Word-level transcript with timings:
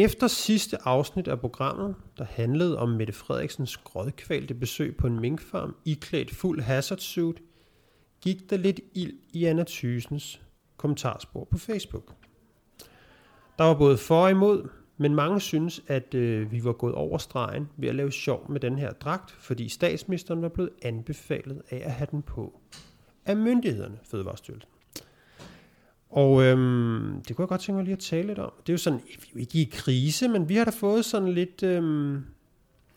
Efter 0.00 0.26
sidste 0.26 0.76
afsnit 0.84 1.28
af 1.28 1.40
programmet, 1.40 1.94
der 2.18 2.24
handlede 2.24 2.78
om 2.78 2.88
Mette 2.88 3.12
Frederiksens 3.12 3.76
grådkvalte 3.76 4.54
besøg 4.54 4.96
på 4.96 5.06
en 5.06 5.20
minkfarm 5.20 5.76
iklædt 5.84 6.34
fuld 6.34 6.60
hazard 6.60 6.98
suit, 6.98 7.42
gik 8.20 8.50
der 8.50 8.56
lidt 8.56 8.80
ild 8.94 9.12
i 9.32 9.44
Anna 9.44 9.64
Thysens 9.68 10.40
kommentarspor 10.76 11.44
på 11.44 11.58
Facebook. 11.58 12.14
Der 13.58 13.64
var 13.64 13.74
både 13.74 13.98
for 13.98 14.22
og 14.22 14.30
imod, 14.30 14.68
men 14.96 15.14
mange 15.14 15.40
synes, 15.40 15.82
at 15.86 16.14
øh, 16.14 16.52
vi 16.52 16.64
var 16.64 16.72
gået 16.72 16.94
over 16.94 17.18
stregen 17.18 17.68
ved 17.76 17.88
at 17.88 17.94
lave 17.94 18.12
sjov 18.12 18.50
med 18.50 18.60
den 18.60 18.78
her 18.78 18.92
dragt, 18.92 19.30
fordi 19.30 19.68
statsministeren 19.68 20.42
var 20.42 20.48
blevet 20.48 20.70
anbefalet 20.82 21.62
af 21.70 21.82
at 21.84 21.92
have 21.92 22.08
den 22.10 22.22
på 22.22 22.60
af 23.26 23.36
myndighederne, 23.36 23.98
Fødevarestyrelsen. 24.04 24.70
Og 26.10 26.42
øhm, 26.42 27.22
det 27.28 27.36
kunne 27.36 27.42
jeg 27.42 27.48
godt 27.48 27.60
tænke 27.60 27.76
mig 27.76 27.84
lige 27.84 27.92
at 27.92 27.98
tale 27.98 28.26
lidt 28.26 28.38
om. 28.38 28.52
Det 28.66 28.68
er 28.68 28.74
jo 28.74 28.78
sådan, 28.78 29.00
vi 29.06 29.12
er 29.12 29.16
jo 29.34 29.40
ikke 29.40 29.58
i 29.58 29.70
krise, 29.72 30.28
men 30.28 30.48
vi 30.48 30.56
har 30.56 30.64
da 30.64 30.70
fået 30.70 31.04
sådan 31.04 31.28
lidt, 31.28 31.62
øhm, 31.62 32.24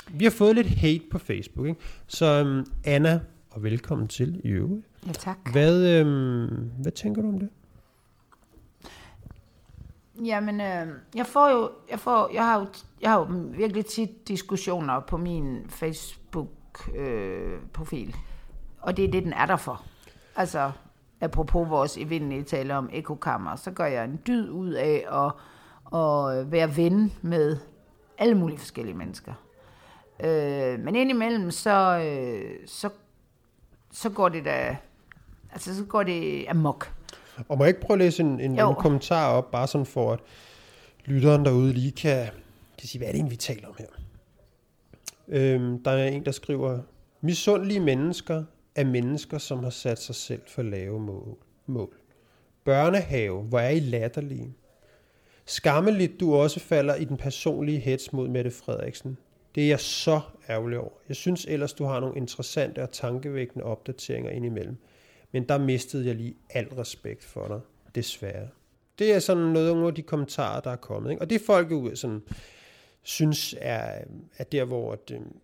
vi 0.10 0.24
har 0.24 0.32
fået 0.32 0.56
lidt 0.56 0.68
hate 0.68 1.04
på 1.12 1.18
Facebook. 1.18 1.68
Ikke? 1.68 1.80
Så 2.08 2.26
øhm, 2.26 2.66
Anna, 2.84 3.20
og 3.52 3.64
velkommen 3.64 4.08
til 4.08 4.42
i 4.44 4.48
øvrigt. 4.48 4.86
Ja, 5.08 5.12
tak. 5.12 5.38
Hvad, 5.52 6.00
øhm, 6.00 6.72
hvad 6.82 6.92
tænker 6.92 7.22
du 7.22 7.28
om 7.28 7.40
det? 7.40 7.50
Jamen, 10.26 10.62
øh, 10.62 10.88
jeg 11.16 11.26
får 11.26 11.50
jo, 11.50 11.72
jeg 11.92 12.00
får, 12.00 12.30
jeg 12.34 12.46
har 12.46 12.60
jo, 12.60 12.68
jeg 13.02 13.12
har 13.12 13.20
jo 13.20 13.28
virkelig 13.58 13.86
tit 13.86 14.28
diskussioner 14.28 15.00
på 15.00 15.18
min 15.18 15.66
Facebook-profil. 15.70 18.08
Øh, 18.08 18.14
og 18.80 18.98
det 18.98 19.06
er 19.06 19.12
det, 19.12 19.24
den 19.24 19.34
er 19.34 19.46
der 19.46 19.58
for. 19.58 19.84
Altså, 20.36 20.72
apropos 21.24 21.70
vores 21.70 21.98
evindelige 21.98 22.44
tale 22.44 22.76
om 22.76 22.90
ekokammer, 22.94 23.56
så 23.56 23.72
gør 23.72 23.86
jeg 23.86 24.04
en 24.06 24.20
dyd 24.28 24.50
ud 24.50 24.72
af 24.72 25.06
at, 25.12 25.32
at 26.00 26.52
være 26.52 26.78
ven 26.78 27.14
med 27.22 27.58
alle 28.18 28.36
mulige 28.36 28.58
forskellige 28.58 28.98
mennesker. 28.98 29.34
Øh, 30.24 30.80
men 30.80 30.96
indimellem, 30.96 31.52
så, 31.52 32.00
øh, 32.00 32.68
så, 32.68 32.90
så 33.92 34.10
går 34.10 34.30
det 34.30 34.46
da, 34.46 34.78
altså 35.52 35.76
så 35.76 35.84
går 35.86 36.04
det 36.04 36.46
amok. 36.50 36.94
Og 37.50 37.58
må 37.58 37.64
jeg 37.64 37.70
ikke 37.70 37.82
prøve 37.82 37.96
at 37.96 38.00
læse 38.00 38.24
en, 38.24 38.40
en, 38.40 38.60
en 38.60 38.76
kommentar 38.76 39.30
op, 39.30 39.52
bare 39.52 39.68
sådan 39.68 39.86
for 39.86 40.14
at 40.14 40.20
lytteren 41.06 41.46
derude 41.46 41.74
lige 41.74 41.92
kan, 41.92 42.26
kan 42.80 42.88
sige, 42.88 43.00
hvad 43.00 43.08
er 43.08 43.12
det 43.12 43.18
egentlig, 43.18 43.32
vi 43.32 43.38
taler 43.38 43.68
om 43.68 43.76
her? 43.78 43.86
Øhm, 45.28 45.84
der 45.84 45.92
er 45.92 46.08
en, 46.08 46.26
der 46.26 46.32
skriver, 46.32 46.80
misundelige 47.22 47.80
mennesker 47.80 48.44
af 48.76 48.86
mennesker, 48.86 49.38
som 49.38 49.64
har 49.64 49.70
sat 49.70 50.02
sig 50.02 50.16
selv 50.16 50.42
for 50.48 50.62
lave 50.62 51.00
mål. 51.00 51.38
mål. 51.66 51.98
Børnehave, 52.64 53.44
hvor 53.44 53.60
er 53.60 53.70
I 53.70 53.80
latterlige? 53.80 54.54
Skammeligt, 55.46 56.20
du 56.20 56.36
også 56.36 56.60
falder 56.60 56.96
i 56.96 57.04
den 57.04 57.18
personlige 57.18 57.80
hets 57.80 58.14
mod 58.14 58.28
Mette 58.28 58.52
Frederiksen. 58.52 59.18
Det 59.56 59.64
er 59.64 59.68
jeg 59.68 59.80
så 59.80 60.22
ærgerlig 60.50 60.80
over. 60.80 60.92
Jeg 61.08 61.16
synes 61.16 61.46
ellers, 61.46 61.74
du 61.74 61.86
har 61.86 62.00
nogle 62.00 62.18
interessante 62.18 62.84
og 62.84 62.92
tankevækkende 62.92 63.66
opdateringer 63.66 64.32
indimellem. 64.32 64.78
Men 65.32 65.44
der 65.50 65.58
mistede 65.58 66.08
jeg 66.08 66.16
lige 66.16 66.36
al 66.50 66.68
respekt 66.68 67.24
for 67.24 67.48
dig, 67.48 67.60
desværre. 67.96 68.48
Det 69.00 69.14
er 69.14 69.20
sådan 69.20 69.44
noget 69.44 69.88
af 69.88 69.96
de 69.96 70.02
kommentarer, 70.02 70.60
der 70.62 70.72
er 70.72 70.76
kommet. 70.76 71.12
Ikke? 71.12 71.22
Og 71.22 71.30
det 71.30 71.42
folk 71.42 71.72
jo 71.72 71.96
sådan, 71.96 72.22
synes 73.02 73.56
er, 73.62 74.04
er 74.38 74.44
der, 74.44 74.66
hvor 74.66 74.94
at, 74.94 75.12
øhm, 75.12 75.36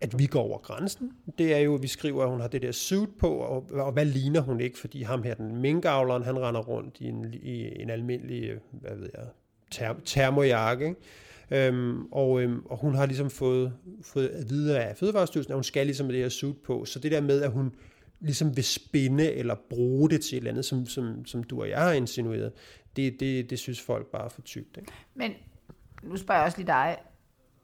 at 0.00 0.18
vi 0.18 0.26
går 0.26 0.40
over 0.40 0.58
grænsen. 0.58 1.12
Det 1.38 1.54
er 1.54 1.58
jo, 1.58 1.74
at 1.74 1.82
vi 1.82 1.86
skriver, 1.86 2.22
at 2.22 2.30
hun 2.30 2.40
har 2.40 2.48
det 2.48 2.62
der 2.62 2.72
suit 2.72 3.08
på, 3.18 3.28
og, 3.28 3.66
og 3.70 3.92
hvad 3.92 4.04
ligner 4.04 4.40
hun 4.40 4.60
ikke? 4.60 4.78
Fordi 4.78 5.02
ham 5.02 5.22
her, 5.22 5.34
den 5.34 5.56
minkavleren, 5.56 6.22
han 6.22 6.38
render 6.38 6.60
rundt 6.60 6.96
i 7.00 7.04
en, 7.04 7.34
i 7.42 7.82
en 7.82 7.90
almindelig, 7.90 8.52
hvad 8.70 8.96
ved 8.96 9.10
jeg, 9.14 9.26
term, 9.70 10.00
termojakke, 10.04 10.86
ikke? 10.88 11.00
Øhm, 11.50 12.06
og, 12.12 12.42
øhm, 12.42 12.62
og 12.66 12.76
hun 12.76 12.94
har 12.94 13.06
ligesom 13.06 13.30
fået, 13.30 13.72
fået 14.02 14.28
at 14.28 14.50
vide 14.50 14.80
af 14.80 14.96
Fødevarestyrelsen, 14.96 15.52
at 15.52 15.56
hun 15.56 15.64
skal 15.64 15.86
ligesom 15.86 16.06
med 16.06 16.14
det 16.14 16.22
her 16.22 16.28
suit 16.28 16.56
på. 16.56 16.84
Så 16.84 16.98
det 16.98 17.12
der 17.12 17.20
med, 17.20 17.42
at 17.42 17.50
hun 17.50 17.74
ligesom 18.20 18.56
vil 18.56 18.64
spinde 18.64 19.32
eller 19.32 19.54
bruge 19.70 20.10
det 20.10 20.20
til 20.20 20.36
et 20.36 20.38
eller 20.38 20.50
andet, 20.50 20.64
som, 20.64 20.86
som, 20.86 21.24
som 21.26 21.42
du 21.42 21.60
og 21.60 21.68
jeg 21.68 21.78
har 21.78 21.92
insinueret, 21.92 22.52
det, 22.96 23.20
det, 23.20 23.50
det 23.50 23.58
synes 23.58 23.80
folk 23.80 24.06
bare 24.06 24.24
er 24.24 24.28
for 24.28 24.42
tygt. 24.42 24.76
Ikke? 24.76 24.92
Men 25.14 25.32
nu 26.02 26.16
spørger 26.16 26.40
jeg 26.40 26.46
også 26.46 26.58
lige 26.58 26.66
dig. 26.66 26.96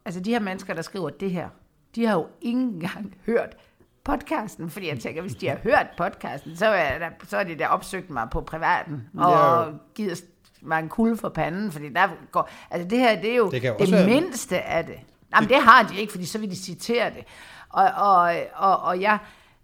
Altså 0.05 0.21
de 0.21 0.31
her 0.31 0.41
mennesker, 0.41 0.75
der 0.75 0.83
skriver 0.83 1.11
det 1.11 1.31
her, 1.31 1.49
de 1.95 2.07
har 2.07 2.15
jo 2.15 2.27
ikke 2.41 2.61
engang 2.61 3.15
hørt 3.27 3.57
podcasten, 4.05 4.71
fordi 4.71 4.89
jeg 4.89 4.99
tænker, 5.01 5.23
hvis 5.23 5.35
de 5.35 5.49
har 5.49 5.57
hørt 5.63 5.87
podcasten, 5.99 6.57
så 6.57 6.67
er, 6.67 6.99
der, 6.99 7.09
så 7.29 7.37
er 7.37 7.45
det 7.45 7.59
der 7.59 7.69
opsøgt 7.69 8.11
mig 8.11 8.29
på 8.31 8.41
privaten, 8.41 9.09
og 9.19 9.67
ja. 9.67 9.73
givet 9.95 10.25
mig 10.63 10.79
en 10.79 10.89
kulde 10.89 11.17
for 11.17 11.29
panden, 11.29 11.73
fordi 11.73 11.89
der 11.89 12.09
går, 12.33 12.51
altså 12.71 12.89
det 12.89 12.99
her, 12.99 13.21
det 13.21 13.31
er 13.31 13.37
jo 13.37 13.51
det, 13.51 13.63
det 13.63 13.93
være... 13.93 14.07
mindste 14.07 14.61
af 14.61 14.85
det. 14.85 14.99
Jamen 15.35 15.49
det 15.49 15.63
har 15.63 15.83
de 15.83 15.97
ikke, 15.97 16.13
fordi 16.13 16.25
så 16.25 16.39
vil 16.39 16.51
de 16.51 16.57
citere 16.57 17.11
det. 17.11 17.25
Og, 17.69 17.85
og, 17.97 18.35
og, 18.55 18.81
og 18.81 19.01
jeg, 19.01 19.19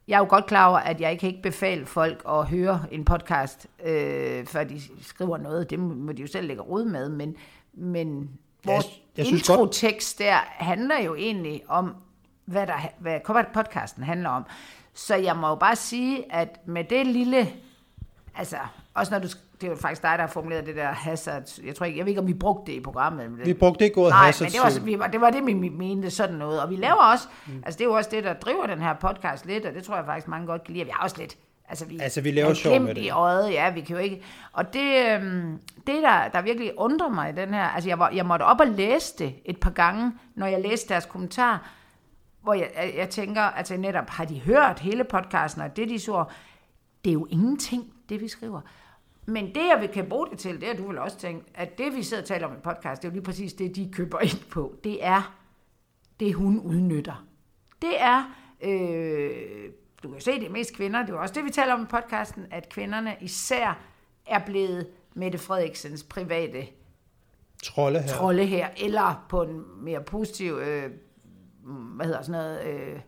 jeg 0.08 0.14
er 0.14 0.18
jo 0.18 0.26
godt 0.28 0.46
klar 0.46 0.68
over, 0.68 0.78
at 0.78 1.00
jeg 1.00 1.10
ikke 1.10 1.20
kan 1.20 1.28
ikke 1.28 1.42
befale 1.42 1.86
folk 1.86 2.22
at 2.28 2.46
høre 2.46 2.82
en 2.90 3.04
podcast, 3.04 3.66
øh, 3.84 4.46
før 4.46 4.64
de 4.64 4.80
skriver 5.02 5.36
noget. 5.38 5.70
Det 5.70 5.78
må 5.78 6.12
de 6.12 6.22
jo 6.22 6.28
selv 6.28 6.46
lægge 6.46 6.62
råd 6.62 6.84
med, 6.84 7.08
men, 7.08 7.36
men 7.74 8.30
vores 8.64 8.86
jeg, 9.16 9.26
jeg 9.26 9.32
introtekst 9.32 10.18
der 10.18 10.34
handler 10.46 11.02
jo 11.02 11.14
egentlig 11.14 11.62
om 11.68 11.94
hvad, 12.50 12.66
der, 12.66 12.78
hvad 12.98 13.20
podcasten 13.54 14.02
handler 14.02 14.28
om. 14.28 14.46
Så 14.94 15.16
jeg 15.16 15.36
må 15.36 15.48
jo 15.48 15.54
bare 15.54 15.76
sige, 15.76 16.34
at 16.34 16.60
med 16.66 16.84
det 16.84 17.06
lille, 17.06 17.48
altså, 18.36 18.56
også 18.94 19.12
når 19.12 19.18
du, 19.18 19.28
det 19.60 19.66
er 19.66 19.70
jo 19.70 19.76
faktisk 19.76 20.02
dig, 20.02 20.10
der 20.10 20.20
har 20.20 20.26
formuleret 20.26 20.66
det 20.66 20.76
der 20.76 20.92
hazard, 20.92 21.60
jeg 21.64 21.74
tror 21.74 21.86
ikke, 21.86 21.98
jeg 21.98 22.06
ved 22.06 22.10
ikke, 22.10 22.20
om 22.20 22.26
vi 22.26 22.34
brugte 22.34 22.72
det 22.72 22.78
i 22.78 22.80
programmet. 22.80 23.46
Vi 23.46 23.54
brugte 23.54 23.84
ikke 23.84 23.98
ordet 23.98 24.10
Nej, 24.10 24.24
hazard. 24.24 24.46
men 24.46 24.52
det 24.52 24.98
var, 24.98 25.06
vi, 25.06 25.12
det 25.12 25.20
var 25.20 25.30
det, 25.30 25.46
vi 25.46 25.68
mente 25.68 26.10
sådan 26.10 26.36
noget. 26.36 26.62
Og 26.62 26.70
vi 26.70 26.76
laver 26.76 27.12
også, 27.12 27.28
mm. 27.46 27.62
altså 27.66 27.78
det 27.78 27.84
er 27.84 27.88
jo 27.88 27.94
også 27.94 28.10
det, 28.12 28.24
der 28.24 28.32
driver 28.32 28.66
den 28.66 28.80
her 28.82 28.94
podcast 28.94 29.46
lidt, 29.46 29.66
og 29.66 29.74
det 29.74 29.84
tror 29.84 29.96
jeg 29.96 30.04
faktisk 30.04 30.28
mange 30.28 30.46
godt 30.46 30.64
kan 30.64 30.74
lide, 30.74 30.84
vi 30.84 30.90
har 30.94 31.04
også 31.04 31.16
lidt 31.18 31.36
Altså, 31.70 31.84
vi, 31.84 31.98
altså, 32.00 32.20
vi 32.20 32.30
laver 32.30 32.54
sjov 32.54 32.80
med 32.80 32.94
det. 32.94 33.02
i 33.02 33.10
øjet, 33.10 33.52
ja, 33.52 33.70
vi 33.70 33.80
kan 33.80 33.96
jo 33.96 34.02
ikke... 34.02 34.22
Og 34.52 34.72
det, 34.72 35.06
øhm, 35.10 35.58
det 35.86 36.02
der, 36.02 36.28
der 36.28 36.42
virkelig 36.42 36.72
undrer 36.76 37.08
mig 37.08 37.30
i 37.30 37.32
den 37.32 37.54
her... 37.54 37.62
Altså, 37.62 37.88
jeg, 37.88 37.98
var, 37.98 38.10
jeg 38.10 38.26
måtte 38.26 38.42
op 38.42 38.60
og 38.60 38.66
læse 38.66 39.14
det 39.18 39.34
et 39.44 39.60
par 39.60 39.70
gange, 39.70 40.12
når 40.34 40.46
jeg 40.46 40.60
læste 40.60 40.88
deres 40.88 41.06
kommentar, 41.06 41.70
hvor 42.50 42.54
jeg, 42.54 42.92
jeg 42.96 43.10
tænker, 43.10 43.42
altså 43.42 43.76
netop, 43.76 44.10
har 44.10 44.24
de 44.24 44.40
hørt 44.40 44.80
hele 44.80 45.04
podcasten, 45.04 45.62
og 45.62 45.76
det 45.76 45.88
de 45.88 45.98
så, 45.98 46.24
det 47.04 47.10
er 47.10 47.14
jo 47.14 47.26
ingenting, 47.30 47.94
det 48.08 48.20
vi 48.20 48.28
skriver. 48.28 48.60
Men 49.26 49.46
det, 49.46 49.56
jeg 49.56 49.78
vil 49.80 49.88
kan 49.88 50.08
bruge 50.08 50.26
det 50.30 50.38
til, 50.38 50.60
det 50.60 50.68
er, 50.68 50.76
du 50.76 50.88
vil 50.88 50.98
også 50.98 51.16
tænke, 51.16 51.44
at 51.54 51.78
det, 51.78 51.96
vi 51.96 52.02
sidder 52.02 52.22
og 52.22 52.28
taler 52.28 52.46
om 52.46 52.52
i 52.52 52.60
podcast, 52.64 53.02
det 53.02 53.08
er 53.08 53.12
jo 53.12 53.14
lige 53.14 53.24
præcis 53.24 53.52
det, 53.52 53.76
de 53.76 53.90
køber 53.92 54.20
ind 54.20 54.50
på. 54.50 54.74
Det 54.84 55.04
er 55.04 55.34
det, 56.20 56.34
hun 56.34 56.60
udnytter. 56.60 57.26
Det 57.82 58.00
er, 58.02 58.34
øh, 58.62 59.70
du 60.02 60.10
kan 60.10 60.20
se, 60.20 60.32
det 60.32 60.46
er 60.46 60.50
mest 60.50 60.76
kvinder, 60.76 61.02
det 61.06 61.10
er 61.10 61.18
også 61.18 61.34
det, 61.34 61.44
vi 61.44 61.50
taler 61.50 61.74
om 61.74 61.82
i 61.82 61.86
podcasten, 61.86 62.46
at 62.50 62.68
kvinderne 62.68 63.16
især 63.20 63.78
er 64.26 64.38
blevet 64.46 64.86
Mette 65.14 65.38
Frederiksens 65.38 66.02
private 66.02 66.66
trolde 67.62 68.00
her, 68.00 68.08
trolde 68.08 68.46
her 68.46 68.68
eller 68.76 69.26
på 69.28 69.42
en 69.42 69.62
mere 69.76 70.00
positiv 70.00 70.52
øh, 70.52 70.90
hvad 71.68 72.06
hedder 72.06 72.22
sådan 72.22 72.40
noget, 72.40 72.66
øh, 72.66 73.00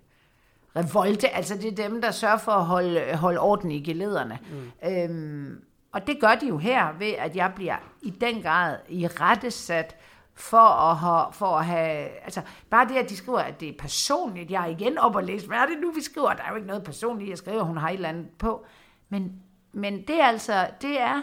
revolte, 0.76 1.28
altså 1.28 1.56
det 1.56 1.78
er 1.78 1.88
dem, 1.88 2.00
der 2.00 2.10
sørger 2.10 2.38
for 2.38 2.52
at 2.52 2.64
holde, 2.64 3.16
holde 3.16 3.40
orden 3.40 3.70
i 3.70 3.80
gelederne. 3.80 4.38
Mm. 4.50 4.90
Øhm, 4.90 5.64
og 5.92 6.06
det 6.06 6.20
gør 6.20 6.34
de 6.34 6.46
jo 6.46 6.58
her, 6.58 6.92
ved 6.98 7.12
at 7.18 7.36
jeg 7.36 7.52
bliver 7.56 7.76
i 8.02 8.10
den 8.10 8.42
grad 8.42 8.76
i 8.88 9.06
rettesat 9.06 9.96
for 10.34 10.90
at, 10.90 10.96
have, 10.96 11.32
for 11.32 11.46
at 11.46 11.64
have, 11.64 12.08
altså 12.24 12.40
bare 12.70 12.88
det, 12.88 12.96
at 12.96 13.10
de 13.10 13.16
skriver, 13.16 13.38
at 13.38 13.60
det 13.60 13.68
er 13.68 13.72
personligt, 13.78 14.50
jeg 14.50 14.62
er 14.62 14.66
igen 14.66 14.98
op 14.98 15.16
og 15.16 15.24
læse, 15.24 15.46
hvad 15.46 15.58
er 15.58 15.66
det 15.66 15.80
nu, 15.80 15.92
vi 15.92 16.02
skriver? 16.02 16.32
Der 16.32 16.42
er 16.42 16.50
jo 16.50 16.56
ikke 16.56 16.68
noget 16.68 16.84
personligt, 16.84 17.30
jeg 17.30 17.38
skriver, 17.38 17.62
hun 17.62 17.76
har 17.76 17.88
et 17.88 17.94
eller 17.94 18.08
andet 18.08 18.26
på. 18.38 18.64
Men, 19.08 19.32
men 19.72 20.06
det 20.06 20.20
er 20.20 20.24
altså, 20.24 20.66
det 20.82 21.00
er, 21.00 21.22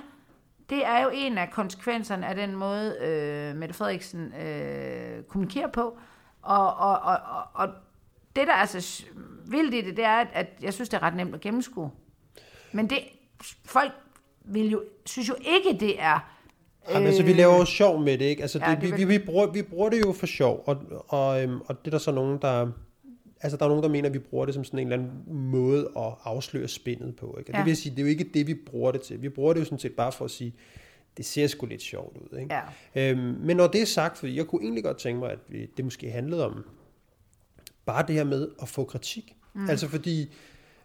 det 0.69 0.85
er 0.85 1.03
jo 1.03 1.09
en 1.13 1.37
af 1.37 1.51
konsekvenserne 1.51 2.27
af 2.27 2.35
den 2.35 2.55
måde, 2.55 2.97
øh, 3.01 3.55
Mette 3.55 3.75
Frederiksen 3.75 4.33
øh, 4.33 5.23
kommunikerer 5.23 5.67
på. 5.67 5.97
Og, 6.49 6.73
og, 6.77 6.99
og, 6.99 7.17
og, 7.25 7.43
og 7.53 7.67
det, 8.35 8.47
der 8.47 8.53
er 8.53 8.65
så 8.65 9.05
vildt 9.47 9.73
i 9.73 9.81
det, 9.81 9.97
det 9.97 10.05
er, 10.05 10.25
at, 10.33 10.47
jeg 10.61 10.73
synes, 10.73 10.89
det 10.89 10.97
er 10.97 11.03
ret 11.03 11.15
nemt 11.15 11.35
at 11.35 11.41
gennemskue. 11.41 11.91
Men 12.71 12.89
det, 12.89 12.99
folk 13.65 13.91
vil 14.45 14.71
jo, 14.71 14.83
synes 15.05 15.29
jo 15.29 15.35
ikke, 15.39 15.79
det 15.79 16.01
er... 16.01 16.35
Jamen, 16.89 17.07
altså, 17.07 17.23
vi 17.23 17.33
laver 17.33 17.57
jo 17.57 17.65
sjov 17.65 18.01
med 18.01 18.17
det, 18.17 18.25
ikke? 18.25 18.41
Altså, 18.41 18.59
ja, 18.59 18.71
det, 18.71 18.81
det 18.81 18.91
vi, 18.91 18.97
vi, 18.97 19.17
vi, 19.17 19.25
bruger, 19.25 19.47
vi 19.47 19.61
bruger 19.61 19.89
det 19.89 19.99
jo 20.05 20.13
for 20.13 20.25
sjov, 20.25 20.63
og, 20.65 20.77
og, 21.07 21.43
øhm, 21.43 21.61
og 21.65 21.79
det 21.79 21.87
er 21.87 21.91
der 21.91 21.97
så 21.97 22.11
nogen, 22.11 22.37
der... 22.41 22.71
Altså, 23.41 23.57
der 23.57 23.65
er 23.65 23.69
nogen, 23.69 23.83
der 23.83 23.89
mener, 23.89 24.09
at 24.09 24.13
vi 24.13 24.19
bruger 24.19 24.45
det 24.45 24.53
som 24.53 24.63
sådan 24.63 24.79
en 24.79 24.91
eller 24.91 24.97
anden 24.97 25.35
måde 25.51 25.91
at 25.97 26.13
afsløre 26.23 26.67
spændet 26.67 27.15
på, 27.15 27.35
ikke? 27.39 27.51
Og 27.51 27.53
ja. 27.53 27.57
det 27.57 27.65
vil 27.65 27.77
sige, 27.77 27.91
det 27.91 27.99
er 27.99 28.03
jo 28.03 28.09
ikke 28.09 28.29
det, 28.33 28.47
vi 28.47 28.53
bruger 28.53 28.91
det 28.91 29.01
til. 29.01 29.21
Vi 29.21 29.29
bruger 29.29 29.53
det 29.53 29.59
jo 29.59 29.65
sådan 29.65 29.79
set 29.79 29.93
bare 29.93 30.11
for 30.11 30.25
at 30.25 30.31
sige, 30.31 30.53
det 31.19 31.27
ser 31.27 31.47
sgu 31.47 31.65
lidt 31.65 31.81
sjovt 31.81 32.17
ud. 32.17 32.37
Ikke? 32.37 32.55
Ja. 32.95 33.11
Øhm, 33.11 33.19
men 33.19 33.57
når 33.57 33.67
det 33.67 33.81
er 33.81 33.85
sagt, 33.85 34.17
fordi 34.17 34.35
jeg 34.35 34.47
kunne 34.47 34.63
egentlig 34.63 34.83
godt 34.83 34.97
tænke 34.97 35.19
mig, 35.19 35.31
at 35.31 35.39
det 35.77 35.85
måske 35.85 36.11
handlede 36.11 36.45
om 36.45 36.63
bare 37.85 38.07
det 38.07 38.15
her 38.15 38.23
med 38.23 38.47
at 38.61 38.69
få 38.69 38.83
kritik. 38.83 39.35
Mm. 39.53 39.69
Altså 39.69 39.87
fordi 39.87 40.33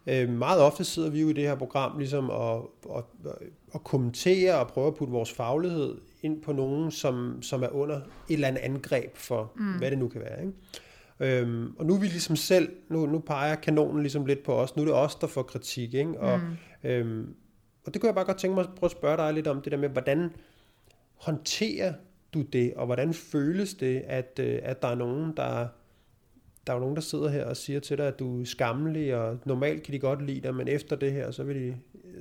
øh, 0.06 0.28
meget 0.28 0.60
ofte 0.60 0.84
sidder 0.84 1.10
vi 1.10 1.20
jo 1.20 1.28
i 1.28 1.32
det 1.32 1.44
her 1.44 1.54
program 1.54 1.98
ligesom 1.98 2.30
og, 2.30 2.74
og, 2.84 3.10
og 3.72 3.84
kommentere 3.84 4.54
og 4.54 4.68
prøve 4.68 4.86
at 4.86 4.94
putte 4.94 5.12
vores 5.12 5.32
faglighed 5.32 5.94
ind 6.22 6.42
på 6.42 6.52
nogen, 6.52 6.90
som, 6.90 7.42
som 7.42 7.62
er 7.62 7.68
under 7.68 7.96
et 7.96 8.02
eller 8.28 8.48
andet 8.48 8.60
angreb 8.60 9.16
for, 9.16 9.52
mm. 9.56 9.78
hvad 9.78 9.90
det 9.90 9.98
nu 9.98 10.08
kan 10.08 10.20
være. 10.20 10.40
Ikke? 10.40 10.52
Øhm, 11.20 11.76
og 11.78 11.86
nu 11.86 11.94
er 11.94 11.98
vi 11.98 12.06
ligesom 12.06 12.36
selv, 12.36 12.68
nu, 12.88 13.06
nu 13.06 13.18
peger 13.18 13.54
kanonen 13.54 14.02
ligesom 14.02 14.26
lidt 14.26 14.42
på 14.42 14.54
os, 14.54 14.76
nu 14.76 14.82
er 14.82 14.86
det 14.86 14.94
os, 14.94 15.14
der 15.14 15.26
får 15.26 15.42
kritik. 15.42 15.94
Ikke? 15.94 16.20
Og, 16.20 16.40
mm. 16.40 16.88
øhm, 16.88 17.34
og 17.86 17.94
det 17.94 18.00
kunne 18.00 18.08
jeg 18.08 18.14
bare 18.14 18.24
godt 18.24 18.38
tænke 18.38 18.54
mig 18.54 18.64
at 18.64 18.70
prøve 18.76 18.88
at 18.88 18.90
spørge 18.90 19.16
dig 19.16 19.34
lidt 19.34 19.46
om, 19.46 19.62
det 19.62 19.72
der 19.72 19.78
med, 19.78 19.88
hvordan 19.88 20.32
håndterer 21.14 21.92
du 22.34 22.42
det, 22.42 22.74
og 22.74 22.86
hvordan 22.86 23.14
føles 23.14 23.74
det, 23.74 24.00
at, 24.06 24.38
øh, 24.42 24.60
at 24.62 24.82
der 24.82 24.88
er 24.88 24.94
nogen, 24.94 25.36
der 25.36 25.68
der 26.66 26.72
er 26.72 26.76
jo 26.76 26.80
nogen, 26.80 26.96
der 26.96 27.02
sidder 27.02 27.28
her 27.28 27.46
og 27.46 27.56
siger 27.56 27.80
til 27.80 27.98
dig, 27.98 28.06
at 28.06 28.18
du 28.18 28.40
er 28.40 28.44
skammelig, 28.44 29.16
og 29.16 29.38
normalt 29.44 29.82
kan 29.82 29.94
de 29.94 29.98
godt 29.98 30.22
lide 30.22 30.40
dig, 30.40 30.54
men 30.54 30.68
efter 30.68 30.96
det 30.96 31.12
her, 31.12 31.30
så 31.30 31.44
vil 31.44 31.56
de, 31.56 31.76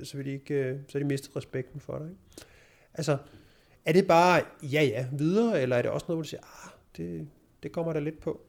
så 0.06 0.18
vil 0.18 0.26
de, 0.26 0.32
ikke, 0.32 0.54
øh, 0.54 0.80
så 0.88 1.00
de 1.00 1.04
miste 1.04 1.30
respekten 1.36 1.80
for 1.80 1.98
dig. 1.98 2.08
Ikke? 2.08 2.20
Altså, 2.94 3.18
er 3.86 3.94
det 3.94 4.08
bare 4.08 4.42
ja 4.62 4.84
ja 4.84 5.06
videre, 5.12 5.62
eller 5.62 5.76
er 5.76 5.82
det 5.82 5.92
også 5.92 6.06
noget, 6.08 6.18
hvor 6.18 6.24
du 6.24 6.30
siger, 6.30 6.42
ah, 6.42 6.72
det, 6.98 7.28
det 7.64 7.72
kommer 7.72 7.94
der 7.94 8.00
lidt 8.00 8.20
på? 8.20 8.42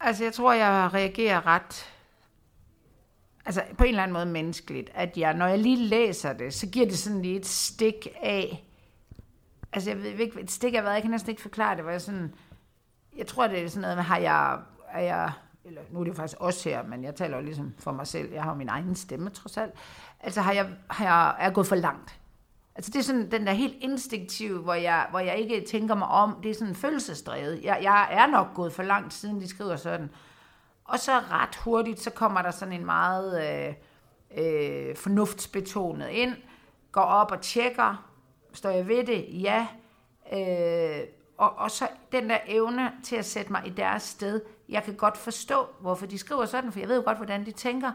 Altså, 0.00 0.24
jeg 0.24 0.32
tror, 0.32 0.52
jeg 0.52 0.90
reagerer 0.94 1.46
ret 1.46 1.93
altså 3.44 3.62
på 3.78 3.84
en 3.84 3.88
eller 3.88 4.02
anden 4.02 4.12
måde 4.12 4.26
menneskeligt, 4.26 4.90
at 4.94 5.16
jeg, 5.16 5.34
når 5.34 5.46
jeg 5.46 5.58
lige 5.58 5.76
læser 5.76 6.32
det, 6.32 6.54
så 6.54 6.66
giver 6.66 6.86
det 6.86 6.98
sådan 6.98 7.22
lige 7.22 7.36
et 7.36 7.46
stik 7.46 8.08
af, 8.22 8.64
altså 9.72 9.90
jeg 9.90 9.98
ved 9.98 10.04
ikke, 10.04 10.40
et 10.40 10.50
stik 10.50 10.74
af 10.74 10.82
hvad, 10.82 10.92
jeg 10.92 11.02
kan 11.02 11.10
næsten 11.10 11.30
ikke 11.30 11.42
forklare 11.42 11.74
det, 11.74 11.82
hvor 11.82 11.90
jeg 11.90 12.00
sådan, 12.00 12.34
jeg 13.16 13.26
tror, 13.26 13.46
det 13.46 13.62
er 13.62 13.68
sådan 13.68 13.80
noget 13.80 13.96
med, 13.96 14.04
har 14.04 14.18
jeg, 14.18 14.60
er 14.88 15.00
jeg, 15.00 15.32
eller 15.64 15.80
nu 15.90 16.00
er 16.00 16.04
det 16.04 16.16
faktisk 16.16 16.40
også 16.40 16.68
her, 16.68 16.82
men 16.82 17.04
jeg 17.04 17.14
taler 17.14 17.36
jo 17.36 17.42
ligesom 17.42 17.74
for 17.78 17.92
mig 17.92 18.06
selv, 18.06 18.32
jeg 18.32 18.42
har 18.42 18.50
jo 18.50 18.56
min 18.56 18.68
egen 18.68 18.94
stemme 18.94 19.30
trods 19.30 19.56
alt, 19.56 19.72
altså 20.20 20.40
har 20.40 20.52
jeg, 20.52 20.68
har 20.90 21.04
jeg, 21.04 21.36
er 21.38 21.44
jeg 21.44 21.54
gået 21.54 21.66
for 21.66 21.76
langt? 21.76 22.20
Altså 22.76 22.90
det 22.90 22.98
er 22.98 23.02
sådan 23.02 23.30
den 23.30 23.46
der 23.46 23.52
helt 23.52 23.76
instinktive, 23.80 24.58
hvor 24.58 24.74
jeg, 24.74 25.06
hvor 25.10 25.18
jeg 25.18 25.38
ikke 25.38 25.66
tænker 25.70 25.94
mig 25.94 26.08
om, 26.08 26.40
det 26.42 26.50
er 26.50 26.54
sådan 26.54 26.74
følelsesdrevet. 26.74 27.60
Jeg, 27.64 27.78
jeg 27.82 28.08
er 28.10 28.26
nok 28.26 28.54
gået 28.54 28.72
for 28.72 28.82
langt, 28.82 29.14
siden 29.14 29.40
de 29.40 29.48
skriver 29.48 29.76
sådan. 29.76 30.10
Og 30.84 30.98
så 30.98 31.12
ret 31.12 31.56
hurtigt, 31.56 32.00
så 32.00 32.10
kommer 32.10 32.42
der 32.42 32.50
sådan 32.50 32.74
en 32.74 32.84
meget 32.86 33.44
øh, 33.44 33.74
øh, 34.38 34.96
fornuftsbetonet 34.96 36.08
ind, 36.08 36.36
går 36.92 37.00
op 37.00 37.30
og 37.30 37.40
tjekker, 37.40 38.10
står 38.52 38.70
jeg 38.70 38.88
ved 38.88 39.04
det? 39.04 39.42
Ja. 39.42 39.66
Øh, 40.32 41.06
og, 41.38 41.54
og 41.58 41.70
så 41.70 41.88
den 42.12 42.30
der 42.30 42.38
evne 42.46 42.92
til 43.04 43.16
at 43.16 43.24
sætte 43.24 43.52
mig 43.52 43.62
i 43.66 43.70
deres 43.70 44.02
sted. 44.02 44.40
Jeg 44.68 44.82
kan 44.82 44.94
godt 44.94 45.16
forstå, 45.16 45.66
hvorfor 45.80 46.06
de 46.06 46.18
skriver 46.18 46.44
sådan, 46.46 46.72
for 46.72 46.80
jeg 46.80 46.88
ved 46.88 46.96
jo 46.96 47.02
godt, 47.04 47.16
hvordan 47.16 47.46
de 47.46 47.52
tænker. 47.52 47.92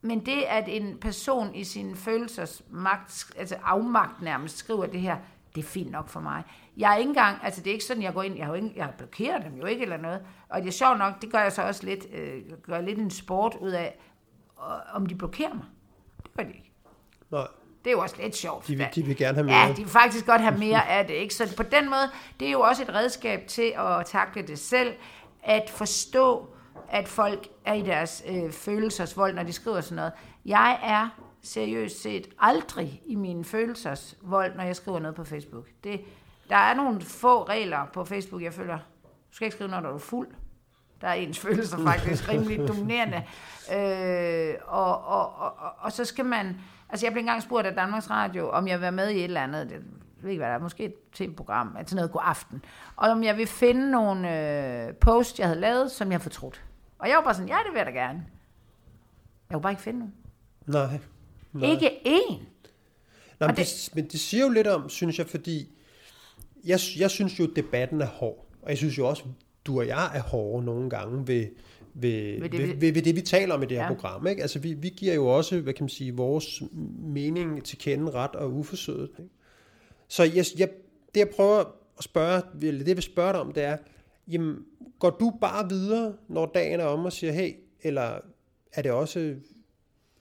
Men 0.00 0.26
det, 0.26 0.42
at 0.42 0.64
en 0.68 0.98
person 0.98 1.54
i 1.54 1.64
sin 1.64 1.96
følelsesmagt, 1.96 3.32
altså 3.36 3.56
afmagt 3.62 4.22
nærmest, 4.22 4.56
skriver 4.56 4.86
det 4.86 5.00
her, 5.00 5.16
det 5.54 5.64
er 5.64 5.68
fint 5.68 5.90
nok 5.90 6.08
for 6.08 6.20
mig. 6.20 6.42
Jeg 6.76 6.92
er 6.92 6.96
ikke 6.96 7.08
engang, 7.08 7.38
altså 7.42 7.60
det 7.60 7.70
er 7.70 7.72
ikke 7.72 7.84
sådan, 7.84 8.02
jeg 8.02 8.14
går 8.14 8.22
ind, 8.22 8.36
jeg 8.36 8.46
har, 8.46 8.54
ikke, 8.54 8.72
jeg 8.76 8.90
blokerer 8.98 9.42
dem 9.42 9.54
jo 9.54 9.66
ikke 9.66 9.82
eller 9.82 9.96
noget. 9.96 10.20
Og 10.48 10.60
det 10.60 10.68
er 10.68 10.72
sjovt 10.72 10.98
nok, 10.98 11.22
det 11.22 11.32
gør 11.32 11.38
jeg 11.38 11.52
så 11.52 11.62
også 11.62 11.86
lidt, 11.86 12.06
øh, 12.12 12.42
gør 12.62 12.80
lidt 12.80 12.98
en 12.98 13.10
sport 13.10 13.54
ud 13.60 13.70
af, 13.70 13.98
om 14.92 15.06
de 15.06 15.14
blokerer 15.14 15.54
mig. 15.54 15.64
Det 16.22 16.30
gør 16.36 16.42
de 16.42 16.52
ikke. 16.52 16.72
Nej. 17.30 17.46
Det 17.84 17.90
er 17.90 17.92
jo 17.92 18.00
også 18.00 18.16
lidt 18.22 18.36
sjovt. 18.36 18.66
De 18.66 18.76
vil, 18.76 18.88
de 18.94 19.02
vil 19.02 19.16
gerne 19.16 19.34
have 19.34 19.46
mere. 19.46 19.56
Ja, 19.56 19.68
de 19.68 19.76
vil 19.76 19.88
faktisk 19.88 20.26
godt 20.26 20.40
have 20.40 20.58
mere 20.58 20.88
af 20.88 21.06
det. 21.06 21.14
Ikke? 21.14 21.34
Så 21.34 21.56
på 21.56 21.62
den 21.62 21.90
måde, 21.90 22.10
det 22.40 22.48
er 22.48 22.52
jo 22.52 22.60
også 22.60 22.82
et 22.82 22.94
redskab 22.94 23.46
til 23.46 23.74
at 23.78 24.06
takle 24.06 24.42
det 24.42 24.58
selv, 24.58 24.94
at 25.42 25.70
forstå, 25.70 26.48
at 26.88 27.08
folk 27.08 27.48
er 27.64 27.74
i 27.74 27.82
deres 27.82 28.22
øh, 28.28 28.52
følelsesvold, 28.52 29.34
når 29.34 29.42
de 29.42 29.52
skriver 29.52 29.80
sådan 29.80 29.96
noget. 29.96 30.12
Jeg 30.44 30.78
er 30.82 31.08
seriøst 31.48 32.02
set 32.02 32.28
aldrig 32.38 33.02
i 33.06 33.14
min 33.14 33.44
følelsesvold, 33.44 34.54
når 34.54 34.62
jeg 34.62 34.76
skriver 34.76 34.98
noget 34.98 35.14
på 35.14 35.24
Facebook. 35.24 35.66
Det, 35.84 36.00
der 36.48 36.56
er 36.56 36.74
nogle 36.74 37.00
få 37.00 37.42
regler 37.42 37.86
på 37.92 38.04
Facebook, 38.04 38.42
jeg 38.42 38.54
føler, 38.54 38.78
du 39.02 39.34
skal 39.34 39.44
ikke 39.44 39.54
skrive, 39.54 39.70
når 39.70 39.80
du 39.80 39.88
er 39.88 39.98
fuld. 39.98 40.28
Der 41.00 41.08
er 41.08 41.14
ens 41.14 41.38
følelser 41.38 41.78
faktisk 41.78 42.28
rimelig 42.32 42.68
dominerende. 42.68 43.24
Øh, 43.74 44.54
og, 44.66 45.04
og, 45.04 45.36
og, 45.36 45.58
og, 45.58 45.72
og 45.78 45.92
så 45.92 46.04
skal 46.04 46.24
man 46.24 46.56
Altså, 46.90 47.06
jeg 47.06 47.12
blev 47.12 47.20
engang 47.20 47.42
spurgt 47.42 47.66
af 47.66 47.74
Danmarks 47.74 48.10
Radio, 48.10 48.50
om 48.50 48.68
jeg 48.68 48.78
vil 48.78 48.82
være 48.82 48.92
med 48.92 49.10
i 49.10 49.18
et 49.18 49.24
eller 49.24 49.42
andet, 49.42 49.70
det, 49.70 49.74
jeg 49.74 49.82
ved 50.22 50.30
ikke 50.30 50.40
hvad 50.40 50.48
der 50.48 50.54
er, 50.54 50.58
måske 50.58 50.84
et 50.84 50.94
tv-program, 51.12 51.76
altså 51.78 51.96
noget 51.96 52.12
god 52.12 52.20
aften, 52.24 52.64
og 52.96 53.08
om 53.08 53.22
jeg 53.22 53.36
vil 53.36 53.46
finde 53.46 53.90
nogle 53.90 54.40
øh, 54.86 54.94
posts, 54.94 55.38
jeg 55.38 55.46
havde 55.48 55.60
lavet, 55.60 55.90
som 55.90 56.12
jeg 56.12 56.20
fortrudt. 56.20 56.64
Og 56.98 57.08
jeg 57.08 57.16
var 57.16 57.22
bare 57.22 57.34
sådan, 57.34 57.48
ja, 57.48 57.56
det 57.66 57.72
vil 57.72 57.78
jeg 57.78 57.86
da 57.86 57.90
gerne. 57.90 58.26
Jeg 59.48 59.54
kunne 59.54 59.62
bare 59.62 59.72
ikke 59.72 59.82
finde 59.82 59.98
nogen. 59.98 60.14
Nej. 60.66 61.00
Nej. 61.52 61.70
Ikke 61.70 61.90
én. 62.06 62.34
Nej, 63.40 63.48
men 63.48 63.56
det, 63.56 63.66
det, 63.66 63.90
men 63.94 64.04
det 64.04 64.20
siger 64.20 64.44
jo 64.44 64.50
lidt 64.50 64.66
om, 64.66 64.88
synes 64.88 65.18
jeg, 65.18 65.26
fordi 65.26 65.68
jeg, 66.64 66.80
jeg 66.98 67.10
synes 67.10 67.38
jo, 67.38 67.44
at 67.44 67.50
debatten 67.56 68.00
er 68.00 68.06
hård. 68.06 68.46
Og 68.62 68.70
jeg 68.70 68.78
synes 68.78 68.98
jo 68.98 69.08
også, 69.08 69.24
du 69.64 69.78
og 69.78 69.86
jeg 69.86 70.10
er 70.16 70.22
hårde 70.22 70.64
nogle 70.64 70.90
gange 70.90 71.28
ved, 71.28 71.46
ved, 71.94 72.40
ved, 72.40 72.50
det, 72.50 72.60
ved, 72.60 72.74
ved, 72.76 72.92
ved 72.92 73.02
det, 73.02 73.16
vi 73.16 73.20
taler 73.20 73.54
om 73.54 73.62
i 73.62 73.66
det 73.66 73.76
her 73.76 73.84
ja. 73.84 73.94
program. 73.94 74.26
Ikke? 74.26 74.42
Altså, 74.42 74.58
vi, 74.58 74.72
vi 74.72 74.88
giver 74.88 75.14
jo 75.14 75.26
også, 75.26 75.60
hvad 75.60 75.72
kan 75.72 75.84
man 75.84 75.88
sige, 75.88 76.16
vores 76.16 76.62
mening 76.98 77.64
til 77.64 77.78
kende 77.78 78.10
ret 78.10 78.30
og 78.30 78.52
uforsøget. 78.52 79.10
Ikke? 79.18 79.30
Så 80.08 80.22
jeg, 80.22 80.44
jeg, 80.58 80.68
det, 81.14 81.20
jeg 81.20 81.28
prøver 81.28 81.64
at 81.98 82.04
spørge, 82.04 82.42
eller 82.62 82.78
det, 82.78 82.88
jeg 82.88 82.96
vil 82.96 83.02
spørge 83.02 83.32
dig 83.32 83.40
om, 83.40 83.52
det 83.52 83.62
er, 83.62 83.76
jamen, 84.28 84.64
går 84.98 85.10
du 85.10 85.32
bare 85.40 85.68
videre, 85.68 86.14
når 86.28 86.46
dagen 86.46 86.80
er 86.80 86.84
om 86.84 87.04
og 87.04 87.12
siger, 87.12 87.32
hey, 87.32 87.52
eller 87.82 88.18
er 88.72 88.82
det 88.82 88.92
også, 88.92 89.34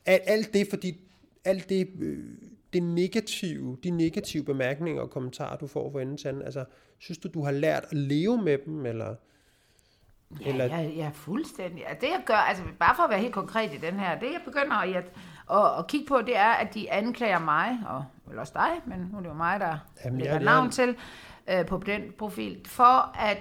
alt, 0.06 0.23
alt 0.25 0.53
det, 0.53 0.68
fordi 0.69 1.06
alt 1.45 1.69
det, 1.69 1.87
øh, 1.99 2.25
det 2.73 2.83
negative, 2.83 3.77
de 3.83 3.89
negative 3.89 4.43
bemærkninger 4.43 5.01
og 5.01 5.09
kommentarer, 5.09 5.57
du 5.57 5.67
får 5.67 5.91
for 5.91 5.99
enden 5.99 6.17
til 6.17 6.27
anden, 6.27 6.43
altså, 6.43 6.65
synes 6.97 7.17
du, 7.17 7.29
du 7.33 7.43
har 7.43 7.51
lært 7.51 7.83
at 7.91 7.97
leve 7.97 8.41
med 8.41 8.57
dem, 8.65 8.85
eller 8.85 9.15
Ja, 10.41 10.49
Eller... 10.49 10.65
jeg, 10.65 10.93
jeg 10.97 11.11
fuldstændig. 11.13 11.83
Ja, 11.89 11.93
det 11.93 12.07
jeg 12.07 12.21
gør, 12.25 12.35
altså 12.35 12.63
bare 12.79 12.95
for 12.95 13.03
at 13.03 13.09
være 13.09 13.19
helt 13.19 13.33
konkret 13.33 13.73
i 13.73 13.77
den 13.77 13.99
her, 13.99 14.19
det 14.19 14.25
jeg 14.25 14.41
begynder 14.45 14.75
at, 14.75 14.89
at, 14.89 15.05
at, 15.51 15.79
at 15.79 15.87
kigge 15.87 16.07
på, 16.07 16.21
det 16.21 16.37
er, 16.37 16.49
at 16.49 16.73
de 16.73 16.91
anklager 16.91 17.39
mig, 17.39 17.79
og 17.87 18.05
vel 18.25 18.39
også 18.39 18.53
dig, 18.55 18.69
men 18.85 18.99
nu 19.11 19.17
er 19.17 19.21
det 19.21 19.29
jo 19.29 19.33
mig, 19.33 19.59
der 19.59 19.77
Jamen, 20.05 20.19
lægger 20.19 20.33
ja, 20.33 20.43
navn 20.43 20.65
ja. 20.65 20.71
til 20.71 20.95
øh, 21.49 21.65
på 21.65 21.81
den 21.85 22.01
profil, 22.17 22.61
for 22.65 23.17
at, 23.19 23.37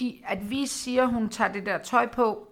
de, 0.00 0.18
at 0.26 0.50
vi 0.50 0.66
siger, 0.66 1.06
hun 1.06 1.28
tager 1.28 1.52
det 1.52 1.66
der 1.66 1.78
tøj 1.78 2.06
på, 2.06 2.47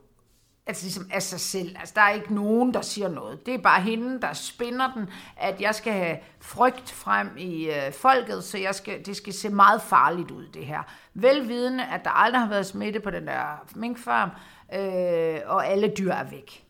altså 0.66 0.84
ligesom 0.84 1.10
af 1.12 1.22
sig 1.22 1.40
selv. 1.40 1.76
Altså, 1.78 1.92
der 1.96 2.02
er 2.02 2.10
ikke 2.10 2.34
nogen, 2.34 2.74
der 2.74 2.80
siger 2.80 3.08
noget. 3.08 3.46
Det 3.46 3.54
er 3.54 3.58
bare 3.58 3.80
hende, 3.80 4.20
der 4.20 4.32
spinder 4.32 4.92
den, 4.92 5.08
at 5.36 5.60
jeg 5.60 5.74
skal 5.74 5.92
have 5.92 6.18
frygt 6.40 6.90
frem 6.90 7.30
i 7.36 7.70
øh, 7.70 7.92
folket, 7.92 8.44
så 8.44 8.58
jeg 8.58 8.74
skal, 8.74 9.06
det 9.06 9.16
skal 9.16 9.32
se 9.32 9.48
meget 9.48 9.82
farligt 9.82 10.30
ud, 10.30 10.46
det 10.54 10.66
her. 10.66 10.82
Velvidende, 11.14 11.84
at 11.84 12.04
der 12.04 12.10
aldrig 12.10 12.40
har 12.40 12.48
været 12.48 12.66
smitte 12.66 13.00
på 13.00 13.10
den 13.10 13.26
der 13.26 13.66
minkfarm, 13.74 14.30
øh, 14.74 15.40
og 15.46 15.66
alle 15.66 15.92
dyr 15.98 16.12
er 16.12 16.24
væk. 16.24 16.64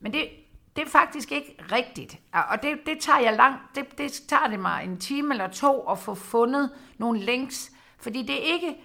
Men 0.00 0.12
det, 0.12 0.28
det 0.76 0.84
er 0.84 0.88
faktisk 0.88 1.32
ikke 1.32 1.56
rigtigt. 1.72 2.18
Og 2.50 2.62
det, 2.62 2.78
det 2.86 2.98
tager 3.00 3.18
jeg 3.18 3.36
langt, 3.36 3.60
det, 3.74 3.98
det 3.98 4.12
tager 4.28 4.46
det 4.50 4.60
mig 4.60 4.84
en 4.84 4.96
time 5.00 5.34
eller 5.34 5.48
to 5.48 5.80
at 5.90 5.98
få 5.98 6.14
fundet 6.14 6.70
nogle 6.98 7.20
links, 7.20 7.72
fordi 8.00 8.22
det 8.22 8.34
er 8.34 8.52
ikke 8.54 8.76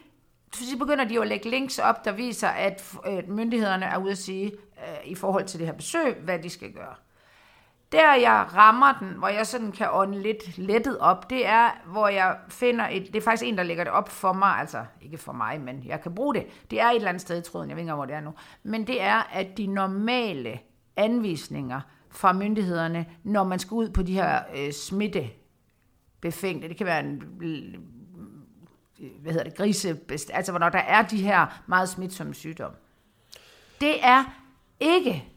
så 0.55 0.77
begynder 0.77 1.05
de 1.05 1.13
jo 1.13 1.21
at 1.21 1.27
lægge 1.27 1.49
links 1.49 1.79
op, 1.79 2.05
der 2.05 2.11
viser, 2.11 2.47
at 2.47 2.83
myndighederne 3.27 3.85
er 3.85 3.97
ude 3.97 4.11
at 4.11 4.17
sige, 4.17 4.51
øh, 4.77 5.11
i 5.11 5.15
forhold 5.15 5.45
til 5.45 5.59
det 5.59 5.67
her 5.67 5.73
besøg, 5.73 6.15
hvad 6.15 6.39
de 6.39 6.49
skal 6.49 6.71
gøre. 6.71 6.95
Der 7.91 8.13
jeg 8.13 8.45
rammer 8.55 8.93
den, 8.99 9.09
hvor 9.17 9.27
jeg 9.27 9.47
sådan 9.47 9.71
kan 9.71 9.87
ånde 9.91 10.21
lidt 10.21 10.57
lettet 10.57 10.99
op, 10.99 11.29
det 11.29 11.47
er, 11.47 11.69
hvor 11.85 12.07
jeg 12.07 12.37
finder 12.49 12.87
et, 12.87 13.07
det 13.07 13.15
er 13.15 13.21
faktisk 13.21 13.47
en, 13.47 13.57
der 13.57 13.63
lægger 13.63 13.83
det 13.83 13.93
op 13.93 14.09
for 14.09 14.33
mig, 14.33 14.49
altså 14.49 14.85
ikke 15.01 15.17
for 15.17 15.33
mig, 15.33 15.61
men 15.61 15.83
jeg 15.85 16.01
kan 16.01 16.15
bruge 16.15 16.33
det. 16.33 16.45
Det 16.71 16.81
er 16.81 16.89
et 16.89 16.95
eller 16.95 17.09
andet 17.09 17.21
sted 17.21 17.39
i 17.39 17.41
tråden, 17.41 17.69
jeg 17.69 17.77
ved 17.77 17.83
ikke, 17.83 17.93
hvor 17.93 18.05
det 18.05 18.15
er 18.15 18.21
nu. 18.21 18.33
Men 18.63 18.87
det 18.87 19.01
er, 19.01 19.29
at 19.33 19.57
de 19.57 19.67
normale 19.67 20.59
anvisninger 20.95 21.81
fra 22.09 22.33
myndighederne, 22.33 23.05
når 23.23 23.43
man 23.43 23.59
skal 23.59 23.75
ud 23.75 23.89
på 23.89 24.03
de 24.03 24.13
her 24.13 24.41
øh, 24.55 24.71
smittebefængte, 24.71 26.69
det 26.69 26.77
kan 26.77 26.85
være 26.85 26.99
en 26.99 27.23
hvad 29.21 29.31
hedder 29.31 29.49
det, 29.49 29.57
grise, 29.57 29.99
altså 30.33 30.51
hvornår 30.51 30.69
der 30.69 30.79
er 30.79 31.01
de 31.01 31.17
her 31.17 31.61
meget 31.67 31.89
smitsomme 31.89 32.33
sygdomme. 32.33 32.77
Det 33.81 34.05
er 34.05 34.23
ikke 34.79 35.33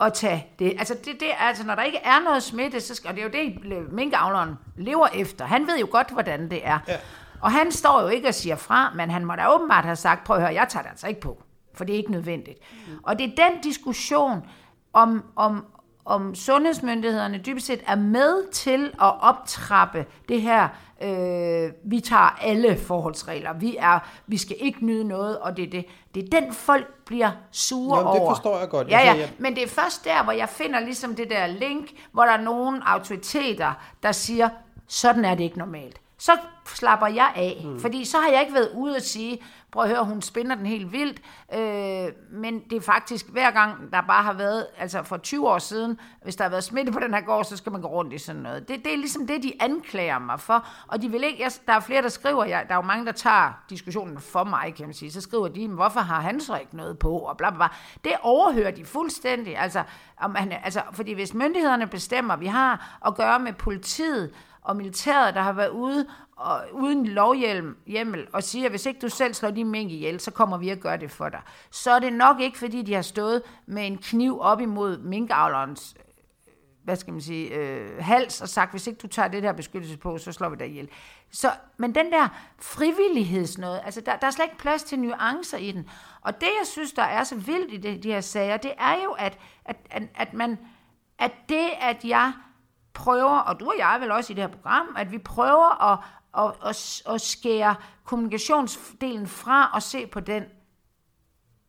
at 0.00 0.12
tage 0.12 0.46
det. 0.58 0.74
Altså, 0.78 0.94
det, 1.04 1.20
det, 1.20 1.28
altså 1.38 1.66
når 1.66 1.74
der 1.74 1.82
ikke 1.82 1.98
er 1.98 2.20
noget 2.20 2.42
smitte, 2.42 2.80
så 2.80 2.94
skal, 2.94 3.10
og 3.10 3.16
det 3.16 3.22
er 3.22 3.40
jo 3.40 3.54
det, 3.72 3.92
minkavleren 3.92 4.54
lever 4.76 5.06
efter. 5.06 5.44
Han 5.44 5.66
ved 5.66 5.78
jo 5.78 5.88
godt, 5.90 6.10
hvordan 6.10 6.50
det 6.50 6.66
er. 6.66 6.78
Ja. 6.88 6.96
Og 7.40 7.52
han 7.52 7.72
står 7.72 8.02
jo 8.02 8.08
ikke 8.08 8.28
og 8.28 8.34
siger 8.34 8.56
fra, 8.56 8.92
men 8.94 9.10
han 9.10 9.24
må 9.24 9.34
da 9.34 9.48
åbenbart 9.48 9.84
have 9.84 9.96
sagt, 9.96 10.24
prøv 10.24 10.36
at 10.36 10.42
høre, 10.42 10.54
jeg 10.54 10.66
tager 10.68 10.82
det 10.82 10.90
altså 10.90 11.06
ikke 11.06 11.20
på, 11.20 11.42
for 11.74 11.84
det 11.84 11.92
er 11.92 11.96
ikke 11.96 12.10
nødvendigt. 12.10 12.58
Mm. 12.88 12.98
Og 13.02 13.18
det 13.18 13.24
er 13.24 13.48
den 13.48 13.60
diskussion 13.62 14.48
om, 14.92 15.24
om, 15.36 15.66
om 16.04 16.34
sundhedsmyndighederne 16.34 17.38
dybest 17.38 17.66
set 17.66 17.82
er 17.86 17.94
med 17.96 18.50
til 18.52 18.84
at 18.84 19.20
optrappe 19.20 20.06
det 20.28 20.42
her, 20.42 20.68
øh, 21.04 21.72
vi 21.84 22.00
tager 22.00 22.38
alle 22.42 22.78
forholdsregler, 22.78 23.52
vi, 23.52 23.76
er, 23.78 23.98
vi 24.26 24.36
skal 24.36 24.56
ikke 24.60 24.86
nyde 24.86 25.04
noget, 25.04 25.38
og 25.38 25.56
det 25.56 25.64
er 25.66 25.70
det. 25.70 25.84
Det 26.14 26.24
er 26.34 26.40
den, 26.40 26.52
folk 26.52 26.86
bliver 27.06 27.30
sure 27.52 28.02
Nå, 28.02 28.08
over. 28.08 28.18
det 28.18 28.28
forstår 28.36 28.58
jeg 28.58 28.68
godt. 28.68 28.88
Ja, 28.88 28.98
Jeg 28.98 29.14
ja, 29.16 29.20
jeg- 29.20 29.30
men 29.38 29.54
det 29.54 29.62
er 29.62 29.68
først 29.68 30.04
der, 30.04 30.22
hvor 30.22 30.32
jeg 30.32 30.48
finder 30.48 30.80
ligesom 30.80 31.14
det 31.16 31.30
der 31.30 31.46
link, 31.46 31.90
hvor 32.12 32.22
der 32.24 32.32
er 32.32 32.40
nogle 32.42 32.88
autoriteter, 32.88 33.72
der 34.02 34.12
siger, 34.12 34.48
sådan 34.88 35.24
er 35.24 35.34
det 35.34 35.44
ikke 35.44 35.58
normalt. 35.58 36.00
Så 36.18 36.32
slapper 36.66 37.06
jeg 37.06 37.32
af, 37.36 37.62
mm. 37.64 37.80
fordi 37.80 38.04
så 38.04 38.16
har 38.18 38.28
jeg 38.32 38.40
ikke 38.40 38.54
været 38.54 38.70
ude 38.74 38.96
og 38.96 39.02
sige, 39.02 39.38
prøv 39.74 39.84
at 39.84 39.88
høre, 39.90 40.04
hun 40.04 40.22
spinder 40.22 40.56
den 40.56 40.66
helt 40.66 40.92
vildt, 40.92 41.20
øh, 41.54 42.12
men 42.40 42.60
det 42.70 42.76
er 42.76 42.80
faktisk 42.80 43.28
hver 43.28 43.50
gang, 43.50 43.92
der 43.92 44.00
bare 44.00 44.22
har 44.22 44.32
været, 44.32 44.66
altså 44.78 45.02
for 45.02 45.16
20 45.16 45.48
år 45.48 45.58
siden, 45.58 45.98
hvis 46.22 46.36
der 46.36 46.44
har 46.44 46.48
været 46.50 46.64
smitte 46.64 46.92
på 46.92 46.98
den 46.98 47.14
her 47.14 47.20
gård, 47.20 47.44
så 47.44 47.56
skal 47.56 47.72
man 47.72 47.80
gå 47.80 47.88
rundt 47.88 48.12
i 48.12 48.18
sådan 48.18 48.42
noget. 48.42 48.68
Det, 48.68 48.84
det 48.84 48.92
er 48.92 48.96
ligesom 48.96 49.26
det, 49.26 49.42
de 49.42 49.52
anklager 49.60 50.18
mig 50.18 50.40
for, 50.40 50.66
og 50.86 51.02
de 51.02 51.08
vil 51.10 51.24
ikke, 51.24 51.42
jeg, 51.42 51.50
der 51.66 51.72
er 51.72 51.80
flere, 51.80 52.02
der 52.02 52.08
skriver, 52.08 52.44
jeg, 52.44 52.64
der 52.68 52.74
er 52.74 52.78
jo 52.78 52.82
mange, 52.82 53.06
der 53.06 53.12
tager 53.12 53.62
diskussionen 53.70 54.18
for 54.20 54.44
mig, 54.44 54.74
kan 54.76 54.86
man 54.86 54.94
sige, 54.94 55.12
så 55.12 55.20
skriver 55.20 55.48
de, 55.48 55.68
"Men 55.68 55.76
hvorfor 55.76 56.00
har 56.00 56.20
han 56.20 56.40
så 56.40 56.56
ikke 56.56 56.76
noget 56.76 56.98
på, 56.98 57.18
og 57.18 57.36
bla 57.36 57.50
bla 57.50 57.56
bla. 57.56 57.68
Det 58.04 58.12
overhører 58.22 58.70
de 58.70 58.84
fuldstændig, 58.84 59.58
altså, 59.58 59.82
om 60.16 60.34
han, 60.34 60.52
altså 60.64 60.82
fordi 60.92 61.12
hvis 61.12 61.34
myndighederne 61.34 61.86
bestemmer, 61.86 62.36
vi 62.36 62.46
har 62.46 62.98
at 63.06 63.14
gøre 63.14 63.38
med 63.38 63.52
politiet, 63.52 64.34
og 64.64 64.76
militæret, 64.76 65.34
der 65.34 65.40
har 65.40 65.52
været 65.52 65.68
ude 65.68 66.06
og, 66.36 66.60
uden 66.72 67.06
lovhjelm 67.06 67.76
hjemmel, 67.86 68.26
og 68.32 68.42
siger, 68.42 68.68
hvis 68.68 68.86
ikke 68.86 69.00
du 69.00 69.08
selv 69.08 69.34
slår 69.34 69.50
de 69.50 69.64
mink 69.64 69.90
ihjel, 69.90 70.20
så 70.20 70.30
kommer 70.30 70.58
vi 70.58 70.68
at 70.68 70.80
gøre 70.80 70.96
det 70.96 71.10
for 71.10 71.28
dig. 71.28 71.40
Så 71.70 71.90
er 71.90 71.98
det 71.98 72.12
nok 72.12 72.40
ikke, 72.40 72.58
fordi 72.58 72.82
de 72.82 72.94
har 72.94 73.02
stået 73.02 73.42
med 73.66 73.86
en 73.86 73.98
kniv 73.98 74.40
op 74.40 74.60
imod 74.60 74.98
minkavlerens 74.98 75.94
øh, 75.98 76.04
hvad 76.84 76.96
skal 76.96 77.12
man 77.12 77.22
sige, 77.22 77.54
øh, 77.54 78.02
hals 78.02 78.40
og 78.40 78.48
sagt, 78.48 78.70
hvis 78.70 78.86
ikke 78.86 78.98
du 78.98 79.06
tager 79.06 79.28
det 79.28 79.42
der 79.42 79.52
beskyttelse 79.52 79.98
på, 79.98 80.18
så 80.18 80.32
slår 80.32 80.48
vi 80.48 80.56
dig 80.56 80.68
ihjel. 80.68 80.88
Så, 81.30 81.50
men 81.76 81.94
den 81.94 82.12
der 82.12 82.28
frivillighedsnåde, 82.58 83.80
altså 83.80 84.00
der, 84.00 84.16
der 84.16 84.26
er 84.26 84.30
slet 84.30 84.44
ikke 84.44 84.58
plads 84.58 84.82
til 84.82 84.98
nuancer 84.98 85.58
i 85.58 85.72
den. 85.72 85.88
Og 86.20 86.40
det, 86.40 86.48
jeg 86.60 86.66
synes, 86.66 86.92
der 86.92 87.02
er 87.02 87.24
så 87.24 87.36
vildt 87.36 87.72
i 87.72 87.76
de, 87.76 88.02
de 88.02 88.12
her 88.12 88.20
sager, 88.20 88.56
det 88.56 88.72
er 88.78 88.94
jo, 89.04 89.10
at, 89.10 89.38
at, 89.64 89.76
at, 89.90 90.02
at, 90.14 90.34
man, 90.34 90.58
at 91.18 91.32
det, 91.48 91.68
at 91.80 92.04
jeg 92.04 92.32
prøver, 92.94 93.38
og 93.38 93.60
du 93.60 93.66
og 93.66 93.74
jeg 93.78 93.98
vel 94.00 94.10
også 94.10 94.32
i 94.32 94.36
det 94.36 94.44
her 94.44 94.50
program, 94.50 94.86
at 94.96 95.12
vi 95.12 95.18
prøver 95.18 95.92
at, 95.92 95.98
at, 96.38 96.68
at, 96.68 97.02
at 97.14 97.20
skære 97.20 97.74
kommunikationsdelen 98.04 99.26
fra 99.26 99.70
og 99.74 99.82
se 99.82 100.06
på 100.06 100.20
den, 100.20 100.44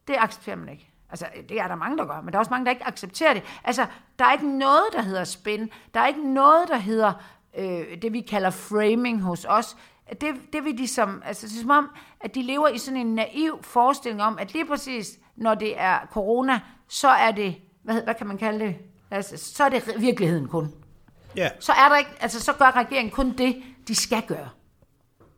det 0.08 0.16
accepterer 0.20 0.56
man 0.56 0.70
ikke. 0.70 0.92
Altså, 1.10 1.26
det 1.50 1.60
er 1.60 1.68
der 1.68 1.76
mange, 1.76 1.98
der 1.98 2.06
gør, 2.06 2.22
men 2.22 2.34
der 2.34 2.38
er 2.38 2.40
også 2.40 2.52
mange, 2.52 2.66
der 2.66 2.72
ikke 2.72 2.88
accepterer 2.88 3.34
det. 3.34 3.44
Altså, 3.64 3.86
der 4.20 4.26
er 4.26 4.32
ikke 4.32 4.58
noget, 4.58 4.86
der 4.94 5.02
hedder 5.02 5.24
spin. 5.24 5.70
Der 5.94 6.00
er 6.00 6.08
ikke 6.08 6.34
noget, 6.34 6.68
der 6.68 6.78
hedder 6.78 7.14
øh, 7.58 8.02
det, 8.02 8.14
vi 8.14 8.22
kalder 8.22 8.50
framing 8.50 9.22
hos 9.22 9.46
os. 9.50 9.78
Det, 10.22 10.36
det 10.54 10.64
vil 10.64 10.78
de 10.78 10.88
som, 10.88 11.22
altså, 11.26 11.48
det 11.48 11.56
er 11.56 11.62
som 11.62 11.70
om, 11.70 11.90
at 12.20 12.36
de 12.36 12.42
lever 12.42 12.68
i 12.68 12.78
sådan 12.78 13.00
en 13.00 13.16
naiv 13.16 13.64
forestilling 13.64 14.24
om, 14.24 14.38
at 14.40 14.54
lige 14.54 14.66
præcis, 14.66 15.20
når 15.36 15.56
det 15.56 15.80
er 15.80 16.00
corona, 16.12 16.60
så 16.88 17.10
er 17.10 17.32
det, 17.32 17.56
hvad, 17.84 18.04
hvad 18.04 18.16
kan 18.16 18.28
man 18.28 18.38
kalde 18.38 18.66
det? 18.66 18.76
Altså, 19.12 19.54
så 19.56 19.64
er 19.64 19.70
det 19.70 19.94
virkeligheden 19.98 20.48
kun. 20.48 20.85
Ja, 21.38 21.50
Så 21.60 21.72
er 21.72 21.90
der 21.90 21.98
ikke, 21.98 22.12
altså, 22.20 22.40
så 22.40 22.54
gør 22.54 22.72
regeringen 22.76 23.12
kun 23.12 23.38
det, 23.38 23.56
de 23.88 23.96
skal 23.96 24.22
gøre. 24.28 24.50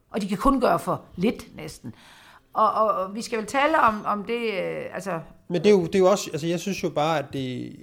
Og 0.09 0.21
de 0.21 0.27
kan 0.27 0.37
kun 0.37 0.61
gøre 0.61 0.79
for 0.79 1.05
lidt 1.15 1.55
næsten. 1.55 1.95
Og, 2.53 2.71
og, 2.71 2.87
og 2.87 3.15
vi 3.15 3.21
skal 3.21 3.37
vel 3.37 3.47
tale 3.47 3.79
om, 3.79 4.05
om 4.05 4.23
det, 4.23 4.53
øh, 4.53 4.85
altså, 4.93 5.19
men 5.47 5.63
det 5.63 5.67
er, 5.67 5.71
jo, 5.71 5.85
det 5.85 5.95
er 5.95 5.99
jo 5.99 6.11
også, 6.11 6.29
altså 6.33 6.47
jeg 6.47 6.59
synes 6.59 6.83
jo 6.83 6.89
bare, 6.89 7.19
at 7.19 7.25
det, 7.33 7.75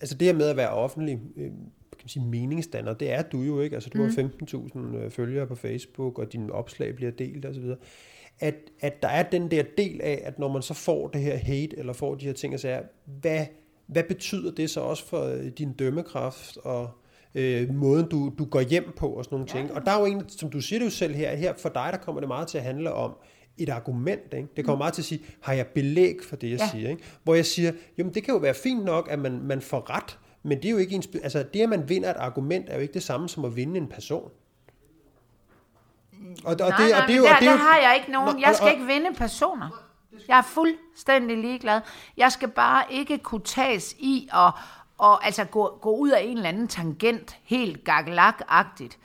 altså 0.00 0.14
det 0.14 0.26
her 0.26 0.34
med 0.34 0.48
at 0.48 0.56
være 0.56 0.70
offentlig, 0.70 1.20
øh, 1.36 1.44
kan 1.44 2.02
man 2.02 2.08
sige, 2.08 2.26
meningsdanner, 2.26 2.94
det 2.94 3.12
er 3.12 3.22
du 3.22 3.40
jo 3.40 3.60
ikke. 3.60 3.76
Altså 3.76 3.90
du 3.90 3.98
mm. 3.98 4.04
har 4.04 4.90
15.000 4.92 4.96
øh, 4.96 5.10
følgere 5.10 5.46
på 5.46 5.54
Facebook, 5.54 6.18
og 6.18 6.32
dine 6.32 6.52
opslag 6.52 6.94
bliver 6.94 7.10
delt 7.10 7.46
osv. 7.46 7.64
At, 8.40 8.54
at 8.80 9.02
der 9.02 9.08
er 9.08 9.22
den 9.22 9.50
der 9.50 9.62
del 9.78 10.00
af, 10.00 10.22
at 10.24 10.38
når 10.38 10.52
man 10.52 10.62
så 10.62 10.74
får 10.74 11.08
det 11.08 11.20
her 11.20 11.36
hate, 11.36 11.78
eller 11.78 11.92
får 11.92 12.14
de 12.14 12.24
her 12.24 12.32
ting, 12.32 12.54
og 12.54 12.60
siger, 12.60 12.82
hvad, 13.04 13.46
hvad 13.86 14.02
betyder 14.02 14.50
det 14.50 14.70
så 14.70 14.80
også 14.80 15.06
for 15.06 15.24
øh, 15.24 15.46
din 15.46 15.72
dømmekraft, 15.72 16.56
og 16.56 16.90
øh, 17.36 17.74
måden 17.74 18.08
du, 18.08 18.32
du 18.38 18.44
går 18.44 18.60
hjem 18.60 18.92
på, 18.96 19.08
og 19.08 19.24
sådan 19.24 19.34
nogle 19.36 19.46
ja. 19.54 19.58
ting. 19.60 19.72
Og 19.72 19.86
der 19.86 19.90
er 19.92 19.98
jo 20.00 20.04
en, 20.06 20.28
som 20.28 20.50
du 20.50 20.60
siger 20.60 20.78
det 20.78 20.86
jo 20.86 20.90
selv 20.90 21.14
her, 21.14 21.30
at 21.30 21.38
her 21.38 21.54
for 21.58 21.68
dig, 21.68 21.88
der 21.92 21.98
kommer 21.98 22.20
det 22.20 22.28
meget 22.28 22.48
til 22.48 22.58
at 22.58 22.64
handle 22.64 22.92
om, 22.92 23.12
et 23.58 23.68
argument. 23.68 24.34
Ikke? 24.34 24.48
Det 24.56 24.64
kommer 24.64 24.78
meget 24.78 24.94
til 24.94 25.02
at 25.02 25.06
sige, 25.06 25.20
har 25.42 25.52
jeg 25.52 25.66
belæg 25.66 26.16
for 26.28 26.36
det, 26.36 26.50
jeg 26.50 26.58
Ja. 26.58 26.68
siger? 26.70 26.90
Ikke? 26.90 27.02
Hvor 27.24 27.34
jeg 27.34 27.46
siger, 27.46 27.72
jamen 27.98 28.14
det 28.14 28.24
kan 28.24 28.34
jo 28.34 28.38
være 28.40 28.54
fint 28.54 28.84
nok, 28.84 29.08
at 29.10 29.18
man, 29.18 29.40
man 29.42 29.60
får 29.60 29.90
ret, 29.90 30.18
men 30.42 30.58
det 30.58 30.64
er 30.64 30.70
jo 30.70 30.76
ikke 30.76 30.94
ens, 30.94 31.08
altså 31.22 31.44
det, 31.54 31.60
at 31.60 31.68
man 31.68 31.88
vinder 31.88 32.10
et 32.10 32.16
argument, 32.16 32.68
er 32.68 32.74
jo 32.74 32.80
ikke 32.80 32.94
det 32.94 33.02
samme 33.02 33.28
som 33.28 33.44
at 33.44 33.56
vinde 33.56 33.76
en 33.78 33.86
person. 33.88 34.30
Og, 36.44 36.50
og 36.50 36.56
nej, 36.58 36.68
det, 36.78 36.90
nej, 36.90 37.00
og 37.02 37.08
det 37.08 37.16
jo, 37.16 37.22
der, 37.22 37.34
og 37.34 37.40
det 37.40 37.48
er 37.48 37.52
der 37.52 37.58
har 37.58 37.78
jeg 37.78 37.96
ikke 38.00 38.12
nogen. 38.12 38.34
Nå, 38.34 38.40
Jeg 38.40 38.48
og- 38.48 38.54
skal 38.54 38.66
og- 38.66 38.72
ikke 38.72 38.86
vinde 38.86 39.14
personer. 39.16 39.82
Jeg 40.28 40.38
er 40.38 40.42
fuldstændig 40.42 41.38
ligeglad. 41.38 41.80
Jeg 42.16 42.32
skal 42.32 42.48
bare 42.48 42.84
ikke 42.90 43.18
kunne 43.18 43.40
tages 43.44 43.92
i 43.98 44.28
og, 44.32 44.50
og 44.98 45.24
altså 45.24 45.44
gå, 45.44 45.78
gå 45.80 45.96
ud 45.96 46.10
af 46.10 46.20
en 46.22 46.36
eller 46.36 46.48
anden 46.48 46.68
tangent, 46.68 47.38
helt 47.42 47.84
gakkelak-agtigt. 47.84 48.98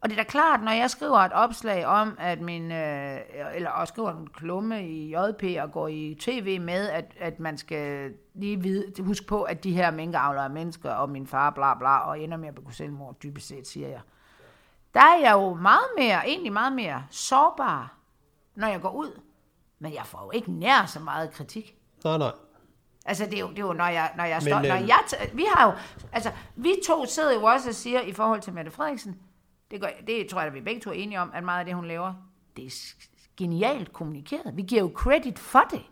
Og 0.00 0.10
det 0.10 0.18
er 0.18 0.22
da 0.22 0.28
klart, 0.28 0.62
når 0.62 0.72
jeg 0.72 0.90
skriver 0.90 1.18
et 1.18 1.32
opslag 1.32 1.86
om, 1.86 2.16
at 2.18 2.40
min, 2.40 2.72
øh, 2.72 3.20
eller 3.54 3.70
og 3.70 3.88
skriver 3.88 4.10
en 4.10 4.26
klumme 4.26 4.88
i 4.88 5.14
JP 5.16 5.44
og 5.60 5.72
går 5.72 5.88
i 5.88 6.16
tv 6.20 6.60
med, 6.60 6.88
at, 6.88 7.14
at 7.20 7.40
man 7.40 7.58
skal 7.58 8.12
lige 8.34 8.60
vide, 8.60 9.02
huske 9.02 9.26
på, 9.26 9.42
at 9.42 9.64
de 9.64 9.72
her 9.72 9.90
minkavlere 9.90 10.44
er 10.44 10.48
mennesker, 10.48 10.90
og 10.90 11.10
min 11.10 11.26
far 11.26 11.50
bla 11.50 11.74
bla, 11.74 11.98
og 11.98 12.20
ender 12.20 12.36
med 12.36 12.48
at 12.48 12.54
begå 12.54 12.70
selvmord, 12.70 13.16
dybest 13.22 13.48
set, 13.48 13.66
siger 13.66 13.88
jeg. 13.88 14.00
Der 14.94 15.00
er 15.00 15.18
jeg 15.22 15.32
jo 15.32 15.54
meget 15.54 15.88
mere, 15.98 16.28
egentlig 16.28 16.52
meget 16.52 16.72
mere 16.72 17.04
sårbar, 17.10 17.94
når 18.54 18.68
jeg 18.68 18.80
går 18.80 18.90
ud. 18.90 19.20
Men 19.78 19.94
jeg 19.94 20.06
får 20.06 20.24
jo 20.24 20.30
ikke 20.30 20.52
nær 20.52 20.86
så 20.86 21.00
meget 21.00 21.30
kritik. 21.30 21.76
nej, 22.04 22.18
nej. 22.18 22.32
Altså, 23.04 23.24
det 23.24 23.34
er 23.34 23.40
jo, 23.40 23.48
det 23.50 23.58
er 23.58 23.62
jo 23.62 23.72
når 23.72 23.86
jeg, 23.86 24.12
når 24.16 24.24
jeg 24.24 24.36
Men, 24.42 24.48
står... 24.48 24.62
Når 24.62 24.76
øhm, 24.76 24.88
jeg 24.88 25.30
vi 25.34 25.44
har 25.54 25.66
jo... 25.66 25.72
Altså, 26.12 26.32
vi 26.56 26.74
to 26.86 27.06
sidder 27.06 27.32
jo 27.32 27.42
også 27.42 27.68
og 27.68 27.74
siger, 27.74 28.00
i 28.00 28.12
forhold 28.12 28.40
til 28.40 28.52
Mette 28.52 28.70
Frederiksen, 28.70 29.16
det, 29.70 29.80
gør, 29.80 29.88
det 30.06 30.28
tror 30.28 30.40
jeg, 30.40 30.48
at 30.48 30.54
vi 30.54 30.60
begge 30.60 30.80
to 30.80 30.90
er 30.90 30.94
enige 30.94 31.20
om, 31.20 31.30
at 31.34 31.44
meget 31.44 31.58
af 31.58 31.64
det, 31.64 31.74
hun 31.74 31.86
laver, 31.86 32.14
det 32.56 32.66
er 32.66 32.94
genialt 33.36 33.92
kommunikeret. 33.92 34.56
Vi 34.56 34.62
giver 34.62 34.80
jo 34.80 34.92
credit 34.94 35.38
for 35.38 35.62
det. 35.70 35.82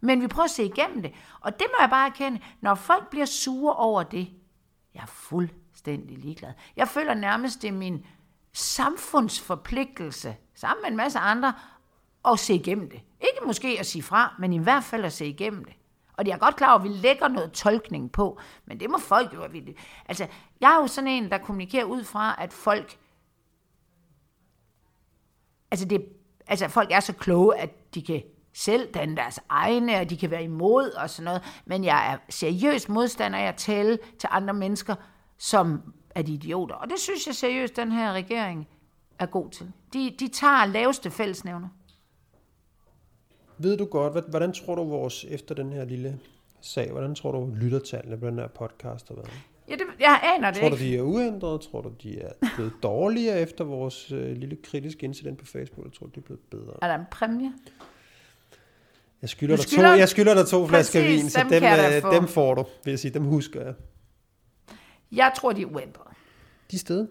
Men 0.00 0.22
vi 0.22 0.26
prøver 0.26 0.44
at 0.44 0.50
se 0.50 0.64
igennem 0.64 1.02
det. 1.02 1.12
Og 1.40 1.52
det 1.52 1.66
må 1.70 1.76
jeg 1.80 1.90
bare 1.90 2.08
erkende, 2.08 2.40
når 2.60 2.74
folk 2.74 3.10
bliver 3.10 3.26
sure 3.26 3.74
over 3.74 4.02
det, 4.02 4.28
jeg 4.94 5.02
er 5.02 5.06
fuldstændig 5.06 6.18
ligeglad. 6.18 6.52
Jeg 6.76 6.88
føler 6.88 7.14
nærmest, 7.14 7.62
det 7.62 7.68
er 7.68 7.72
min 7.72 8.06
samfundsforpligtelse, 8.52 10.36
sammen 10.54 10.82
med 10.82 10.90
en 10.90 10.96
masse 10.96 11.18
andre, 11.18 11.52
at 12.28 12.38
se 12.38 12.54
igennem 12.54 12.90
det. 12.90 13.00
Ikke 13.20 13.46
måske 13.46 13.76
at 13.80 13.86
sige 13.86 14.02
fra, 14.02 14.34
men 14.38 14.52
i 14.52 14.58
hvert 14.58 14.84
fald 14.84 15.04
at 15.04 15.12
se 15.12 15.26
igennem 15.26 15.64
det. 15.64 15.74
Og 16.18 16.24
det 16.24 16.32
er 16.32 16.38
godt 16.38 16.56
klar 16.56 16.68
over, 16.68 16.78
at 16.78 16.84
vi 16.84 16.88
lægger 16.88 17.28
noget 17.28 17.52
tolkning 17.52 18.12
på, 18.12 18.40
men 18.66 18.80
det 18.80 18.90
må 18.90 18.98
folk 18.98 19.34
jo 19.34 19.46
vide. 19.52 19.74
Altså, 20.06 20.26
jeg 20.60 20.72
er 20.72 20.80
jo 20.80 20.86
sådan 20.86 21.08
en, 21.08 21.30
der 21.30 21.38
kommunikerer 21.38 21.84
ud 21.84 22.04
fra, 22.04 22.36
at 22.38 22.52
folk... 22.52 22.98
Altså, 25.70 25.86
det, 25.86 26.06
altså, 26.46 26.68
folk 26.68 26.88
er 26.92 27.00
så 27.00 27.12
kloge, 27.12 27.56
at 27.56 27.94
de 27.94 28.02
kan 28.02 28.22
selv 28.52 28.92
danne 28.94 29.16
deres 29.16 29.40
egne, 29.48 29.96
og 29.96 30.10
de 30.10 30.16
kan 30.16 30.30
være 30.30 30.44
imod 30.44 30.90
og 30.90 31.10
sådan 31.10 31.24
noget. 31.24 31.42
Men 31.66 31.84
jeg 31.84 32.12
er 32.12 32.18
seriøst 32.28 32.88
modstander 32.88 33.38
af 33.38 33.48
at 33.48 33.56
tale 33.56 33.98
til 34.18 34.28
andre 34.32 34.54
mennesker, 34.54 34.94
som 35.38 35.94
er 36.10 36.22
de 36.22 36.32
idioter. 36.32 36.74
Og 36.74 36.90
det 36.90 36.98
synes 36.98 37.26
jeg 37.26 37.34
seriøst, 37.34 37.76
den 37.76 37.92
her 37.92 38.12
regering 38.12 38.68
er 39.18 39.26
god 39.26 39.50
til. 39.50 39.72
De, 39.92 40.16
de 40.20 40.28
tager 40.28 40.64
laveste 40.64 41.10
fællesnævner. 41.10 41.68
Ved 43.58 43.76
du 43.76 43.84
godt, 43.84 44.28
hvordan 44.30 44.52
tror 44.52 44.74
du 44.74 44.84
vores, 44.84 45.24
efter 45.24 45.54
den 45.54 45.72
her 45.72 45.84
lille 45.84 46.18
sag, 46.60 46.90
hvordan 46.90 47.14
tror 47.14 47.32
du 47.32 47.52
lyttertallene 47.56 48.18
på 48.18 48.26
den 48.26 48.38
her 48.38 48.48
podcast 48.48 49.08
har 49.08 49.14
været? 49.14 49.30
Ja, 49.68 49.72
det, 49.74 49.82
jeg 50.00 50.20
aner 50.36 50.50
det 50.50 50.60
Tror 50.60 50.68
du, 50.68 50.74
ikke. 50.74 50.86
de 50.86 50.96
er 50.96 51.02
uændrede? 51.02 51.58
Tror 51.58 51.80
du, 51.80 51.92
de 52.02 52.20
er 52.20 52.32
blevet 52.56 52.72
dårligere 52.82 53.40
efter 53.40 53.64
vores 53.64 54.12
øh, 54.12 54.36
lille 54.36 54.56
kritiske 54.56 55.04
incident 55.04 55.38
på 55.38 55.44
Facebook? 55.46 55.78
Eller 55.84 55.90
tror 55.98 56.06
du, 56.06 56.12
de 56.14 56.20
er 56.20 56.24
blevet 56.24 56.40
bedre? 56.50 56.74
Er 56.82 56.88
der 56.88 56.94
en 56.94 57.04
præmie? 57.10 57.52
Jeg 59.22 59.30
skylder, 59.30 59.56
Du 59.56 59.62
dig, 59.62 59.70
skylder- 59.70 59.92
to, 59.92 59.98
jeg 59.98 60.08
skylder 60.08 60.34
dig 60.34 60.46
to 60.46 60.66
flasker 60.66 61.02
vin, 61.02 61.30
så 61.30 61.38
dem 61.40 61.48
dem, 61.48 61.62
øh, 61.64 62.02
få. 62.02 62.14
dem 62.14 62.28
får 62.28 62.54
du, 62.54 62.64
vil 62.84 62.90
jeg 62.92 62.98
sige. 62.98 63.14
Dem 63.14 63.24
husker 63.24 63.62
jeg. 63.64 63.74
Jeg 65.12 65.32
tror, 65.36 65.52
de 65.52 65.62
er 65.62 65.66
uændrede. 65.66 66.08
De 66.70 66.76
er 66.76 66.80
stedet. 66.80 67.08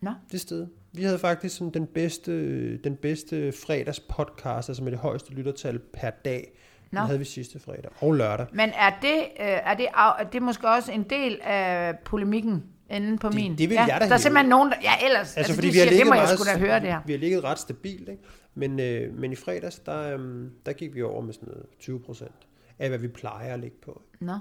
Nå. 0.00 0.10
Det 0.28 0.34
er 0.34 0.38
stedet. 0.38 0.68
Vi 0.92 1.02
havde 1.02 1.18
faktisk 1.18 1.56
sådan 1.56 1.70
den 1.74 1.86
bedste, 1.86 2.76
den 2.76 2.96
bedste 2.96 3.52
fredags 3.52 4.00
podcast, 4.00 4.68
altså 4.68 4.82
med 4.84 4.92
det 4.92 5.00
højeste 5.00 5.32
lyttertal 5.32 5.78
per 5.78 6.10
dag. 6.10 6.52
Nå. 6.92 6.98
Den 7.00 7.06
havde 7.06 7.18
vi 7.18 7.24
sidste 7.24 7.58
fredag 7.60 7.90
og 8.00 8.12
lørdag. 8.14 8.46
Men 8.52 8.70
er 8.70 8.90
det, 9.02 9.16
øh, 9.40 9.46
er, 9.46 9.74
det, 9.74 9.86
er 9.96 10.28
det 10.32 10.42
måske 10.42 10.68
også 10.68 10.92
en 10.92 11.02
del 11.02 11.38
af 11.42 11.98
polemikken 12.04 12.64
inde 12.90 13.18
på 13.18 13.28
Det- 13.28 13.34
min? 13.36 13.58
det 13.58 13.68
vil 13.68 13.74
ja, 13.74 13.84
jeg 13.84 14.00
da 14.00 14.06
Der 14.06 14.12
er 14.14 14.18
simpelthen 14.18 14.48
nogen, 14.48 14.70
der... 14.70 14.76
Ja, 14.82 15.04
ellers... 15.06 15.20
Altså, 15.20 15.38
altså 15.38 15.54
fordi 15.54 15.66
de 15.66 15.72
vi 15.72 15.78
siger, 15.78 15.90
det 15.90 16.06
må 16.06 16.14
jeg 16.14 16.22
meget, 16.22 16.38
sgu 16.38 16.44
da 16.54 16.58
høre, 16.58 16.80
det 16.80 16.88
her. 16.88 17.00
Vi 17.06 17.12
har 17.12 17.18
ligget 17.18 17.44
ret 17.44 17.58
stabilt, 17.58 18.08
ikke? 18.08 18.22
Men, 18.54 18.80
øh, 18.80 19.14
men 19.14 19.32
i 19.32 19.34
fredags, 19.36 19.78
der, 19.78 20.18
øh, 20.18 20.44
der 20.66 20.72
gik 20.72 20.94
vi 20.94 21.02
over 21.02 21.20
med 21.22 21.32
sådan 21.32 21.48
noget 21.48 21.66
20 21.80 22.00
procent 22.00 22.34
af, 22.78 22.88
hvad 22.88 22.98
vi 22.98 23.08
plejer 23.08 23.54
at 23.54 23.60
ligge 23.60 23.76
på. 23.84 24.02
Nå. 24.20 24.32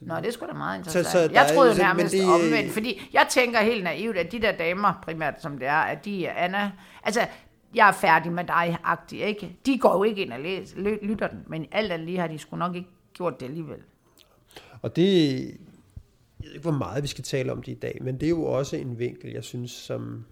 Nå, 0.00 0.14
det 0.22 0.32
skulle 0.32 0.52
da 0.52 0.58
meget 0.58 0.78
interessant. 0.78 1.06
Så, 1.06 1.12
så 1.12 1.32
jeg 1.32 1.50
troede 1.54 1.70
jo 1.70 1.78
nærmest 1.78 2.12
det, 2.12 2.24
omvendt, 2.24 2.72
fordi 2.72 3.10
jeg 3.12 3.26
tænker 3.30 3.60
helt 3.60 3.84
naivt, 3.84 4.16
at 4.16 4.32
de 4.32 4.40
der 4.40 4.52
damer, 4.52 5.00
primært 5.02 5.42
som 5.42 5.58
det 5.58 5.68
er, 5.68 5.80
at 5.80 6.04
de 6.04 6.26
er 6.26 6.32
Anna, 6.32 6.72
altså 7.02 7.20
jeg 7.74 7.88
er 7.88 7.92
færdig 7.92 8.32
med 8.32 8.44
dig-agtig, 8.44 9.20
ikke? 9.20 9.56
De 9.66 9.78
går 9.78 9.96
jo 9.96 10.02
ikke 10.02 10.22
ind 10.22 10.32
og 10.32 10.40
læser, 10.40 10.76
lytter 11.02 11.28
den, 11.28 11.44
men 11.46 11.66
alt 11.72 11.92
andet 11.92 12.06
lige 12.06 12.18
har 12.18 12.26
de 12.26 12.38
sgu 12.38 12.56
nok 12.56 12.76
ikke 12.76 12.88
gjort 13.14 13.40
det 13.40 13.46
alligevel. 13.46 13.78
Og 14.82 14.96
det, 14.96 15.36
jeg 16.40 16.46
ved 16.46 16.52
ikke, 16.52 16.62
hvor 16.62 16.70
meget 16.70 17.02
vi 17.02 17.08
skal 17.08 17.24
tale 17.24 17.52
om 17.52 17.62
det 17.62 17.72
i 17.72 17.78
dag, 17.78 17.98
men 18.00 18.14
det 18.20 18.26
er 18.26 18.30
jo 18.30 18.44
også 18.44 18.76
en 18.76 18.98
vinkel, 18.98 19.32
jeg 19.32 19.44
synes, 19.44 19.70
som, 19.70 20.24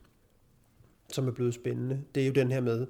som 1.13 1.29
er 1.29 1.33
blevet 1.33 1.55
spændende. 1.55 2.03
Det 2.15 2.23
er 2.23 2.27
jo 2.27 2.33
den 2.33 2.53
her 2.53 2.61
med, 2.61 2.87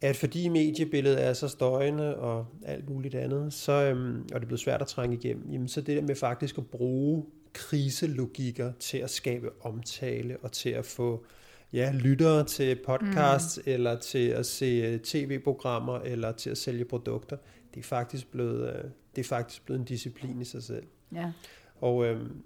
at 0.00 0.16
fordi 0.16 0.48
mediebilledet 0.48 1.24
er 1.24 1.32
så 1.32 1.48
støjende 1.48 2.16
og 2.16 2.46
alt 2.64 2.88
muligt 2.88 3.14
andet, 3.14 3.52
så, 3.52 3.72
øhm, 3.72 4.22
og 4.22 4.28
det 4.28 4.42
er 4.42 4.46
blevet 4.46 4.60
svært 4.60 4.82
at 4.82 4.86
trænge 4.86 5.16
igennem, 5.16 5.50
jamen, 5.50 5.68
så 5.68 5.80
det 5.80 5.96
der 5.96 6.02
med 6.02 6.14
faktisk 6.14 6.58
at 6.58 6.66
bruge 6.66 7.24
kriselogikker 7.52 8.72
til 8.80 8.98
at 8.98 9.10
skabe 9.10 9.50
omtale 9.60 10.36
og 10.42 10.52
til 10.52 10.70
at 10.70 10.86
få 10.86 11.24
ja, 11.72 11.92
lyttere 11.94 12.44
til 12.44 12.78
podcasts 12.86 13.60
mm. 13.66 13.72
eller 13.72 13.98
til 13.98 14.28
at 14.28 14.46
se 14.46 14.66
øh, 14.66 15.00
tv-programmer 15.00 15.98
eller 15.98 16.32
til 16.32 16.50
at 16.50 16.58
sælge 16.58 16.84
produkter, 16.84 17.36
det 17.74 17.80
er 17.80 17.84
faktisk 17.84 18.30
blevet, 18.30 18.68
øh, 18.68 18.84
det 19.16 19.24
er 19.24 19.28
faktisk 19.28 19.64
blevet 19.64 19.80
en 19.80 19.84
disciplin 19.84 20.40
i 20.40 20.44
sig 20.44 20.62
selv. 20.62 20.86
Ja. 21.14 21.32
Og, 21.80 22.06
øhm, 22.06 22.42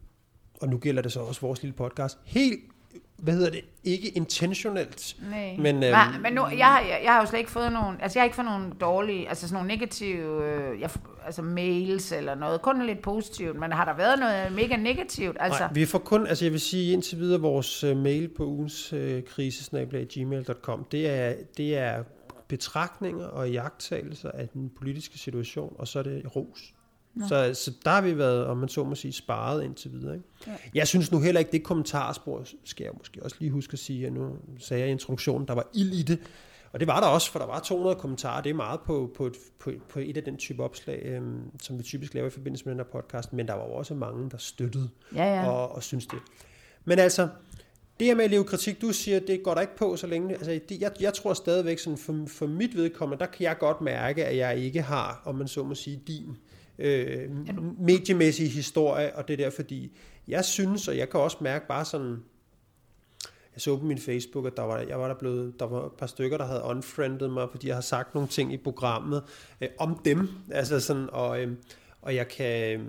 og 0.61 0.69
nu 0.69 0.79
gælder 0.79 1.03
det 1.03 1.13
så 1.13 1.21
også 1.21 1.41
vores 1.41 1.63
lille 1.63 1.77
podcast. 1.77 2.19
Helt 2.25 2.61
hvad 3.23 3.35
hedder 3.35 3.51
det, 3.51 3.65
ikke 3.85 4.09
intentionelt. 4.09 5.17
Nej. 5.31 5.57
Men, 5.59 5.75
øhm, 5.75 5.93
Nej, 5.93 6.19
men 6.23 6.33
nu, 6.33 6.47
jeg, 6.47 6.67
har, 6.67 6.81
jeg, 6.81 7.01
jeg 7.05 7.13
har 7.13 7.21
jo 7.21 7.27
slet 7.27 7.39
ikke 7.39 7.51
fået 7.51 7.73
nogen, 7.73 7.97
altså 8.01 8.19
jeg 8.19 8.23
har 8.23 8.25
ikke 8.25 8.37
fået 8.37 8.45
nogen 8.45 8.73
dårlige, 8.81 9.29
altså 9.29 9.49
sådan 9.49 9.55
nogle 9.55 9.69
negative, 9.69 10.45
øh, 10.45 10.81
jeg, 10.81 10.91
altså 11.27 11.43
mails 11.43 12.13
eller 12.13 12.35
noget, 12.35 12.63
kun 12.63 12.87
lidt 12.87 13.03
positivt, 13.03 13.59
men 13.59 13.73
har 13.73 13.85
der 13.85 13.97
været 13.97 14.19
noget 14.19 14.53
mega 14.53 14.77
negativt? 14.77 15.37
Altså? 15.41 15.61
Nej, 15.61 15.73
vi 15.73 15.87
får 15.87 15.99
kun, 15.99 16.27
altså 16.27 16.45
jeg 16.45 16.53
vil 16.53 16.61
sige 16.61 16.93
indtil 16.93 17.19
videre, 17.19 17.41
vores 17.41 17.85
uh, 17.85 17.97
mail 17.97 18.29
på 18.29 18.47
ugens 18.47 18.93
uh, 18.93 19.21
krisesnablag.gmail.com, 19.27 20.85
det 20.85 21.11
er, 21.11 21.35
det 21.57 21.79
er 21.79 22.03
betragtninger 22.49 23.27
og 23.27 23.51
jagttagelser 23.51 24.31
af 24.31 24.49
den 24.49 24.71
politiske 24.79 25.19
situation, 25.19 25.77
og 25.79 25.89
så 25.89 25.99
er 25.99 26.03
det 26.03 26.37
ros. 26.37 26.75
Så, 27.29 27.55
så 27.55 27.73
der 27.85 27.91
har 27.91 28.01
vi 28.01 28.19
været, 28.19 28.47
om 28.47 28.57
man 28.57 28.69
så 28.69 28.85
må 28.85 28.95
sige, 28.95 29.13
sparet 29.13 29.65
indtil 29.65 29.93
videre. 29.93 30.15
Ikke? 30.15 30.27
Ja. 30.47 30.53
Jeg 30.75 30.89
synes 30.89 31.13
nu 31.13 31.21
heller 31.21 31.39
ikke, 31.39 31.53
det 31.53 31.63
kommentarspor, 31.63 32.45
skal 32.65 32.85
jeg 32.85 32.93
måske 32.99 33.23
også 33.23 33.37
lige 33.41 33.51
huske 33.51 33.73
at 33.73 33.79
sige, 33.79 34.07
at 34.07 34.13
nu 34.13 34.37
sagde 34.59 34.81
jeg 34.81 34.89
i 34.89 34.93
introduktionen, 34.93 35.49
der 35.49 35.55
var 35.55 35.67
ild 35.75 35.93
i 35.93 36.03
det, 36.03 36.19
og 36.73 36.81
det 36.81 36.89
var 36.89 37.01
der 37.01 37.07
også, 37.07 37.31
for 37.31 37.39
der 37.39 37.47
var 37.47 37.61
200 37.61 37.97
kommentarer. 37.97 38.43
Det 38.43 38.51
er 38.51 38.55
meget 38.55 38.81
på, 38.81 39.11
på, 39.17 39.27
et, 39.27 39.37
på, 39.59 39.71
på 39.89 39.99
et 39.99 40.17
af 40.17 40.23
den 40.23 40.37
type 40.37 40.63
opslag, 40.63 41.03
øhm, 41.05 41.41
som 41.63 41.79
vi 41.79 41.83
typisk 41.83 42.15
laver 42.15 42.27
i 42.27 42.31
forbindelse 42.31 42.65
med 42.65 42.73
den 42.73 42.79
her 42.79 43.01
podcast, 43.01 43.33
men 43.33 43.49
der 43.49 43.55
var 43.55 43.65
jo 43.65 43.73
også 43.73 43.95
mange, 43.95 44.31
der 44.31 44.37
støttede 44.39 44.89
ja, 45.15 45.25
ja. 45.25 45.51
Og, 45.51 45.75
og 45.75 45.83
synes 45.83 46.07
det. 46.07 46.19
Men 46.85 46.99
altså, 46.99 47.29
det 48.01 48.07
her 48.07 48.15
med 48.15 48.25
at 48.25 48.31
leve 48.31 48.45
kritik, 48.45 48.81
du 48.81 48.93
siger, 48.93 49.21
det 49.21 49.43
går 49.43 49.55
der 49.55 49.61
ikke 49.61 49.77
på 49.77 49.97
så 49.97 50.07
længe. 50.07 50.35
Altså, 50.35 50.61
det, 50.69 50.81
jeg, 50.81 50.93
jeg 51.01 51.15
tror 51.15 51.35
stadigvæk, 51.35 51.79
sådan 51.79 51.99
for, 51.99 52.25
for 52.27 52.47
mit 52.47 52.77
vedkommende, 52.77 53.21
der 53.25 53.31
kan 53.31 53.45
jeg 53.45 53.59
godt 53.59 53.81
mærke, 53.81 54.25
at 54.25 54.37
jeg 54.37 54.59
ikke 54.59 54.83
har, 54.83 55.23
om 55.25 55.35
man 55.35 55.49
så 55.49 55.63
må 55.63 55.75
sige, 55.75 56.03
din 56.07 56.37
øh, 56.79 57.31
mediemæssige 57.79 58.49
historie, 58.49 59.17
og 59.17 59.29
det 59.29 59.39
der, 59.39 59.51
fordi 59.51 59.97
jeg 60.29 60.45
synes, 60.45 60.89
og 60.89 60.97
jeg 60.97 61.11
kan 61.11 61.21
også 61.21 61.37
mærke 61.41 61.67
bare 61.69 61.85
sådan, 61.85 62.23
jeg 63.55 63.61
så 63.61 63.77
på 63.77 63.85
min 63.85 63.99
Facebook, 63.99 64.47
at 64.47 64.57
der 64.57 64.63
var, 64.63 64.79
jeg 64.79 65.01
var 65.01 65.09
der, 65.09 65.15
blevet, 65.15 65.61
der 65.61 65.67
var 65.67 65.87
et 65.87 65.93
par 65.93 66.07
stykker, 66.07 66.39
der 66.39 66.45
havde 66.45 66.63
unfriended 66.63 67.29
mig, 67.29 67.49
fordi 67.51 67.67
jeg 67.67 67.77
har 67.77 67.81
sagt 67.81 68.15
nogle 68.15 68.29
ting 68.29 68.53
i 68.53 68.57
programmet 68.57 69.23
øh, 69.61 69.69
om 69.79 70.01
dem, 70.05 70.29
altså 70.51 70.81
sådan, 70.81 71.09
og, 71.13 71.41
øh, 71.43 71.53
og 72.03 72.15
jeg 72.15 72.29
kan, 72.29 72.81
øh, 72.81 72.87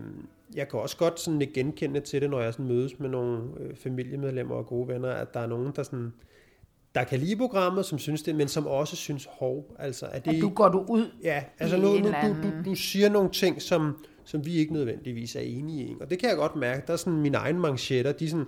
jeg 0.55 0.67
kan 0.69 0.79
også 0.79 0.97
godt 0.97 1.19
sådan 1.19 1.51
genkende 1.53 1.99
til 1.99 2.21
det, 2.21 2.29
når 2.29 2.41
jeg 2.41 2.53
sådan 2.53 2.67
mødes 2.67 2.99
med 2.99 3.09
nogle 3.09 3.43
øh, 3.59 3.75
familiemedlemmer 3.75 4.55
og 4.55 4.65
gode 4.65 4.87
venner, 4.87 5.09
at 5.09 5.33
der 5.33 5.39
er 5.39 5.47
nogen, 5.47 5.71
der 5.75 5.83
sådan, 5.83 6.13
der 6.95 7.03
kan 7.03 7.19
lide 7.19 7.35
programmet, 7.35 7.85
som 7.85 7.99
synes 7.99 8.21
det, 8.21 8.35
men 8.35 8.47
som 8.47 8.67
også 8.67 8.95
synes 8.95 9.27
hov. 9.31 9.75
Altså, 9.79 10.05
er 10.05 10.19
det, 10.19 10.35
at 10.35 10.41
du 10.41 10.49
går 10.49 10.69
du 10.69 10.85
ud 10.89 11.11
Ja, 11.23 11.43
altså 11.59 11.77
nu, 11.77 11.93
nu, 11.93 12.07
du, 12.07 12.27
du, 12.43 12.51
du 12.65 12.75
siger 12.75 13.09
nogle 13.09 13.29
ting, 13.29 13.61
som, 13.61 14.05
som 14.23 14.45
vi 14.45 14.55
ikke 14.55 14.73
nødvendigvis 14.73 15.35
er 15.35 15.39
enige 15.39 15.83
i. 15.83 15.95
Og 16.01 16.09
det 16.09 16.19
kan 16.19 16.29
jeg 16.29 16.37
godt 16.37 16.55
mærke. 16.55 16.83
Der 16.87 16.93
er 16.93 16.97
sådan 16.97 17.21
mine 17.21 17.37
egne 17.37 17.59
manchetter, 17.59 18.11
de 18.11 18.25
er 18.25 18.29
sådan, 18.29 18.47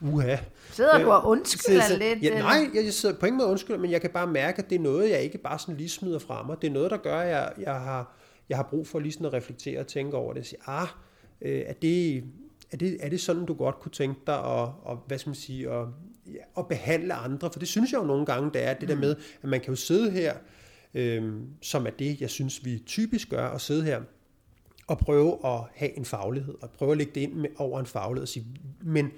uha. 0.00 0.36
Sidder 0.70 0.98
du 0.98 1.10
og 1.10 1.26
undskylder 1.26 1.82
så, 1.82 1.98
lidt? 1.98 2.22
Ja, 2.22 2.38
nej, 2.38 2.70
jeg, 2.74 2.84
jeg 2.84 2.92
sidder 2.92 3.14
på 3.14 3.26
ingen 3.26 3.38
måde 3.38 3.48
undskylder, 3.48 3.80
men 3.80 3.90
jeg 3.90 4.00
kan 4.00 4.10
bare 4.10 4.26
mærke, 4.26 4.62
at 4.62 4.70
det 4.70 4.76
er 4.76 4.82
noget, 4.82 5.10
jeg 5.10 5.20
ikke 5.20 5.38
bare 5.38 5.58
sådan 5.58 5.76
lige 5.76 5.88
smider 5.88 6.18
fra 6.18 6.42
mig. 6.42 6.56
Det 6.62 6.68
er 6.68 6.72
noget, 6.72 6.90
der 6.90 6.96
gør, 6.96 7.18
at 7.18 7.28
jeg, 7.28 7.52
jeg, 7.58 7.74
har, 7.74 8.16
jeg 8.48 8.56
har 8.56 8.64
brug 8.70 8.86
for 8.86 8.98
lige 8.98 9.12
sådan 9.12 9.26
at 9.26 9.32
reflektere 9.32 9.80
og 9.80 9.86
tænke 9.86 10.16
over 10.16 10.32
det. 10.32 10.40
Og 10.40 10.46
sige, 10.46 10.58
ah, 10.66 10.88
øh, 11.42 11.62
er 11.66 11.72
det, 11.72 12.24
er 12.70 12.76
det, 12.76 12.96
er 13.00 13.08
det 13.08 13.20
sådan, 13.20 13.46
du 13.46 13.54
godt 13.54 13.80
kunne 13.80 13.92
tænke 13.92 14.20
dig 14.26 14.34
at, 14.34 14.68
og, 14.82 15.04
hvad 15.06 15.18
skal 15.18 15.30
man 15.30 15.34
sige, 15.34 15.70
at 15.70 15.74
ja, 15.74 15.84
at 16.58 16.68
behandle 16.68 17.14
andre, 17.14 17.50
for 17.52 17.58
det 17.58 17.68
synes 17.68 17.92
jeg 17.92 17.98
jo 18.00 18.04
nogle 18.06 18.26
gange, 18.26 18.50
det 18.54 18.64
er 18.64 18.74
det 18.74 18.82
mm. 18.82 18.88
der 18.88 18.96
med, 18.96 19.16
at 19.42 19.48
man 19.48 19.60
kan 19.60 19.68
jo 19.68 19.76
sidde 19.76 20.10
her, 20.10 20.34
øhm, 20.94 21.46
som 21.62 21.86
er 21.86 21.90
det, 21.90 22.20
jeg 22.20 22.30
synes, 22.30 22.64
vi 22.64 22.82
typisk 22.86 23.30
gør, 23.30 23.48
at 23.48 23.60
sidde 23.60 23.84
her 23.84 24.00
og 24.86 24.98
prøve 24.98 25.38
at 25.44 25.60
have 25.74 25.98
en 25.98 26.04
faglighed, 26.04 26.54
og 26.60 26.70
prøve 26.70 26.92
at 26.92 26.98
lægge 26.98 27.12
det 27.14 27.20
ind 27.20 27.32
med, 27.32 27.48
over 27.56 27.80
en 27.80 27.86
faglighed 27.86 28.22
og 28.22 28.28
sige, 28.28 28.46
men 28.84 29.10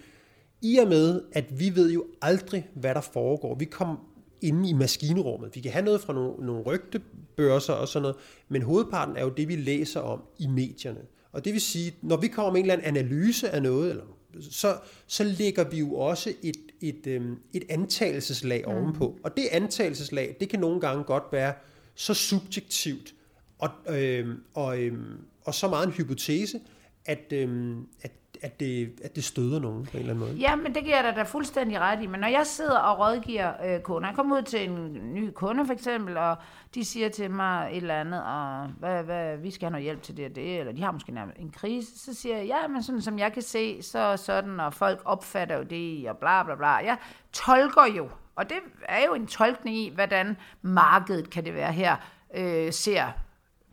i 0.63 0.79
og 0.79 0.89
med, 0.89 1.23
at 1.33 1.61
vi 1.61 1.75
ved 1.75 1.93
jo 1.93 2.07
aldrig, 2.23 2.69
hvad 2.75 2.95
der 2.95 3.01
foregår, 3.01 3.55
vi 3.55 3.65
kommer 3.65 3.97
inde 4.41 4.69
i 4.69 4.73
maskinrummet. 4.73 5.51
Vi 5.55 5.61
kan 5.61 5.73
have 5.73 5.85
noget 5.85 6.01
fra 6.01 6.13
nogle, 6.13 6.47
nogle 6.47 6.63
rygtebørser 6.63 7.73
og 7.73 7.89
sådan 7.89 8.03
noget, 8.03 8.17
men 8.49 8.63
hovedparten 8.63 9.17
er 9.17 9.23
jo 9.23 9.29
det, 9.29 9.49
vi 9.49 9.57
læser 9.57 10.01
om 10.01 10.23
i 10.39 10.47
medierne. 10.47 11.01
Og 11.33 11.45
det 11.45 11.53
vil 11.53 11.61
sige, 11.61 11.95
når 12.03 12.17
vi 12.17 12.29
kommer 12.29 12.53
med 12.53 12.61
en 12.61 12.65
eller 12.71 12.75
anden 12.75 12.97
analyse 12.97 13.51
af 13.51 13.63
noget, 13.63 13.91
eller 13.91 14.05
så, 14.41 14.77
så 15.07 15.25
lægger 15.25 15.69
vi 15.71 15.79
jo 15.79 15.95
også 15.95 16.33
et, 16.43 16.57
et, 16.81 17.07
øhm, 17.07 17.39
et 17.53 17.65
antagelseslag 17.71 18.65
mm. 18.67 18.73
ovenpå. 18.73 19.19
Og 19.25 19.37
det 19.37 19.49
antagelseslag, 19.51 20.37
det 20.41 20.49
kan 20.49 20.61
nogle 20.61 20.81
gange 20.81 21.05
godt 21.05 21.25
være 21.33 21.55
så 21.95 22.15
subjektivt 22.15 23.15
og, 23.59 23.71
øh, 23.89 24.29
og, 24.55 24.83
øh, 24.83 24.99
og 25.45 25.55
så 25.55 25.69
meget 25.69 25.87
en 25.87 25.93
hypotese, 25.93 26.61
at, 27.07 27.33
øh, 27.33 27.77
at 28.03 28.13
at 28.43 28.61
det, 28.61 29.01
at 29.05 29.17
det 29.17 29.25
støder 29.25 29.61
nogen 29.61 29.85
på 29.85 29.91
en 29.93 29.99
eller 29.99 30.15
anden 30.15 30.29
måde. 30.29 30.39
Ja, 30.39 30.57
men 30.57 30.75
det 30.75 30.85
giver 30.85 31.05
jeg 31.05 31.17
da 31.17 31.23
fuldstændig 31.23 31.81
ret 31.81 32.03
i. 32.03 32.07
Men 32.07 32.21
når 32.21 32.29
jeg 32.29 32.47
sidder 32.47 32.79
og 32.79 32.99
rådgiver 32.99 33.53
øh, 33.67 33.81
kunder, 33.81 34.09
jeg 34.09 34.17
kommer 34.17 34.37
ud 34.37 34.43
til 34.43 34.71
en 34.71 35.15
ny 35.15 35.31
kunde 35.31 35.67
for 35.67 35.73
eksempel, 35.73 36.17
og 36.17 36.37
de 36.75 36.85
siger 36.85 37.09
til 37.09 37.31
mig 37.31 37.69
et 37.71 37.77
eller 37.77 38.01
andet, 38.01 38.23
og 38.25 38.67
hvad, 38.79 39.03
hvad, 39.03 39.37
vi 39.37 39.51
skal 39.51 39.67
have 39.67 39.71
noget 39.71 39.85
hjælp 39.85 40.03
til 40.03 40.17
det 40.17 40.27
og 40.27 40.37
det, 40.37 40.61
eller 40.61 40.73
de 40.73 40.83
har 40.83 40.91
måske 40.93 41.13
nærmest 41.13 41.39
en 41.39 41.51
krise, 41.51 41.99
så 41.99 42.15
siger 42.15 42.37
jeg, 42.37 42.47
ja, 42.47 42.69
men 42.69 42.83
sådan 42.83 43.03
som 43.03 43.19
jeg 43.19 43.33
kan 43.33 43.43
se, 43.43 43.83
så 43.83 44.17
sådan, 44.17 44.61
og 44.61 44.75
folk 44.75 45.03
opfatter 45.05 45.57
jo 45.57 45.63
det, 45.63 46.11
og 46.11 46.17
bla 46.17 46.43
bla 46.43 46.55
bla. 46.55 46.69
Jeg 46.69 46.97
tolker 47.33 47.87
jo, 47.97 48.09
og 48.37 48.49
det 48.49 48.59
er 48.89 49.07
jo 49.07 49.15
en 49.15 49.27
tolkning 49.27 49.77
i, 49.77 49.93
hvordan 49.95 50.37
markedet 50.63 51.31
kan 51.31 51.45
det 51.45 51.55
være 51.55 51.73
her, 51.73 51.97
øh, 52.35 52.73
ser 52.73 53.07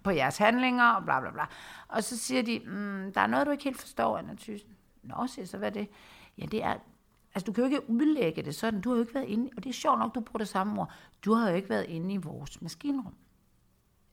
på 0.04 0.12
jeres 0.12 0.38
handlinger, 0.38 0.89
og 0.89 1.04
bla 1.04 1.19
bla 1.19 1.32
bla. 1.32 1.43
Og 1.88 2.04
så 2.04 2.17
siger 2.17 2.41
de, 2.41 2.60
mm, 2.60 3.12
der 3.13 3.21
er 3.21 3.28
noget, 3.28 3.48
du 3.48 3.52
ikke 3.52 3.63
helt 3.63 3.80
forstår, 3.80 4.17
Anna 4.17 4.36
Thyssen. 4.36 4.69
Nå, 5.04 5.28
siger 5.28 5.45
så, 5.45 5.58
hvad 5.58 5.67
er 5.67 5.74
det? 5.74 5.89
Ja, 6.38 6.45
det 6.45 6.63
er, 6.63 6.76
altså 7.36 7.45
du 7.45 7.52
kan 7.52 7.63
jo 7.63 7.69
ikke 7.69 7.89
udlægge 7.89 8.43
det 8.43 8.56
sådan, 8.56 8.82
du 8.82 8.89
har 8.89 8.95
jo 8.95 9.02
ikke 9.02 9.13
været 9.15 9.28
inde, 9.28 9.50
og 9.58 9.63
det 9.63 9.69
er 9.69 9.74
sjovt 9.74 10.00
nok, 10.00 10.15
du 10.15 10.19
bruger 10.19 10.38
det 10.38 10.48
samme 10.48 10.82
ord, 10.82 10.91
du 11.26 11.34
har 11.34 11.50
jo 11.50 11.56
ikke 11.56 11.69
været 11.69 11.86
inde 11.86 12.13
i 12.13 12.17
vores 12.17 12.62
maskinrum. 12.62 13.15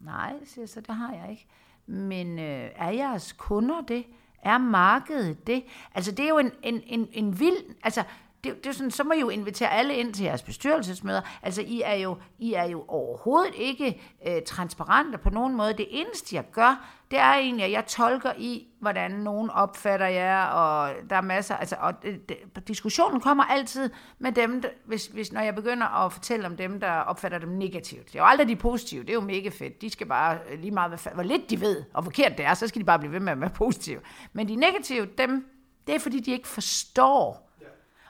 Nej, 0.00 0.44
siger 0.44 0.66
så, 0.66 0.80
det 0.80 0.94
har 0.94 1.14
jeg 1.14 1.30
ikke. 1.30 1.46
Men 1.87 2.38
øh, 2.38 2.70
er 2.74 2.90
jeres 2.90 3.32
kunder 3.32 3.80
det? 3.80 4.06
Er 4.38 4.58
markedet 4.58 5.46
det? 5.46 5.64
Altså 5.94 6.12
det 6.12 6.24
er 6.24 6.28
jo 6.28 6.38
en, 6.38 6.50
en, 6.62 6.82
en, 6.87 7.08
en 7.12 7.40
vild, 7.40 7.76
altså 7.82 8.04
det, 8.44 8.64
det 8.64 8.66
er 8.66 8.72
sådan, 8.72 8.90
så 8.90 9.05
må 9.05 9.12
I 9.12 9.20
jo 9.20 9.28
invitere 9.28 9.70
alle 9.70 9.94
ind 9.94 10.14
til 10.14 10.24
jeres 10.24 10.42
bestyrelsesmøder. 10.42 11.20
Altså, 11.42 11.62
I 11.62 11.83
er 11.85 11.94
jo, 11.94 12.16
I 12.38 12.52
er 12.52 12.64
jo 12.64 12.85
overhovedet 12.88 13.55
ikke 13.55 14.02
øh, 14.26 14.42
transparente 14.46 15.18
på 15.18 15.31
nogen 15.31 15.57
måde. 15.57 15.72
Det 15.72 15.87
eneste, 15.90 16.37
jeg 16.37 16.44
gør, 16.52 16.88
det 17.11 17.18
er 17.18 17.35
egentlig, 17.35 17.64
at 17.64 17.72
jeg 17.72 17.87
tolker 17.87 18.33
i, 18.38 18.66
hvordan 18.81 19.11
nogen 19.11 19.50
opfatter 19.50 20.07
jer, 20.07 20.44
og 20.44 20.94
der 21.11 21.16
er 21.16 21.20
masser, 21.20 21.57
altså, 21.57 21.76
og 21.81 22.02
det, 22.02 22.28
det, 22.28 22.68
diskussionen 22.68 23.20
kommer 23.20 23.44
altid 23.44 23.90
med 24.18 24.33
dem, 24.33 24.62
der, 24.62 24.68
hvis, 24.85 25.07
hvis, 25.07 25.33
når 25.33 25.40
jeg 25.40 25.55
begynder 25.55 26.05
at 26.05 26.12
fortælle 26.12 26.46
om 26.46 26.57
dem, 26.57 26.81
der 26.81 26.92
opfatter 26.92 27.38
dem 27.38 27.48
negativt. 27.48 28.07
Det 28.07 28.14
er 28.14 28.18
jo 28.18 28.26
aldrig 28.26 28.48
de 28.48 28.57
positive, 28.57 29.02
det 29.02 29.11
er 29.11 29.14
jo 29.14 29.20
mega 29.20 29.48
fedt. 29.48 29.83
De 29.83 29.90
skal 29.90 30.07
bare 30.07 30.38
øh, 30.50 30.61
lige 30.61 30.70
meget, 30.70 31.11
hvor 31.14 31.22
lidt 31.22 31.50
de 31.50 31.61
ved, 31.61 31.85
og 31.94 32.05
forkert 32.05 32.38
det 32.38 32.46
er, 32.46 32.55
så 32.55 32.68
skal 32.68 32.81
de 32.81 32.87
bare 32.87 32.98
blive 32.98 33.12
ved 33.12 33.20
med 33.20 33.33
at 33.33 33.40
være 33.40 33.50
positive. 33.50 34.00
Men 34.33 34.48
de 34.48 34.57
negative, 34.57 35.07
dem, 35.18 35.46
det 35.87 35.94
er 35.94 35.98
fordi, 35.98 36.20
de 36.20 36.33
ikke 36.33 36.48
forstår, 36.48 37.51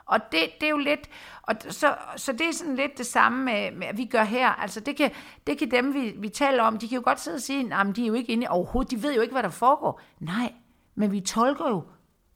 og 0.05 0.19
det, 0.31 0.39
det 0.59 0.65
er 0.65 0.69
jo 0.69 0.77
lidt, 0.77 1.09
og 1.41 1.55
så, 1.69 1.95
så 2.15 2.31
det 2.31 2.41
er 2.41 2.53
sådan 2.53 2.75
lidt 2.75 2.97
det 2.97 3.05
samme 3.05 3.45
med, 3.45 3.71
med 3.71 3.87
at 3.87 3.97
vi 3.97 4.05
gør 4.05 4.23
her. 4.23 4.49
Altså 4.49 4.79
det 4.79 4.95
kan, 4.95 5.11
det 5.47 5.57
kan 5.57 5.71
dem, 5.71 5.93
vi, 5.93 6.13
vi 6.17 6.29
taler 6.29 6.63
om, 6.63 6.77
de 6.77 6.87
kan 6.87 6.95
jo 6.95 7.01
godt 7.05 7.19
sidde 7.19 7.35
og 7.35 7.41
sige, 7.41 7.73
at 7.73 7.95
de 7.95 8.03
er 8.03 8.07
jo 8.07 8.13
ikke 8.13 8.33
inde 8.33 8.47
overhovedet, 8.49 8.91
de 8.91 9.03
ved 9.03 9.15
jo 9.15 9.21
ikke, 9.21 9.31
hvad 9.31 9.43
der 9.43 9.49
foregår. 9.49 10.01
Nej, 10.19 10.53
men 10.95 11.11
vi 11.11 11.19
tolker 11.19 11.69
jo, 11.69 11.83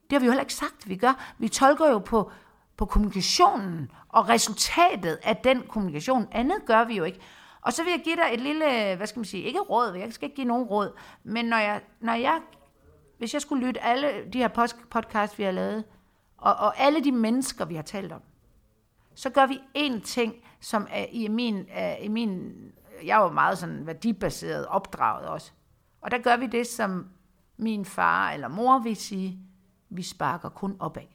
det 0.03 0.11
har 0.11 0.19
vi 0.19 0.25
jo 0.25 0.31
heller 0.31 0.43
ikke 0.43 0.53
sagt, 0.53 0.89
vi 0.89 0.95
gør. 0.95 1.33
Vi 1.37 1.49
tolker 1.49 1.89
jo 1.89 1.99
på, 1.99 2.31
på 2.77 2.85
kommunikationen 2.85 3.91
og 4.09 4.29
resultatet 4.29 5.19
af 5.23 5.37
den 5.37 5.63
kommunikation. 5.69 6.27
Andet 6.31 6.57
gør 6.65 6.83
vi 6.83 6.97
jo 6.97 7.03
ikke. 7.03 7.19
Og 7.61 7.73
så 7.73 7.83
vil 7.83 7.91
jeg 7.91 8.01
give 8.03 8.15
dig 8.15 8.33
et 8.33 8.39
lille, 8.39 8.95
hvad 8.95 9.07
skal 9.07 9.19
man 9.19 9.25
sige, 9.25 9.43
ikke 9.43 9.59
råd, 9.59 9.95
jeg 9.95 10.13
skal 10.13 10.25
ikke 10.25 10.35
give 10.35 10.47
nogen 10.47 10.63
råd, 10.63 10.97
men 11.23 11.45
når 11.45 11.57
jeg, 11.57 11.81
når 12.01 12.13
jeg 12.13 12.41
hvis 13.17 13.33
jeg 13.33 13.41
skulle 13.41 13.67
lytte 13.67 13.83
alle 13.83 14.07
de 14.33 14.37
her 14.37 14.73
podcast, 14.89 15.37
vi 15.39 15.43
har 15.43 15.51
lavet, 15.51 15.83
og, 16.37 16.55
og 16.55 16.79
alle 16.79 17.03
de 17.03 17.11
mennesker, 17.11 17.65
vi 17.65 17.75
har 17.75 17.81
talt 17.81 18.11
om, 18.11 18.21
så 19.15 19.29
gør 19.29 19.45
vi 19.45 19.59
én 19.77 20.01
ting, 20.01 20.35
som 20.59 20.87
er 20.89 21.05
i 21.11 21.27
min, 21.27 21.65
er 21.69 21.95
i 21.95 22.07
min 22.07 22.53
jeg 23.05 23.19
var 23.19 23.31
meget 23.31 23.57
sådan 23.57 23.87
værdibaseret 23.87 24.67
opdraget 24.67 25.27
også. 25.27 25.51
Og 26.01 26.11
der 26.11 26.17
gør 26.17 26.37
vi 26.37 26.47
det, 26.47 26.67
som 26.67 27.09
min 27.57 27.85
far 27.85 28.31
eller 28.31 28.47
mor 28.47 28.79
vil 28.79 28.95
sige, 28.95 29.39
vi 29.89 30.03
sparker 30.03 30.49
kun 30.49 30.75
opad. 30.79 31.07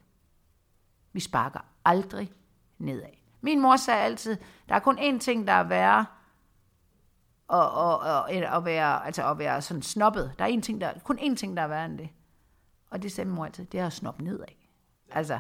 Vi 1.13 1.21
sparker 1.21 1.61
aldrig 1.85 2.33
nedad. 2.79 3.11
Min 3.41 3.61
mor 3.61 3.77
sagde 3.77 4.01
altid, 4.01 4.37
der 4.69 4.75
er 4.75 4.79
kun 4.79 4.99
én 4.99 5.19
ting, 5.19 5.47
der 5.47 5.53
er 5.53 5.63
værre, 5.63 6.07
og, 7.49 7.71
og, 7.71 7.99
og, 7.99 8.33
at 8.33 8.65
være, 8.65 9.07
altså 9.07 9.31
at 9.31 9.39
være 9.39 9.63
sådan 9.63 9.83
snobbet. 9.83 10.33
Der 10.39 10.45
er 10.45 10.49
en 10.49 10.63
ting, 10.63 10.81
der, 10.81 10.93
kun 11.05 11.19
én 11.19 11.35
ting, 11.35 11.57
der 11.57 11.63
er 11.63 11.67
værre 11.67 11.87
end 11.87 11.99
det. 11.99 12.09
Og 12.91 13.03
det 13.03 13.13
sagde 13.13 13.29
min 13.29 13.35
mor 13.35 13.45
altid, 13.45 13.65
det 13.65 13.81
er 13.81 13.87
at 13.87 13.93
snoppe 13.93 14.25
nedad. 14.25 14.47
Altså, 15.15 15.39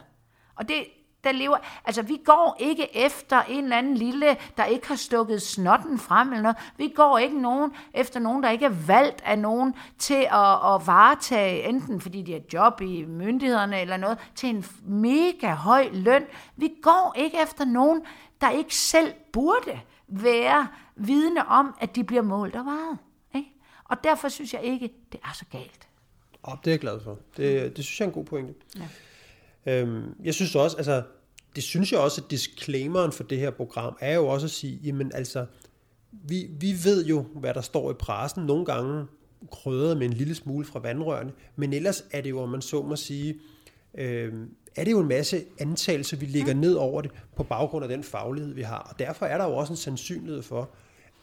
og 0.55 0.69
det, 0.69 0.85
der 1.25 1.33
lever... 1.33 1.57
Altså, 1.85 2.03
vi 2.03 2.21
går 2.25 2.57
ikke 2.61 2.97
efter 2.97 3.43
en 3.43 3.65
eller 3.65 3.77
anden 3.77 3.95
lille, 3.95 4.37
der 4.57 4.65
ikke 4.65 4.89
har 4.89 4.95
stukket 4.95 5.43
snotten 5.43 5.99
frem 5.99 6.29
eller 6.29 6.43
noget. 6.43 6.57
Vi 6.77 6.93
går 6.97 7.19
ikke 7.19 7.41
nogen, 7.41 7.73
efter 7.95 8.21
nogen, 8.21 8.43
der 8.43 8.51
ikke 8.51 8.65
er 8.65 8.87
valgt 8.87 9.23
af 9.25 9.39
nogen 9.39 9.75
til 9.99 10.29
at, 10.31 10.75
at 10.75 10.87
varetage, 10.87 11.69
enten 11.69 12.01
fordi 12.01 12.23
de 12.23 12.33
har 12.33 12.41
job 12.53 12.81
i 12.81 13.05
myndighederne 13.05 13.81
eller 13.81 13.97
noget, 13.97 14.19
til 14.35 14.49
en 14.49 14.65
mega 14.83 15.55
høj 15.55 15.89
løn. 15.93 16.25
Vi 16.57 16.73
går 16.83 17.15
ikke 17.19 17.39
efter 17.43 17.65
nogen, 17.65 18.03
der 18.41 18.51
ikke 18.51 18.77
selv 18.77 19.15
burde 19.33 19.81
være 20.09 20.69
vidne 20.97 21.49
om, 21.49 21.75
at 21.81 21.97
de 21.97 22.05
bliver 22.05 22.23
målt 22.23 22.57
og 22.57 22.67
varet. 22.67 22.99
Ikke? 23.35 23.49
Og 23.85 24.05
derfor 24.05 24.29
synes 24.29 24.55
jeg 24.55 24.63
ikke, 24.63 24.91
det 25.13 25.21
er 25.25 25.33
så 25.35 25.45
galt. 25.53 25.89
Oh, 26.43 26.55
det 26.65 26.67
er 26.67 26.73
jeg 26.73 26.81
glad 26.81 27.01
for. 27.01 27.19
Det, 27.37 27.77
det 27.77 27.85
synes 27.85 28.01
jeg 28.01 28.05
er 28.05 28.09
en 28.09 28.15
god 28.15 28.25
pointe. 28.25 28.55
Ja. 28.77 28.89
Øhm, 29.67 30.15
jeg 30.25 30.35
synes 30.35 30.55
også, 30.55 30.77
altså, 30.77 31.03
det 31.57 31.63
synes 31.63 31.93
jeg 31.93 32.01
også, 32.01 32.23
at 32.25 32.31
disclaimeren 32.31 33.13
for 33.13 33.25
det 33.25 33.39
her 33.39 33.51
program 33.51 33.97
er 34.01 34.15
jo 34.15 34.27
også 34.27 34.47
at 34.47 34.51
sige, 34.51 34.81
jamen 34.85 35.13
altså, 35.15 35.47
vi, 36.13 36.47
vi 36.61 36.75
ved 36.85 37.07
jo, 37.07 37.25
hvad 37.35 37.55
der 37.55 37.61
står 37.61 37.91
i 37.91 37.95
pressen. 37.95 38.47
Nogle 38.47 38.65
gange 38.65 39.07
krydret 39.51 39.97
med 39.97 40.07
en 40.07 40.13
lille 40.13 40.35
smule 40.35 40.65
fra 40.65 40.79
vandrørene, 40.79 41.33
men 41.57 41.73
ellers 41.73 42.05
er 42.11 42.21
det 42.21 42.31
jo, 42.31 42.41
om 42.41 42.49
man 42.49 42.63
så 42.63 42.83
må 42.83 42.97
sige, 42.97 43.35
øh, 43.95 44.33
er 44.77 44.85
det 44.85 44.91
jo 44.91 45.01
en 45.01 45.09
masse 45.09 45.45
antagelser, 45.59 46.17
vi 46.17 46.27
lægger 46.27 46.55
ned 46.55 46.75
over 46.75 47.01
det, 47.01 47.11
på 47.37 47.43
baggrund 47.43 47.85
af 47.85 47.89
den 47.89 48.05
faglighed, 48.05 48.55
vi 48.55 48.63
har. 48.63 48.79
Og 48.79 48.99
derfor 48.99 49.27
er 49.27 49.39
der 49.39 49.45
jo 49.45 49.57
også 49.57 49.73
en 49.73 49.77
sandsynlighed 49.77 50.43
for, 50.43 50.71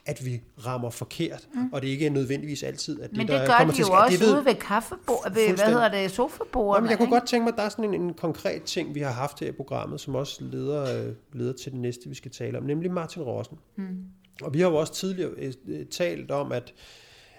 at 0.09 0.25
vi 0.25 0.41
rammer 0.65 0.89
forkert, 0.89 1.47
mm. 1.53 1.69
og 1.73 1.81
det 1.81 1.87
ikke 1.87 2.05
er 2.05 2.09
nødvendigvis 2.09 2.63
altid, 2.63 3.01
at 3.01 3.09
det, 3.09 3.17
Men 3.17 3.27
det 3.27 3.35
der 3.35 3.45
gør 3.45 3.57
kommer 3.57 3.73
de 3.73 3.79
jo 3.79 3.85
til, 3.85 3.93
også 3.93 4.17
det 4.17 4.25
ved, 4.27 4.35
ude 4.35 4.45
ved 4.45 4.55
kaffebord, 4.55 5.33
ved, 5.33 5.55
hvad 5.55 5.65
hedder 5.65 5.89
det, 5.89 6.11
sofabordet. 6.11 6.77
Jamen, 6.77 6.89
jeg 6.89 6.97
kunne 6.97 7.09
godt 7.09 7.27
tænke 7.27 7.43
mig, 7.43 7.51
at 7.51 7.57
der 7.57 7.63
er 7.63 7.69
sådan 7.69 7.93
en, 7.93 8.01
en 8.01 8.13
konkret 8.13 8.63
ting, 8.63 8.95
vi 8.95 8.99
har 8.99 9.11
haft 9.11 9.39
her 9.39 9.47
i 9.47 9.51
programmet, 9.51 10.01
som 10.01 10.15
også 10.15 10.43
leder, 10.43 11.07
øh, 11.07 11.13
leder 11.33 11.53
til 11.53 11.71
det 11.71 11.79
næste, 11.79 12.09
vi 12.09 12.15
skal 12.15 12.31
tale 12.31 12.57
om, 12.57 12.63
nemlig 12.63 12.91
Martin 12.91 13.21
Rossen. 13.21 13.57
Mm. 13.75 14.03
Og 14.41 14.53
vi 14.53 14.59
har 14.59 14.69
jo 14.69 14.75
også 14.75 14.93
tidligere 14.93 15.31
øh, 15.37 15.53
øh, 15.67 15.85
talt 15.85 16.31
om, 16.31 16.51
at, 16.51 16.73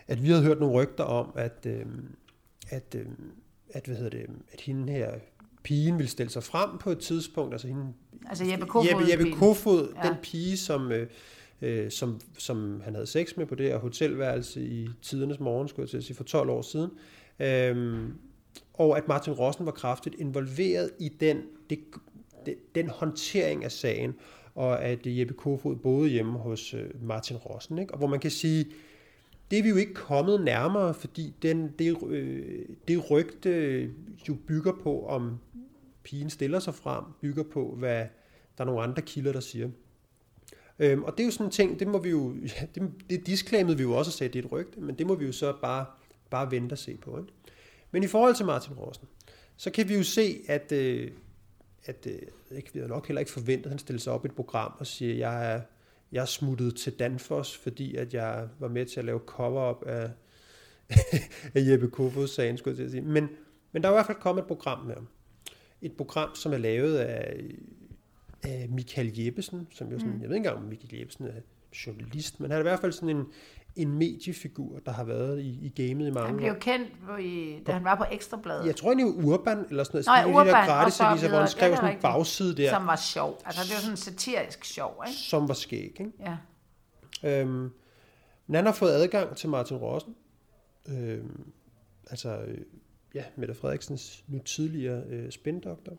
at 0.09 0.23
vi 0.23 0.29
havde 0.29 0.43
hørt 0.43 0.61
nogle 0.61 0.75
rygter 0.75 1.05
om, 1.05 1.33
at, 1.37 1.67
øh, 1.67 1.87
at, 2.69 2.95
øh, 2.97 3.07
at, 3.71 3.87
hvad 3.87 3.97
hedder 3.97 4.11
det, 4.11 4.27
at 4.53 4.61
hende 4.61 4.93
her, 4.93 5.11
pigen 5.63 5.99
ville 5.99 6.11
stille 6.11 6.31
sig 6.31 6.43
frem 6.43 6.79
på 6.79 6.91
et 6.91 6.99
tidspunkt, 6.99 7.55
altså 7.55 7.69
hende, 7.69 7.93
altså 8.29 8.45
Jeppe 8.45 8.67
Kofod, 8.67 8.89
Jeppe, 8.91 9.05
Jeppe 9.11 9.33
Kofod 9.33 9.95
ja. 10.05 10.09
den 10.09 10.17
pige, 10.23 10.57
som, 10.57 10.93
øh, 10.93 11.07
øh, 11.63 11.91
som, 11.91 12.21
som 12.39 12.81
han 12.85 12.95
havde 12.95 13.07
sex 13.07 13.37
med 13.37 13.47
på 13.47 13.55
det 13.55 13.67
her 13.67 13.79
hotelværelse 13.79 14.63
i 14.63 14.89
tidernes 15.03 15.41
morgen, 15.41 15.69
skulle 15.69 15.85
jeg 15.85 15.91
til 15.91 15.97
at 15.97 16.05
sige, 16.05 16.17
for 16.17 16.25
12 16.25 16.51
år 16.51 16.63
siden. 16.63 16.91
Øh, 17.41 18.09
og 18.75 18.97
at 18.97 19.09
Martin 19.09 19.33
Rossen 19.33 19.67
var 19.67 19.73
kraftigt 19.73 20.15
involveret 20.19 20.91
i 20.99 21.09
den, 21.09 21.43
det, 21.71 21.79
det, 22.47 22.75
den 22.75 22.89
håndtering 22.89 23.65
af 23.65 23.73
sagen, 23.73 24.15
og 24.55 24.85
at 24.85 24.99
Jeppe 25.05 25.35
Kofod 25.35 25.77
boede 25.77 26.09
hjemme 26.09 26.39
hos 26.39 26.75
øh, 26.75 27.03
Martin 27.03 27.37
Rossen. 27.37 27.79
Ikke? 27.79 27.93
Og 27.93 27.99
hvor 27.99 28.07
man 28.07 28.21
kan 28.21 28.31
sige, 28.31 28.67
det 29.51 29.59
er 29.59 29.63
vi 29.63 29.69
jo 29.69 29.77
ikke 29.77 29.95
kommet 29.95 30.45
nærmere, 30.45 30.95
fordi 30.95 31.35
den, 31.43 31.75
det, 31.79 31.97
øh, 32.07 32.69
det 32.89 33.11
rygte 33.11 33.83
jo 34.29 34.37
bygger 34.47 34.73
på, 34.83 35.07
om 35.07 35.39
pigen 36.03 36.31
stiller 36.31 36.59
sig 36.59 36.75
frem, 36.75 37.05
bygger 37.21 37.43
på, 37.43 37.75
hvad 37.79 38.07
der 38.59 38.65
er 38.65 38.65
nogle 38.65 38.83
andre 38.83 39.03
kilder, 39.03 39.33
der 39.33 39.41
siger. 39.41 39.69
Øhm, 40.81 41.03
og 41.03 41.13
det 41.13 41.21
er 41.21 41.25
jo 41.25 41.31
sådan 41.31 41.47
en 41.47 41.51
ting, 41.51 41.81
det 41.81 41.89
må 41.89 41.99
vi 41.99 42.11
jo, 42.11 42.35
ja, 42.61 42.67
det, 42.75 42.93
det 43.11 43.27
disclaimede 43.27 43.77
vi 43.77 43.83
jo 43.83 43.93
også 43.93 44.09
at 44.09 44.13
sige, 44.13 44.29
det 44.29 44.39
er 44.39 44.45
et 44.45 44.53
rygte, 44.53 44.81
men 44.81 44.99
det 44.99 45.07
må 45.07 45.15
vi 45.15 45.27
jo 45.27 45.33
så 45.33 45.55
bare, 45.63 45.87
bare 46.31 46.51
vente 46.51 46.73
og 46.73 46.79
se 46.79 46.97
på. 46.97 47.19
Ikke? 47.19 47.33
Men 47.91 48.03
i 48.03 48.07
forhold 48.07 48.35
til 48.35 48.47
Martin 48.47 48.75
Rosen, 48.75 49.09
så 49.57 49.71
kan 49.71 49.89
vi 49.89 49.95
jo 49.95 50.03
se, 50.03 50.41
at, 50.49 50.73
øh, 50.73 51.11
at 51.85 52.07
øh, 52.07 52.19
ikke, 52.57 52.71
vi 52.73 52.79
havde 52.79 52.89
nok 52.89 53.07
heller 53.07 53.21
ikke 53.21 53.33
forventet, 53.33 53.65
at 53.65 53.71
han 53.71 53.79
stiller 53.79 54.01
sig 54.01 54.13
op 54.13 54.25
i 54.25 54.29
et 54.29 54.35
program 54.35 54.73
og 54.79 54.87
siger, 54.87 55.15
jeg 55.15 55.55
er, 55.55 55.61
jeg 56.13 56.23
er 56.23 56.27
smuttet 56.27 56.77
til 56.77 56.93
Danfoss, 56.93 57.57
fordi 57.57 57.97
at 57.97 58.15
jeg 58.15 58.49
var 58.59 58.69
med 58.69 58.87
til 58.87 59.01
at 59.01 59.07
lave 59.07 59.21
cover-up 59.27 59.83
af, 59.87 60.11
af 61.55 61.71
Jeppe 61.71 61.91
Kofods 61.91 62.31
sagen, 62.31 62.59
skulle 62.59 62.73
jeg 62.73 62.77
til 62.77 62.85
at 62.85 62.91
sige. 62.91 63.13
Men, 63.13 63.29
men 63.73 63.83
der 63.83 63.89
er 63.89 63.93
i 63.93 63.97
hvert 63.97 64.07
fald 64.07 64.19
kommet 64.19 64.43
et 64.43 64.49
program 64.49 64.87
med 64.87 64.95
ham. 64.95 65.09
Et 65.83 65.93
program, 65.97 66.35
som 66.35 66.53
er 66.53 66.59
lavet 66.59 66.97
af 66.99 67.41
af 68.43 68.67
Michael 68.71 69.19
Jeppesen, 69.19 69.69
som 69.71 69.93
jo 69.93 69.99
sådan, 69.99 70.15
mm. 70.15 70.21
jeg 70.21 70.29
ved 70.29 70.37
ikke 70.37 70.49
engang, 70.49 70.57
om 70.57 70.63
Michael 70.63 70.99
Jeppesen 70.99 71.27
er 71.27 71.41
journalist, 71.87 72.41
men 72.41 72.51
han 72.51 72.57
er 72.57 72.61
i 72.61 72.63
hvert 72.63 72.81
fald 72.81 72.93
sådan 72.93 73.17
en, 73.17 73.27
en 73.77 73.99
mediefigur, 73.99 74.79
der 74.79 74.93
har 74.93 75.05
været 75.05 75.41
i, 75.41 75.59
i 75.63 75.69
gamet 75.69 76.07
i 76.07 76.11
mange 76.11 76.21
år. 76.21 76.27
Han 76.27 76.37
blev 76.37 76.49
jo 76.49 76.55
kendt, 76.61 76.89
i, 77.21 77.63
da 77.67 77.73
han 77.73 77.85
var 77.85 77.95
på 77.95 78.05
Ekstrabladet. 78.13 78.67
Jeg 78.67 78.77
tror, 78.77 78.89
han 78.89 79.01
er 79.01 79.25
Urban, 79.25 79.65
eller 79.71 79.85
sådan 79.85 80.05
noget. 80.07 80.27
Nå, 80.27 80.41
Urban, 80.41 80.67
gratis 80.67 81.01
og 81.01 81.19
så 81.19 81.29
hvor 81.29 81.39
han 81.39 81.49
skrev 81.49 81.77
sådan 81.77 81.95
en 81.95 82.01
bagside 82.03 82.57
der. 82.57 82.71
Som 82.71 82.87
var 82.87 82.97
sjov. 82.97 83.41
Altså, 83.45 83.63
det 83.63 83.75
var 83.75 83.81
sådan 83.81 83.97
satirisk 83.97 84.65
sjov, 84.65 85.05
ikke? 85.07 85.19
Som 85.19 85.49
var 85.49 85.55
skæg, 85.55 85.83
ikke? 86.01 86.13
Ja. 86.21 86.37
Øhm, 87.41 87.71
men 88.47 88.55
han 88.55 88.67
har 88.67 88.73
fået 88.73 88.91
adgang 88.91 89.37
til 89.37 89.49
Martin 89.49 89.77
Rossen. 89.77 90.15
Øhm, 90.89 91.53
altså, 92.11 92.39
ja, 93.15 93.25
Mette 93.37 93.55
Frederiksens 93.55 94.25
nu 94.29 94.39
tidligere 94.39 95.03
øh, 95.09 95.31
spindoktor 95.31 95.93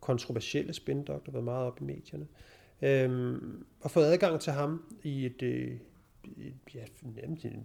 kontroversielle 0.00 0.72
spindoktor, 0.72 1.32
været 1.32 1.44
meget 1.44 1.66
op 1.66 1.80
i 1.80 1.84
medierne, 1.84 2.26
øh, 2.82 3.40
og 3.80 3.90
fået 3.90 4.04
adgang 4.04 4.40
til 4.40 4.52
ham 4.52 4.82
i 5.02 5.26
et, 5.26 5.42
øh, 5.42 5.70
et 6.36 6.54
ja, 6.74 6.84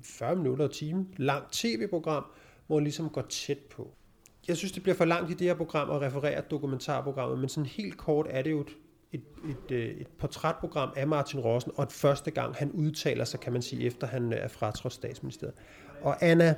40 0.04 0.36
minutter 0.36 0.66
og 0.66 0.72
time 0.72 1.08
langt 1.18 1.54
tv-program, 1.54 2.26
hvor 2.68 2.76
han 2.76 2.84
ligesom 2.84 3.10
går 3.10 3.22
tæt 3.22 3.58
på. 3.58 3.94
Jeg 4.48 4.58
synes, 4.58 4.72
det 4.72 4.84
bliver 4.84 4.96
for 4.96 5.06
langt 5.06 5.32
i 5.32 5.34
det 5.34 5.48
her 5.48 5.54
program 5.54 5.92
at 5.92 6.02
referere 6.02 6.42
dokumentarprogrammet, 6.52 7.40
men 7.40 7.50
sådan 7.50 7.66
helt 7.66 7.98
kort 7.98 8.28
er 8.30 8.42
det 8.42 8.52
jo 8.52 8.62
et, 8.62 8.78
et, 9.12 9.24
et, 9.50 9.72
øh, 9.72 9.90
et 9.90 10.08
portrætprogram 10.08 10.90
af 10.96 11.08
Martin 11.08 11.40
Rossen, 11.40 11.72
og 11.76 11.84
et 11.84 11.92
første 11.92 12.32
gang 12.32 12.56
han 12.56 12.72
udtaler 12.72 13.26
sig, 13.26 13.40
kan 13.40 13.54
man 13.54 13.62
sige, 13.62 13.86
efter 13.86 14.08
han 14.08 14.34
er 14.34 14.48
fratrådt 14.48 14.94
statsministeriet. 14.94 15.56
Og 16.02 16.26
Anna, 16.26 16.56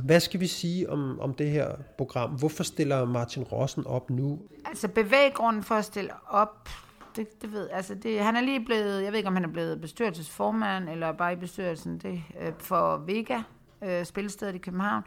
hvad 0.00 0.20
skal 0.20 0.40
vi 0.40 0.46
sige 0.46 0.90
om, 0.90 1.20
om 1.20 1.34
det 1.34 1.50
her 1.50 1.76
program? 1.98 2.30
Hvorfor 2.30 2.62
stiller 2.62 3.04
Martin 3.04 3.42
Rossen 3.42 3.86
op 3.86 4.10
nu? 4.10 4.40
Altså 4.64 4.88
bevæggrunden 4.88 5.62
for 5.62 5.74
at 5.74 5.84
stille 5.84 6.10
op, 6.28 6.68
det, 7.16 7.42
det 7.42 7.52
ved 7.52 7.68
altså 7.70 7.94
det, 7.94 8.20
han 8.20 8.36
er 8.36 8.40
lige 8.40 8.64
blevet, 8.64 9.02
jeg 9.02 9.12
ved 9.12 9.18
ikke 9.18 9.28
om 9.28 9.34
han 9.34 9.44
er 9.44 9.52
blevet 9.52 9.80
bestyrelsesformand, 9.80 10.88
eller 10.88 11.12
bare 11.12 11.32
i 11.32 11.36
bestyrelsen 11.36 11.98
det, 11.98 12.22
øh, 12.40 12.52
for 12.58 12.96
Vega, 12.96 13.42
øh, 13.82 14.04
spillestedet 14.04 14.54
i 14.54 14.58
København. 14.58 15.02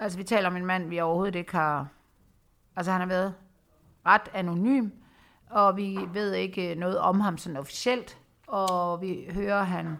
Altså 0.00 0.18
vi 0.18 0.24
taler 0.24 0.48
om 0.48 0.56
en 0.56 0.66
mand, 0.66 0.88
vi 0.88 1.00
overhovedet 1.00 1.34
ikke 1.34 1.52
har, 1.52 1.88
altså 2.76 2.92
han 2.92 3.00
har 3.00 3.08
været 3.08 3.34
ret 4.06 4.30
anonym, 4.34 4.88
og 5.50 5.76
vi 5.76 5.98
ved 6.12 6.34
ikke 6.34 6.74
noget 6.74 6.98
om 6.98 7.20
ham 7.20 7.38
sådan 7.38 7.56
officielt, 7.56 8.18
og 8.46 9.00
vi 9.00 9.28
hører, 9.30 9.62
han 9.62 9.96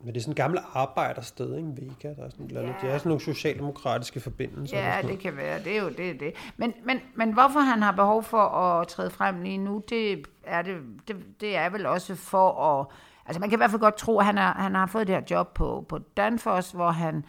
men 0.00 0.14
det 0.14 0.16
er 0.16 0.20
sådan 0.20 0.32
et 0.32 0.36
gammelt 0.36 0.62
arbejdersted, 0.74 1.56
ikke? 1.56 1.68
Vega, 1.76 2.14
der 2.14 2.24
er 2.24 2.30
sådan 2.30 2.50
ja. 2.50 2.60
Det 2.60 2.90
er 2.90 2.98
sådan 2.98 3.00
nogle 3.04 3.20
socialdemokratiske 3.20 4.20
forbindelser. 4.20 4.78
Ja, 4.78 5.02
det 5.02 5.18
kan 5.18 5.36
være. 5.36 5.58
Det 5.64 5.76
er 5.76 5.82
jo 5.82 5.88
det. 5.88 6.20
det. 6.20 6.32
Men, 6.56 6.74
men, 6.84 7.00
men 7.14 7.32
hvorfor 7.32 7.60
han 7.60 7.82
har 7.82 7.92
behov 7.92 8.22
for 8.22 8.42
at 8.42 8.88
træde 8.88 9.10
frem 9.10 9.42
lige 9.42 9.58
nu, 9.58 9.82
det 9.88 10.26
er, 10.44 10.62
det, 10.62 10.76
det, 11.08 11.16
det 11.40 11.56
er 11.56 11.70
vel 11.70 11.86
også 11.86 12.14
for 12.14 12.80
at... 12.80 12.86
Altså 13.26 13.40
man 13.40 13.48
kan 13.48 13.56
i 13.56 13.60
hvert 13.60 13.70
fald 13.70 13.80
godt 13.80 13.96
tro, 13.96 14.18
at 14.18 14.26
han, 14.26 14.38
er, 14.38 14.52
han 14.52 14.74
har 14.74 14.86
fået 14.86 15.06
det 15.06 15.14
her 15.14 15.22
job 15.30 15.54
på, 15.54 15.86
på 15.88 15.98
Danfoss, 15.98 16.72
hvor 16.72 16.90
han 16.90 17.24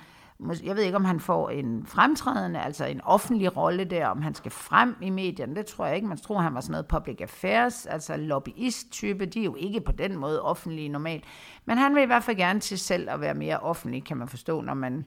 jeg 0.64 0.76
ved 0.76 0.84
ikke, 0.84 0.96
om 0.96 1.06
han 1.06 1.20
får 1.20 1.50
en 1.50 1.86
fremtrædende, 1.86 2.62
altså 2.62 2.86
en 2.86 3.02
offentlig 3.02 3.58
rolle 3.58 3.84
der, 3.84 4.08
om 4.08 4.22
han 4.22 4.36
skal 4.36 4.52
frem 4.52 4.96
i 5.02 5.10
medierne, 5.10 5.56
det 5.56 5.66
tror 5.66 5.86
jeg 5.86 5.96
ikke. 5.96 6.08
Man 6.08 6.18
tror, 6.18 6.40
han 6.40 6.54
var 6.54 6.62
sådan 6.62 6.72
noget 6.72 6.88
public 6.88 7.22
affairs, 7.22 7.86
altså 7.86 8.18
lobbyist-type. 8.18 9.26
De 9.26 9.40
er 9.40 9.44
jo 9.44 9.56
ikke 9.56 9.82
på 9.82 9.92
den 9.92 10.18
måde 10.18 10.42
offentlige 10.42 10.90
normalt. 10.90 11.24
Men 11.66 11.78
han 11.78 11.96
vil 11.96 12.04
i 12.04 12.06
hvert 12.06 12.24
fald 12.24 12.38
gerne 12.38 12.60
til 12.60 12.80
selv 12.80 13.10
at 13.10 13.22
være 13.22 13.34
mere 13.34 13.60
offentlig, 13.60 14.04
kan 14.04 14.18
man 14.18 14.28
forstå, 14.28 14.62
når 14.62 14.74
man 14.74 15.06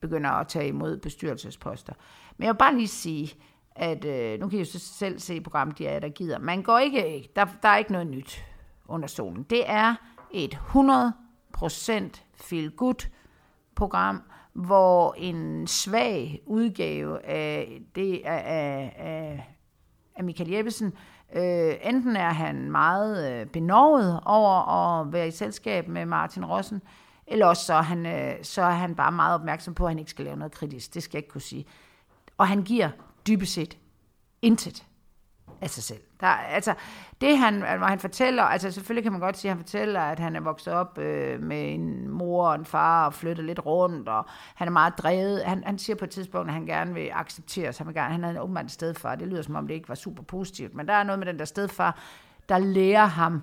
begynder 0.00 0.30
at 0.30 0.48
tage 0.48 0.68
imod 0.68 0.96
bestyrelsesposter. 0.96 1.92
Men 2.36 2.46
jeg 2.46 2.54
vil 2.54 2.58
bare 2.58 2.74
lige 2.74 2.88
sige, 2.88 3.34
at 3.76 4.04
øh, 4.04 4.40
nu 4.40 4.48
kan 4.48 4.58
I 4.58 4.62
jo 4.62 4.66
så 4.66 4.78
selv 4.78 5.18
se 5.18 5.40
programmet, 5.40 5.78
de 5.78 5.86
er, 5.86 6.00
der 6.00 6.08
gider. 6.08 6.38
Man 6.38 6.62
går 6.62 6.78
ikke, 6.78 7.30
der, 7.36 7.46
der 7.62 7.68
er 7.68 7.76
ikke 7.76 7.92
noget 7.92 8.06
nyt 8.06 8.44
under 8.88 9.08
solen. 9.08 9.42
Det 9.42 9.70
er 9.70 9.94
et 10.30 10.54
100% 10.54 12.22
feel 12.34 12.70
good 12.70 13.08
program, 13.74 14.22
hvor 14.52 15.14
en 15.18 15.66
svag 15.66 16.42
udgave 16.46 17.26
af 17.26 17.80
det 17.94 18.22
af, 18.24 18.42
af, 18.46 18.94
af, 18.98 19.56
af 20.16 20.24
Michael 20.24 20.50
Jeppesen, 20.50 20.92
øh, 21.34 21.74
enten 21.82 22.16
er 22.16 22.32
han 22.32 22.70
meget 22.70 23.32
øh, 23.32 23.46
benovet 23.46 24.20
over 24.24 24.68
at 24.68 25.12
være 25.12 25.28
i 25.28 25.30
selskab 25.30 25.88
med 25.88 26.06
Martin 26.06 26.44
Rossen, 26.44 26.82
eller 27.26 27.46
også 27.46 27.64
så 27.64 27.74
er, 27.74 27.82
han, 27.82 28.06
øh, 28.06 28.34
så 28.42 28.62
er 28.62 28.70
han 28.70 28.94
bare 28.94 29.12
meget 29.12 29.34
opmærksom 29.34 29.74
på, 29.74 29.84
at 29.84 29.90
han 29.90 29.98
ikke 29.98 30.10
skal 30.10 30.24
lave 30.24 30.36
noget 30.36 30.52
kritisk. 30.52 30.94
Det 30.94 31.02
skal 31.02 31.18
jeg 31.18 31.22
ikke 31.22 31.32
kunne 31.32 31.40
sige. 31.40 31.64
Og 32.38 32.48
han 32.48 32.62
giver 32.62 32.90
dybest 33.26 33.52
set 33.52 33.78
intet 34.42 34.86
af 35.62 35.70
sig 35.70 35.82
selv. 35.82 36.00
Der, 36.20 36.26
altså, 36.26 36.74
det 37.20 37.38
han, 37.38 37.54
hvor 37.54 37.86
han 37.86 37.98
fortæller, 37.98 38.42
altså 38.42 38.70
selvfølgelig 38.70 39.02
kan 39.02 39.12
man 39.12 39.20
godt 39.20 39.38
sige, 39.38 39.50
at 39.50 39.56
han 39.56 39.64
fortæller, 39.64 40.00
at 40.00 40.18
han 40.18 40.36
er 40.36 40.40
vokset 40.40 40.72
op 40.72 40.98
øh, 40.98 41.42
med 41.42 41.74
en 41.74 42.08
mor 42.08 42.48
og 42.48 42.54
en 42.54 42.64
far 42.64 43.06
og 43.06 43.14
flyttet 43.14 43.44
lidt 43.44 43.66
rundt, 43.66 44.08
og 44.08 44.26
han 44.54 44.68
er 44.68 44.72
meget 44.72 44.98
drevet. 44.98 45.44
Han, 45.44 45.64
han 45.64 45.78
siger 45.78 45.96
på 45.96 46.04
et 46.04 46.10
tidspunkt, 46.10 46.48
at 46.48 46.54
han 46.54 46.66
gerne 46.66 46.94
vil 46.94 47.10
acceptere 47.12 47.72
sig. 47.72 47.86
Han, 47.86 47.94
gerne, 47.94 48.12
han 48.12 48.24
havde 48.24 48.40
åbenbart 48.40 48.64
en 48.64 48.68
stedfar. 48.68 49.14
Det 49.14 49.28
lyder 49.28 49.42
som 49.42 49.56
om, 49.56 49.66
det 49.66 49.74
ikke 49.74 49.88
var 49.88 49.94
super 49.94 50.22
positivt, 50.22 50.74
men 50.74 50.88
der 50.88 50.94
er 50.94 51.02
noget 51.02 51.18
med 51.18 51.26
den 51.26 51.38
der 51.38 51.44
stedfar, 51.44 51.98
der 52.48 52.58
lærer 52.58 53.06
ham, 53.06 53.42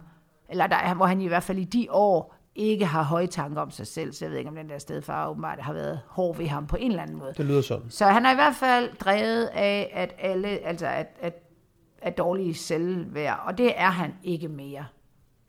eller 0.49 0.67
der, 0.67 0.93
hvor 0.93 1.05
han 1.05 1.21
i 1.21 1.27
hvert 1.27 1.43
fald 1.43 1.57
i 1.57 1.63
de 1.63 1.87
år 1.89 2.35
ikke 2.55 2.85
har 2.85 3.03
høje 3.03 3.27
tanker 3.27 3.61
om 3.61 3.71
sig 3.71 3.87
selv, 3.87 4.13
så 4.13 4.25
jeg 4.25 4.31
ved 4.31 4.37
ikke, 4.37 4.49
om 4.49 4.55
den 4.55 4.69
der 4.69 4.77
stedfar 4.77 5.29
åbenbart 5.29 5.59
har 5.59 5.73
været 5.73 5.99
hård 6.07 6.37
ved 6.37 6.47
ham 6.47 6.67
på 6.67 6.77
en 6.79 6.91
eller 6.91 7.03
anden 7.03 7.17
måde. 7.17 7.33
Det 7.37 7.45
lyder 7.45 7.61
sådan. 7.61 7.89
Så 7.89 8.05
han 8.05 8.25
er 8.25 8.31
i 8.31 8.35
hvert 8.35 8.55
fald 8.55 8.89
drevet 8.99 9.45
af, 9.45 9.91
at 9.93 10.15
alle, 10.19 10.47
altså 10.47 10.87
at, 10.87 11.07
at 11.21 11.48
er 12.01 12.09
dårlige 12.09 12.53
selvværd, 12.53 13.43
og 13.45 13.57
det 13.57 13.73
er 13.75 13.89
han 13.89 14.13
ikke 14.23 14.47
mere. 14.47 14.85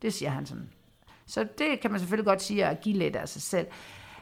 Det 0.02 0.14
siger 0.14 0.30
han 0.30 0.46
sådan. 0.46 0.68
Så 1.26 1.46
det 1.58 1.80
kan 1.80 1.90
man 1.90 2.00
selvfølgelig 2.00 2.26
godt 2.26 2.42
sige 2.42 2.66
at 2.66 2.80
give 2.80 2.96
lidt 2.96 3.16
af 3.16 3.28
sig 3.28 3.42
selv. 3.42 3.66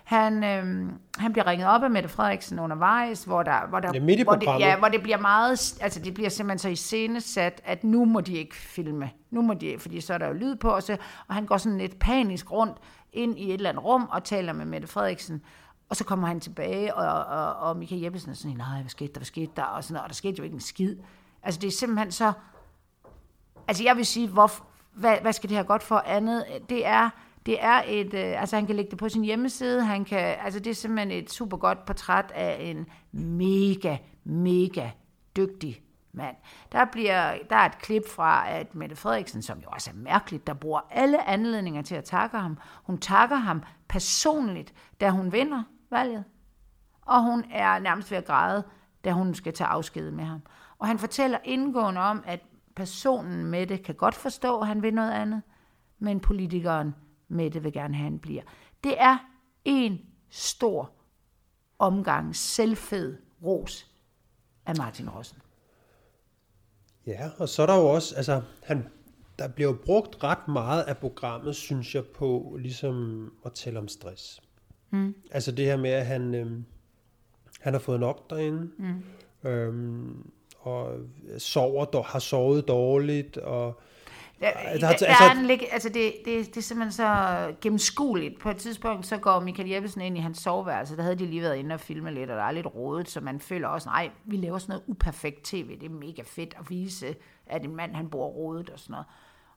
Han, 0.04 0.44
øhm, 0.44 0.90
han 1.18 1.32
bliver 1.32 1.46
ringet 1.46 1.68
op 1.68 1.82
af 1.82 1.90
Mette 1.90 2.08
Frederiksen 2.08 2.58
undervejs, 2.58 3.24
hvor 3.24 3.42
der, 3.42 3.68
hvor 3.68 3.80
der, 3.80 3.92
det 3.92 4.02
hvor 4.24 4.34
det, 4.34 4.46
ja, 4.60 4.78
hvor 4.78 4.88
det 4.88 5.02
bliver 5.02 5.18
meget, 5.18 5.78
altså 5.80 6.00
det 6.00 6.14
bliver 6.14 6.28
simpelthen 6.28 6.58
så 6.58 6.68
iscenesat, 6.68 7.60
at 7.64 7.84
nu 7.84 8.04
må 8.04 8.20
de 8.20 8.32
ikke 8.32 8.54
filme. 8.54 9.10
Nu 9.30 9.42
må 9.42 9.54
de, 9.54 9.76
fordi 9.78 10.00
så 10.00 10.14
er 10.14 10.18
der 10.18 10.26
jo 10.26 10.32
lyd 10.32 10.56
på, 10.56 10.70
og, 10.70 10.82
så, 10.82 10.96
og 11.28 11.34
han 11.34 11.46
går 11.46 11.56
sådan 11.56 11.78
lidt 11.78 11.98
panisk 11.98 12.52
rundt 12.52 12.78
ind 13.12 13.38
i 13.38 13.48
et 13.48 13.54
eller 13.54 13.70
andet 13.70 13.84
rum 13.84 14.08
og 14.12 14.24
taler 14.24 14.52
med 14.52 14.64
Mette 14.64 14.88
Frederiksen, 14.88 15.42
og 15.88 15.96
så 15.96 16.04
kommer 16.04 16.28
han 16.28 16.40
tilbage, 16.40 16.94
og, 16.94 17.24
og, 17.24 17.68
og 17.68 17.76
Michael 17.76 18.02
Jeppesen 18.02 18.30
er 18.30 18.34
sådan, 18.34 18.56
nej, 18.56 18.80
hvad 18.80 18.90
skete 18.90 19.12
der, 19.12 19.18
hvad 19.18 19.26
skete 19.26 19.52
der, 19.56 19.62
og, 19.62 19.84
sådan, 19.84 20.02
og 20.02 20.08
der 20.08 20.14
skete 20.14 20.34
jo 20.38 20.44
ikke 20.44 20.54
en 20.54 20.60
skid. 20.60 20.96
Altså 21.48 21.60
det 21.60 21.68
er 21.68 21.72
simpelthen 21.72 22.12
så... 22.12 22.32
Altså 23.68 23.84
jeg 23.84 23.96
vil 23.96 24.06
sige, 24.06 24.28
hvor, 24.28 24.50
hvad, 24.92 25.16
hvad 25.22 25.32
skal 25.32 25.50
det 25.50 25.56
her 25.56 25.64
godt 25.64 25.82
for 25.82 25.96
andet? 25.96 26.44
Det 26.68 26.86
er, 26.86 27.10
det 27.46 27.64
er 27.64 27.82
et, 27.86 28.14
øh, 28.14 28.40
altså 28.40 28.56
han 28.56 28.66
kan 28.66 28.76
lægge 28.76 28.90
det 28.90 28.98
på 28.98 29.08
sin 29.08 29.24
hjemmeside, 29.24 29.84
han 29.84 30.04
kan, 30.04 30.18
altså 30.18 30.60
det 30.60 30.70
er 30.70 30.74
simpelthen 30.74 31.10
et 31.10 31.32
super 31.32 31.56
godt 31.56 31.86
portræt 31.86 32.32
af 32.34 32.56
en 32.60 32.86
mega, 33.12 33.96
mega 34.24 34.90
dygtig 35.36 35.82
mand. 36.12 36.36
Der, 36.72 36.84
bliver, 36.84 37.38
der 37.50 37.56
er 37.56 37.66
et 37.66 37.78
klip 37.78 38.08
fra, 38.08 38.50
at 38.50 38.74
Mette 38.74 38.96
Frederiksen, 38.96 39.42
som 39.42 39.58
jo 39.58 39.68
også 39.68 39.90
er 39.90 39.94
mærkeligt, 39.94 40.46
der 40.46 40.54
bruger 40.54 40.80
alle 40.90 41.28
anledninger 41.28 41.82
til 41.82 41.94
at 41.94 42.04
takke 42.04 42.36
ham. 42.38 42.58
Hun 42.82 42.98
takker 42.98 43.36
ham 43.36 43.62
personligt, 43.88 44.74
da 45.00 45.10
hun 45.10 45.32
vinder 45.32 45.62
valget. 45.90 46.24
Og 47.02 47.22
hun 47.22 47.44
er 47.50 47.78
nærmest 47.78 48.10
ved 48.10 48.18
at 48.18 48.24
græde, 48.24 48.64
da 49.04 49.12
hun 49.12 49.34
skal 49.34 49.52
tage 49.52 49.68
afsked 49.68 50.10
med 50.10 50.24
ham. 50.24 50.42
Og 50.78 50.86
han 50.86 50.98
fortæller 50.98 51.38
indgående 51.44 52.00
om, 52.00 52.22
at 52.26 52.40
personen 52.76 53.46
med 53.46 53.66
det 53.66 53.82
kan 53.82 53.94
godt 53.94 54.14
forstå, 54.14 54.60
at 54.60 54.66
han 54.66 54.82
vil 54.82 54.94
noget 54.94 55.12
andet, 55.12 55.42
men 55.98 56.20
politikeren 56.20 56.94
med 57.28 57.50
det 57.50 57.64
vil 57.64 57.72
gerne 57.72 57.94
have, 57.94 58.06
at 58.06 58.12
han 58.12 58.18
bliver. 58.18 58.42
Det 58.84 59.00
er 59.00 59.18
en 59.64 60.00
stor 60.30 60.90
omgang 61.78 62.36
selvfed 62.36 63.18
ros 63.42 63.90
af 64.66 64.76
Martin 64.76 65.10
Rossen. 65.10 65.38
Ja, 67.06 67.30
og 67.38 67.48
så 67.48 67.62
er 67.62 67.66
der 67.66 67.76
jo 67.76 67.86
også, 67.86 68.16
altså, 68.16 68.42
han, 68.62 68.88
der 69.38 69.48
bliver 69.48 69.70
jo 69.70 69.78
brugt 69.84 70.24
ret 70.24 70.48
meget 70.48 70.82
af 70.82 70.98
programmet, 70.98 71.56
synes 71.56 71.94
jeg, 71.94 72.04
på 72.04 72.56
ligesom 72.60 73.28
at 73.44 73.52
tale 73.52 73.78
om 73.78 73.88
stress. 73.88 74.42
Mm. 74.90 75.14
Altså 75.30 75.52
det 75.52 75.64
her 75.64 75.76
med, 75.76 75.90
at 75.90 76.06
han, 76.06 76.34
øhm, 76.34 76.64
han 77.60 77.72
har 77.72 77.80
fået 77.80 78.00
nok 78.00 78.30
derinde. 78.30 78.70
Mm. 78.78 79.02
Øhm, 79.50 80.30
og 80.68 80.98
sover, 81.38 82.02
har 82.02 82.18
sovet 82.18 82.68
dårligt, 82.68 83.36
og 83.36 83.80
der, 84.40 84.52
der, 84.52 84.78
der, 84.78 84.86
altså, 84.88 85.06
er 85.06 85.30
en, 85.30 85.50
altså 85.72 85.88
det, 85.88 86.12
det, 86.24 86.46
det 86.46 86.56
er 86.56 86.60
simpelthen 86.60 86.92
så 86.92 87.54
gennemskueligt. 87.60 88.38
På 88.40 88.50
et 88.50 88.56
tidspunkt, 88.56 89.06
så 89.06 89.16
går 89.16 89.40
Michael 89.40 89.68
Jeppesen 89.68 90.00
ind 90.00 90.16
i 90.16 90.20
hans 90.20 90.38
soveværelse. 90.38 90.96
Der 90.96 91.02
havde 91.02 91.16
de 91.16 91.26
lige 91.26 91.42
været 91.42 91.56
inde 91.56 91.74
og 91.74 91.80
filme 91.80 92.10
lidt, 92.10 92.30
og 92.30 92.36
der 92.36 92.42
er 92.42 92.50
lidt 92.50 92.66
rådet, 92.74 93.08
så 93.08 93.20
man 93.20 93.40
føler 93.40 93.68
også, 93.68 93.88
nej, 93.88 94.10
vi 94.24 94.36
laver 94.36 94.58
sådan 94.58 94.72
noget 94.72 94.84
uperfekt 94.86 95.44
tv. 95.44 95.78
Det 95.80 95.86
er 95.86 95.90
mega 95.90 96.22
fedt 96.26 96.54
at 96.58 96.70
vise, 96.70 97.14
at 97.46 97.64
en 97.64 97.76
mand, 97.76 97.94
han 97.94 98.08
bor 98.08 98.26
rådet 98.26 98.70
og 98.70 98.78
sådan 98.78 98.92
noget. 98.92 99.06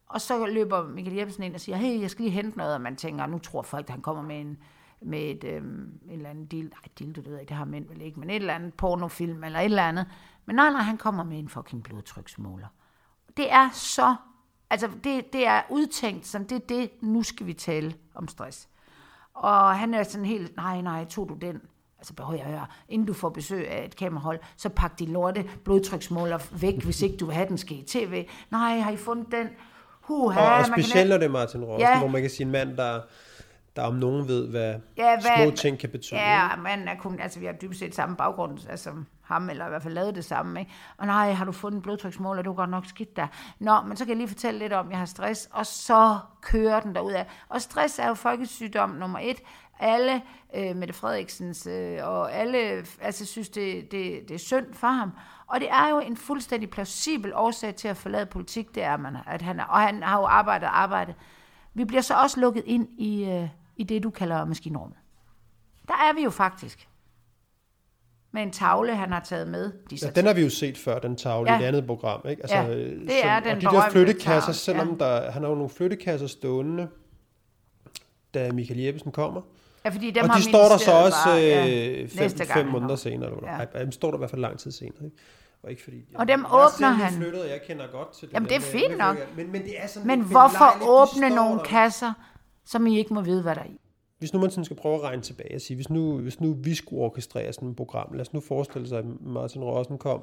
Og 0.07 0.21
så 0.21 0.45
løber 0.45 0.87
Michael 0.87 1.17
Jeppesen 1.17 1.43
ind 1.43 1.53
og 1.53 1.61
siger, 1.61 1.75
hey, 1.75 2.01
jeg 2.01 2.09
skal 2.09 2.23
lige 2.23 2.33
hente 2.33 2.57
noget, 2.57 2.73
og 2.73 2.81
man 2.81 2.95
tænker, 2.95 3.25
nu 3.25 3.39
tror 3.39 3.61
folk, 3.61 3.85
at 3.85 3.89
han 3.89 4.01
kommer 4.01 4.23
med 4.23 4.39
en, 4.39 4.57
med 5.01 5.19
et, 5.19 5.43
øhm, 5.43 5.99
en 6.05 6.11
eller 6.11 6.29
andet 6.29 6.51
deal. 6.51 6.63
Nej, 6.63 6.71
deal, 6.99 7.15
det 7.15 7.25
ved 7.25 7.37
jeg 7.37 7.49
det 7.49 7.57
har 7.57 7.65
mænd 7.65 7.87
vel 7.87 8.01
ikke, 8.01 8.19
men 8.19 8.29
et 8.29 8.35
eller 8.35 8.53
andet 8.53 8.73
pornofilm 8.73 9.43
eller 9.43 9.59
et 9.59 9.65
eller 9.65 9.83
andet. 9.83 10.05
Men 10.45 10.55
nej, 10.55 10.71
nej, 10.71 10.81
han 10.81 10.97
kommer 10.97 11.23
med 11.23 11.39
en 11.39 11.49
fucking 11.49 11.83
blodtryksmåler. 11.83 12.67
Det 13.37 13.51
er 13.51 13.69
så, 13.73 14.15
altså 14.69 14.89
det, 15.03 15.33
det 15.33 15.47
er 15.47 15.61
udtænkt 15.69 16.27
som, 16.27 16.45
det 16.45 16.55
er 16.55 16.67
det, 16.69 16.89
nu 17.01 17.23
skal 17.23 17.45
vi 17.45 17.53
tale 17.53 17.93
om 18.15 18.27
stress. 18.27 18.69
Og 19.33 19.79
han 19.79 19.93
er 19.93 20.03
sådan 20.03 20.25
helt, 20.25 20.55
nej, 20.55 20.81
nej, 20.81 21.05
tog 21.05 21.29
du 21.29 21.33
den? 21.33 21.61
Altså 21.97 22.13
behøver 22.13 22.37
jeg 22.37 22.45
høre, 22.45 22.65
inden 22.89 23.07
du 23.07 23.13
får 23.13 23.29
besøg 23.29 23.69
af 23.69 23.85
et 23.85 23.95
kamerahold, 23.95 24.39
så 24.57 24.69
pak 24.69 24.99
de 24.99 25.05
lorte 25.05 25.49
blodtryksmåler 25.63 26.39
væk, 26.61 26.83
hvis 26.83 27.01
ikke 27.01 27.17
du 27.17 27.25
vil 27.25 27.35
have 27.35 27.47
den 27.47 27.57
skal 27.57 27.77
i 27.77 27.83
tv. 27.87 28.27
Nej, 28.51 28.79
har 28.79 28.91
I 28.91 28.97
fundet 28.97 29.31
den? 29.31 29.49
Huha, 30.01 30.41
og, 30.41 30.57
og 30.57 30.65
specielt 30.65 31.09
når 31.09 31.17
det 31.17 31.25
er 31.25 31.29
Martin 31.29 31.63
Rossen, 31.63 31.87
ja. 31.87 31.99
hvor 31.99 32.07
man 32.07 32.21
kan 32.21 32.29
sige 32.29 32.45
en 32.45 32.51
mand, 32.51 32.77
der 32.77 33.01
der 33.75 33.81
om 33.81 33.95
nogen 33.95 34.27
ved, 34.27 34.47
hvad, 34.47 34.75
ja, 34.97 35.19
hvad 35.21 35.45
små 35.45 35.55
ting 35.55 35.79
kan 35.79 35.89
betyde. 35.89 36.19
Ja, 36.19 36.55
men 36.55 36.87
er 36.87 36.95
kun, 36.95 37.19
altså, 37.19 37.39
vi 37.39 37.45
har 37.45 37.53
dybest 37.53 37.79
set 37.79 37.95
samme 37.95 38.15
baggrund 38.15 38.59
altså, 38.69 38.89
ham, 39.31 39.49
eller 39.49 39.65
i 39.65 39.69
hvert 39.69 39.83
fald 39.83 39.93
lavede 39.93 40.15
det 40.15 40.25
samme. 40.25 40.59
Ikke? 40.59 40.71
Og 40.97 41.05
nej, 41.05 41.31
har 41.31 41.45
du 41.45 41.51
fundet 41.51 41.77
en 41.77 41.81
blodtryksmåler, 41.81 42.41
du 42.41 42.53
går 42.53 42.65
nok 42.65 42.85
skidt 42.85 43.15
der. 43.15 43.27
Nå, 43.59 43.81
men 43.81 43.97
så 43.97 44.05
kan 44.05 44.09
jeg 44.09 44.17
lige 44.17 44.27
fortælle 44.27 44.59
lidt 44.59 44.73
om, 44.73 44.85
at 44.85 44.91
jeg 44.91 44.99
har 44.99 45.05
stress, 45.05 45.49
og 45.51 45.65
så 45.65 46.19
kører 46.41 46.79
den 46.79 46.95
derud 46.95 47.11
af. 47.11 47.27
Og 47.49 47.61
stress 47.61 47.99
er 47.99 48.07
jo 48.07 48.13
folkesygdom 48.13 48.89
nummer 48.89 49.19
et. 49.19 49.41
Alle, 49.79 50.21
øh, 50.55 50.75
Mette 50.75 50.93
Frederiksens, 50.93 51.67
øh, 51.67 51.99
og 52.03 52.33
alle 52.33 52.57
altså, 53.01 53.25
synes, 53.25 53.49
det, 53.49 53.91
det, 53.91 54.29
det 54.29 54.35
er 54.35 54.39
synd 54.39 54.73
for 54.73 54.87
ham. 54.87 55.11
Og 55.47 55.59
det 55.59 55.71
er 55.71 55.89
jo 55.89 55.99
en 55.99 56.17
fuldstændig 56.17 56.69
plausibel 56.69 57.33
årsag 57.35 57.75
til 57.75 57.87
at 57.87 57.97
forlade 57.97 58.25
politik, 58.25 58.75
det 58.75 58.83
er 58.83 58.97
man, 58.97 59.17
at 59.27 59.41
han 59.41 59.59
er, 59.59 59.63
og 59.63 59.79
han 59.79 60.03
har 60.03 60.19
jo 60.19 60.25
arbejdet 60.25 60.67
og 60.67 60.79
arbejdet. 60.79 61.15
Vi 61.73 61.85
bliver 61.85 62.01
så 62.01 62.13
også 62.13 62.39
lukket 62.39 62.63
ind 62.65 62.87
i, 62.97 63.29
øh, 63.29 63.49
i 63.77 63.83
det, 63.83 64.03
du 64.03 64.09
kalder 64.09 64.45
maskinrummet. 64.45 64.97
Der 65.87 65.93
er 65.93 66.13
vi 66.13 66.23
jo 66.23 66.29
faktisk. 66.29 66.87
Med 68.33 68.41
en 68.41 68.51
tavle, 68.51 68.95
han 68.95 69.11
har 69.11 69.19
taget 69.19 69.47
med. 69.47 69.71
Ja, 70.01 70.09
den 70.09 70.25
har 70.25 70.33
vi 70.33 70.41
jo 70.41 70.49
set 70.49 70.77
før, 70.77 70.99
den 70.99 71.15
tavle 71.15 71.51
ja. 71.51 71.57
i 71.57 71.61
det 71.61 71.67
andet 71.67 71.87
program. 71.87 72.21
Ikke? 72.29 72.41
Altså, 72.41 72.55
ja, 72.55 72.69
det 72.73 73.25
er 73.25 73.39
den 73.39 73.55
Og 73.55 73.61
de 73.61 73.77
der 73.77 73.89
flyttekasser, 73.89 74.51
selvom 74.51 74.97
ja. 74.99 75.05
der, 75.05 75.31
han 75.31 75.41
har 75.41 75.49
jo 75.49 75.55
nogle 75.55 75.69
flyttekasser 75.69 76.27
stående, 76.27 76.87
da 78.33 78.51
Michael 78.51 78.79
Jeppesen 78.79 79.11
kommer. 79.11 79.41
Ja, 79.85 79.89
fordi 79.89 80.11
dem 80.11 80.23
og 80.23 80.29
har 80.29 80.37
de 80.37 80.43
står 80.43 80.67
der 80.69 80.77
så 80.77 80.91
også 80.91 81.17
bare, 81.25 81.37
ja, 81.37 82.05
fem, 82.05 82.29
fem 82.53 82.67
måneder 82.67 82.95
senere. 82.95 83.29
Eller 83.29 83.51
ja. 83.51 83.57
Ej, 83.57 83.83
dem 83.83 83.91
står 83.91 84.11
der 84.11 84.17
i 84.17 84.19
hvert 84.19 84.29
fald 84.29 84.41
lang 84.41 84.59
tid 84.59 84.71
senere. 84.71 85.05
Ikke? 85.05 85.17
Og, 85.63 85.69
ikke 85.69 85.83
fordi, 85.83 86.05
og 86.15 86.27
dem 86.27 86.39
jeg 86.39 86.53
åbner 86.53 86.89
han. 86.89 87.13
Flyttet, 87.13 87.49
jeg 87.49 87.61
kender 87.67 87.87
godt 87.91 88.13
til 88.13 88.27
det. 88.27 88.33
Jamen 88.33 88.49
det 88.49 88.55
er 88.55 88.61
fint 88.61 88.97
nok. 88.97 89.17
Men, 89.35 89.51
men, 89.51 89.63
det 89.63 89.73
er 89.77 89.87
sådan 89.87 90.07
men 90.07 90.21
hvorfor 90.21 90.87
åbne 90.87 91.35
nogle 91.35 91.59
kasser, 91.65 92.13
som 92.65 92.87
I 92.87 92.97
ikke 92.97 93.13
må 93.13 93.21
vide, 93.21 93.41
hvad 93.41 93.55
der 93.55 93.61
er 93.61 93.65
i? 93.65 93.79
Hvis 94.21 94.33
nu 94.33 94.39
man 94.39 94.51
sådan 94.51 94.65
skal 94.65 94.77
prøve 94.77 94.95
at 94.95 95.01
regne 95.01 95.21
tilbage 95.21 95.55
og 95.55 95.61
sige, 95.61 95.75
hvis 95.75 95.89
nu, 95.89 96.17
hvis 96.17 96.39
nu 96.39 96.53
vi 96.53 96.75
skulle 96.75 97.03
orkestrere 97.03 97.53
sådan 97.53 97.69
et 97.69 97.75
program, 97.75 98.13
lad 98.13 98.21
os 98.21 98.33
nu 98.33 98.39
forestille 98.39 98.87
sig, 98.87 98.99
at 98.99 99.05
Martin 99.21 99.63
Rossen 99.63 99.97
kom 99.97 100.21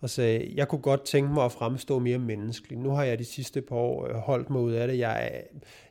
og 0.00 0.10
sagde, 0.10 0.52
jeg 0.54 0.68
kunne 0.68 0.80
godt 0.80 1.04
tænke 1.04 1.32
mig 1.32 1.44
at 1.44 1.52
fremstå 1.52 1.98
mere 1.98 2.18
menneskelig. 2.18 2.78
Nu 2.78 2.90
har 2.90 3.04
jeg 3.04 3.18
de 3.18 3.24
sidste 3.24 3.62
par 3.62 3.76
år 3.76 4.08
øh, 4.08 4.14
holdt 4.14 4.50
mig 4.50 4.60
ud 4.60 4.72
af 4.72 4.88
det. 4.88 4.98
Jeg 4.98 5.30
er, 5.32 5.40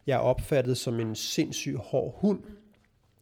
jeg 0.07 0.15
er 0.15 0.19
opfattet 0.19 0.77
som 0.77 0.99
en 0.99 1.15
sindssyg 1.15 1.75
hård 1.75 2.15
hund, 2.17 2.39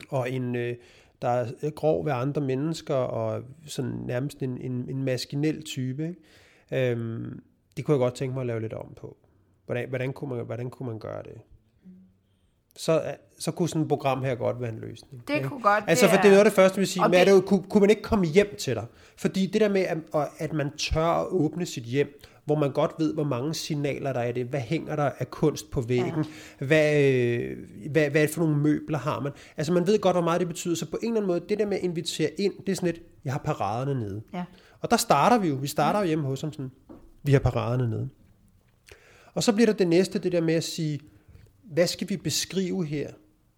og 0.09 0.31
en, 0.31 0.55
øh, 0.55 0.75
der 1.21 1.27
er 1.27 1.51
øh, 1.63 1.71
grov 1.71 2.05
ved 2.05 2.11
andre 2.11 2.41
mennesker, 2.41 2.95
og 2.95 3.43
sådan 3.65 3.91
nærmest 3.91 4.43
en, 4.43 4.57
en, 4.57 4.89
en 4.89 5.03
maskinel 5.03 5.63
type. 5.63 6.15
Ikke? 6.71 6.91
Øhm, 6.91 7.43
det 7.77 7.85
kunne 7.85 7.93
jeg 7.93 7.99
godt 7.99 8.15
tænke 8.15 8.33
mig 8.33 8.41
at 8.41 8.47
lave 8.47 8.61
lidt 8.61 8.73
om 8.73 8.93
på. 8.97 9.17
Hvordan, 9.65 9.89
hvordan, 9.89 10.13
kunne, 10.13 10.35
man, 10.35 10.45
hvordan 10.45 10.69
kunne 10.69 10.89
man 10.89 10.99
gøre 10.99 11.23
det? 11.23 11.41
Så, 12.75 13.15
så 13.39 13.51
kunne 13.51 13.69
sådan 13.69 13.81
et 13.81 13.87
program 13.87 14.23
her 14.23 14.35
godt 14.35 14.61
være 14.61 14.69
en 14.69 14.79
løsning. 14.79 15.23
Det 15.27 15.33
ikke? 15.33 15.49
kunne 15.49 15.61
godt. 15.61 15.83
Altså, 15.87 16.07
for 16.07 16.15
det 16.15 16.25
er 16.25 16.29
noget 16.29 16.39
af 16.39 16.45
det 16.45 16.53
første, 16.53 16.79
vi 16.79 16.85
siger, 16.85 17.07
men 17.07 17.19
det... 17.19 17.27
det, 17.27 17.45
kunne, 17.45 17.63
kunne 17.69 17.81
man 17.81 17.89
ikke 17.89 18.01
komme 18.01 18.25
hjem 18.25 18.55
til 18.59 18.75
dig? 18.75 18.85
Fordi 19.17 19.45
det 19.45 19.61
der 19.61 19.69
med, 19.69 19.81
at, 19.81 19.97
at 20.37 20.53
man 20.53 20.71
tør 20.77 21.05
at 21.05 21.27
åbne 21.27 21.65
sit 21.65 21.83
hjem, 21.83 22.21
hvor 22.45 22.55
man 22.55 22.71
godt 22.71 22.91
ved, 22.99 23.13
hvor 23.13 23.23
mange 23.23 23.53
signaler 23.53 24.13
der 24.13 24.19
er 24.19 24.29
i 24.29 24.31
det. 24.31 24.45
Hvad 24.45 24.59
hænger 24.59 24.95
der 24.95 25.11
af 25.19 25.31
kunst 25.31 25.71
på 25.71 25.81
væggen? 25.81 26.25
Ja. 26.61 26.65
Hvad, 26.65 27.03
øh, 27.03 27.57
hvad, 27.91 28.09
hvad 28.09 28.21
er 28.21 28.25
det 28.25 28.35
for 28.35 28.41
nogle 28.41 28.57
møbler 28.57 28.97
har 28.97 29.19
man? 29.19 29.31
Altså 29.57 29.73
man 29.73 29.87
ved 29.87 29.99
godt, 29.99 30.15
hvor 30.15 30.23
meget 30.23 30.39
det 30.39 30.47
betyder. 30.47 30.75
Så 30.75 30.85
på 30.85 30.97
en 31.01 31.07
eller 31.07 31.21
anden 31.21 31.27
måde, 31.27 31.41
det 31.49 31.59
der 31.59 31.65
med 31.65 31.77
at 31.77 31.83
invitere 31.83 32.29
ind, 32.37 32.53
det 32.65 32.71
er 32.71 32.75
sådan 32.75 32.93
lidt, 32.93 33.01
jeg 33.25 33.33
har 33.33 33.39
paraderne 33.39 33.99
nede. 33.99 34.21
Ja. 34.33 34.43
Og 34.79 34.91
der 34.91 34.97
starter 34.97 35.37
vi 35.37 35.47
jo. 35.47 35.55
Vi 35.55 35.67
starter 35.67 35.99
jo 35.99 36.05
hjemme 36.05 36.25
hos 36.25 36.41
ham 36.41 36.53
sådan, 36.53 36.71
vi 37.23 37.31
har 37.31 37.39
paraderne 37.39 37.89
nede. 37.89 38.09
Og 39.33 39.43
så 39.43 39.53
bliver 39.53 39.65
der 39.65 39.73
det 39.73 39.87
næste, 39.87 40.19
det 40.19 40.31
der 40.31 40.41
med 40.41 40.53
at 40.53 40.63
sige, 40.63 40.99
hvad 41.73 41.87
skal 41.87 42.09
vi 42.09 42.17
beskrive 42.17 42.85
her? 42.85 43.09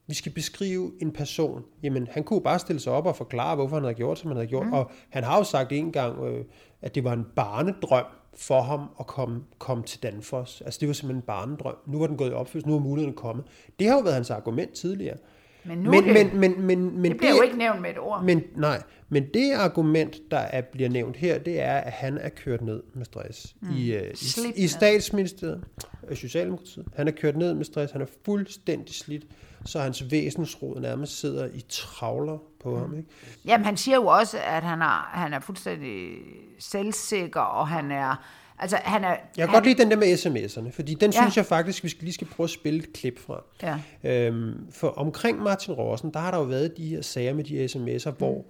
Vi 0.07 0.13
skal 0.13 0.31
beskrive 0.31 0.91
en 1.01 1.11
person. 1.11 1.63
Jamen, 1.83 2.07
han 2.11 2.23
kunne 2.23 2.41
bare 2.41 2.59
stille 2.59 2.79
sig 2.79 2.93
op 2.93 3.05
og 3.05 3.15
forklare, 3.15 3.55
hvorfor 3.55 3.75
han 3.75 3.83
havde 3.83 3.95
gjort, 3.95 4.19
som 4.19 4.27
han 4.27 4.37
havde 4.37 4.47
gjort. 4.47 4.67
Mm. 4.67 4.73
Og 4.73 4.91
han 5.09 5.23
har 5.23 5.37
jo 5.37 5.43
sagt 5.43 5.71
en 5.71 5.91
gang, 5.91 6.23
øh, 6.23 6.45
at 6.81 6.95
det 6.95 7.03
var 7.03 7.13
en 7.13 7.25
barnedrøm 7.35 8.05
for 8.35 8.61
ham 8.61 8.89
at 8.99 9.07
komme, 9.07 9.41
komme 9.59 9.83
til 9.83 10.03
Danfoss. 10.03 10.61
Altså, 10.61 10.79
det 10.79 10.87
var 10.87 10.93
simpelthen 10.93 11.21
en 11.21 11.25
barnedrøm. 11.25 11.75
Nu 11.87 11.99
var 11.99 12.07
den 12.07 12.17
gået 12.17 12.29
i 12.29 12.33
opfyldelse, 12.33 12.69
nu 12.69 12.75
er 12.75 12.79
muligheden 12.79 13.15
kommet. 13.15 13.45
Det 13.79 13.87
har 13.87 13.95
jo 13.95 14.01
været 14.01 14.15
hans 14.15 14.29
argument 14.29 14.73
tidligere. 14.73 15.17
Men, 15.65 15.77
nu 15.77 15.91
men, 15.91 16.03
det, 16.03 16.13
men, 16.13 16.39
men, 16.39 16.61
men, 16.61 17.01
men 17.01 17.11
det 17.11 17.17
bliver 17.17 17.31
det, 17.31 17.37
jo 17.37 17.43
ikke 17.43 17.57
nævnt 17.57 17.81
med 17.81 17.89
et 17.89 17.99
ord. 17.99 18.23
Men, 18.23 18.43
nej, 18.55 18.81
men 19.09 19.25
det 19.33 19.53
argument, 19.53 20.17
der 20.31 20.37
er, 20.37 20.61
bliver 20.61 20.89
nævnt 20.89 21.17
her, 21.17 21.39
det 21.39 21.61
er, 21.61 21.75
at 21.77 21.91
han 21.91 22.17
er 22.17 22.29
kørt 22.29 22.61
ned 22.61 22.83
med 22.93 23.05
stress 23.05 23.55
mm. 23.61 23.69
i, 23.69 23.95
uh, 23.95 24.01
i, 24.01 24.63
i 24.63 24.67
statsministeriet, 24.67 25.63
øh, 25.77 25.83
Socialdemokratiet. 26.15 26.85
Han 26.95 27.07
er 27.07 27.11
kørt 27.11 27.37
ned 27.37 27.53
med 27.53 27.65
stress, 27.65 27.91
han 27.91 28.01
er 28.01 28.05
fuldstændig 28.25 28.95
slidt, 28.95 29.23
så 29.65 29.79
hans 29.79 30.11
væsensråd 30.11 30.79
nærmest 30.79 31.19
sidder 31.19 31.49
i 31.53 31.65
travler 31.69 32.37
på 32.59 32.69
mm. 32.69 32.77
ham. 32.77 32.97
Ikke? 32.97 33.09
Jamen, 33.45 33.65
han 33.65 33.77
siger 33.77 33.95
jo 33.95 34.05
også, 34.05 34.37
at 34.37 34.63
han 34.63 34.81
er, 34.81 35.09
han 35.13 35.33
er 35.33 35.39
fuldstændig 35.39 36.17
selvsikker, 36.59 37.41
og 37.41 37.67
han 37.67 37.91
er 37.91 38.15
Altså, 38.59 38.77
han 38.83 39.03
er, 39.03 39.07
jeg 39.07 39.19
kan 39.35 39.47
han, 39.47 39.53
godt 39.53 39.65
lide 39.65 39.83
den 39.83 39.91
der 39.91 39.97
med 39.97 40.13
sms'erne, 40.13 40.71
fordi 40.71 40.93
den 40.93 41.11
ja. 41.11 41.21
synes 41.21 41.37
jeg 41.37 41.45
faktisk, 41.45 41.83
vi 41.83 41.89
skal, 41.89 42.03
lige 42.03 42.13
skal 42.13 42.27
prøve 42.27 42.45
at 42.45 42.49
spille 42.49 42.79
et 42.79 42.93
klip 42.93 43.19
fra. 43.19 43.43
Ja. 43.63 43.79
Øhm, 44.03 44.71
for 44.71 44.87
omkring 44.87 45.39
Martin 45.39 45.73
Rossen, 45.73 46.13
der 46.13 46.19
har 46.19 46.31
der 46.31 46.37
jo 46.37 46.43
været 46.43 46.77
de 46.77 46.87
her 46.87 47.01
sager 47.01 47.33
med 47.33 47.43
de 47.43 47.65
sms'er, 47.65 48.09
mm. 48.09 48.17
hvor 48.17 48.45